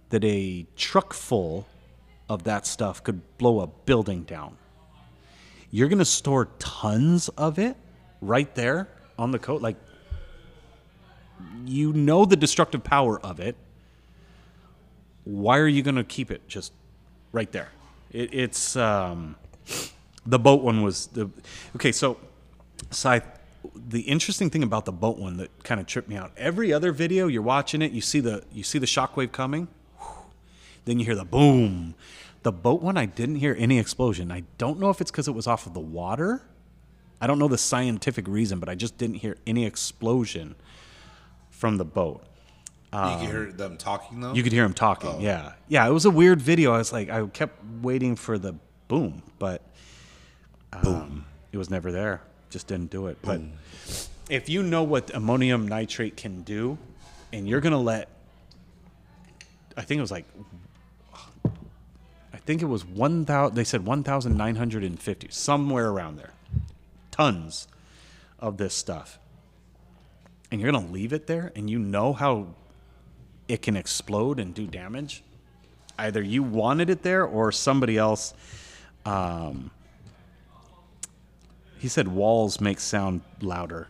[0.10, 1.66] that a truck full
[2.34, 4.58] of that stuff could blow a building down
[5.72, 7.76] you're going to store tons of it
[8.22, 8.88] right there
[9.18, 9.76] on the coat like
[11.66, 13.56] you know the destructive power of it
[15.24, 16.74] why are you going to keep it just
[17.32, 17.70] right there
[18.12, 19.36] it, it's um,
[20.26, 21.30] the boat one was the
[21.76, 22.18] okay so
[22.92, 23.26] Scythe,
[23.76, 26.92] the interesting thing about the boat one that kind of tripped me out every other
[26.92, 29.68] video you're watching it you see the you see the shockwave coming
[30.86, 31.96] then you hear the boom.
[32.44, 34.32] The boat one, I didn't hear any explosion.
[34.32, 36.42] I don't know if it's because it was off of the water.
[37.22, 40.56] I don't know the scientific reason, but I just didn't hear any explosion
[41.50, 42.24] from the boat.
[42.94, 44.32] you could hear them talking though.
[44.32, 45.22] Um, You could hear him talking.
[45.22, 45.54] Yeah.
[45.70, 46.74] Yeah, it was a weird video.
[46.74, 48.56] I was like, I kept waiting for the
[48.90, 49.62] boom, but
[50.74, 52.22] um, it was never there.
[52.50, 53.18] Just didn't do it.
[53.22, 53.40] But
[54.30, 56.78] if you know what ammonium nitrate can do,
[57.32, 58.10] and you're going to let,
[59.78, 60.26] I think it was like,
[62.46, 66.34] think it was 1,000, they said 1,950, somewhere around there.
[67.12, 67.68] Tons
[68.40, 69.20] of this stuff.
[70.52, 72.48] And you're going to leave it there, and you know how
[73.48, 75.24] it can explode and do damage.
[75.98, 78.34] Either you wanted it there or somebody else.
[79.06, 79.72] Um,
[81.80, 83.88] he said walls make sound louder.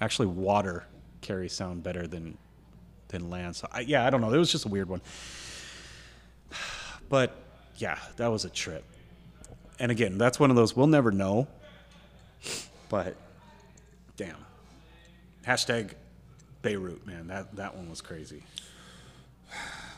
[0.00, 0.84] Actually, water
[1.20, 2.36] carries sound better than
[3.08, 3.56] than land.
[3.56, 4.32] So I, yeah, I don't know.
[4.32, 5.00] It was just a weird one.
[7.08, 7.47] But
[7.78, 8.84] yeah, that was a trip.
[9.78, 11.46] And again, that's one of those we'll never know.
[12.88, 13.16] But
[14.16, 14.36] damn.
[15.46, 15.92] Hashtag
[16.62, 17.28] Beirut, man.
[17.28, 18.42] That that one was crazy.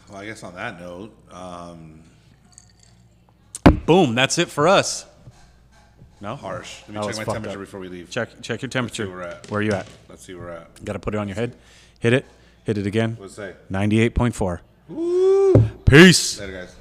[0.08, 2.02] well, I guess on that note, um,
[3.86, 5.06] Boom, that's it for us.
[6.20, 6.36] No?
[6.36, 6.82] harsh.
[6.82, 7.64] Let me That check my temperature up.
[7.64, 8.10] before we leave.
[8.10, 9.06] Check check your temperature.
[9.08, 9.50] where we're at.
[9.50, 9.86] Where are you at?
[10.08, 10.84] Let's see where we're at.
[10.84, 11.56] Got to put it on your head.
[11.98, 12.26] Hit it.
[12.64, 13.16] Hit it again.
[13.18, 13.74] What's it say?
[13.74, 14.60] 98.4.
[15.86, 16.38] Peace.
[16.38, 16.74] Later, guys.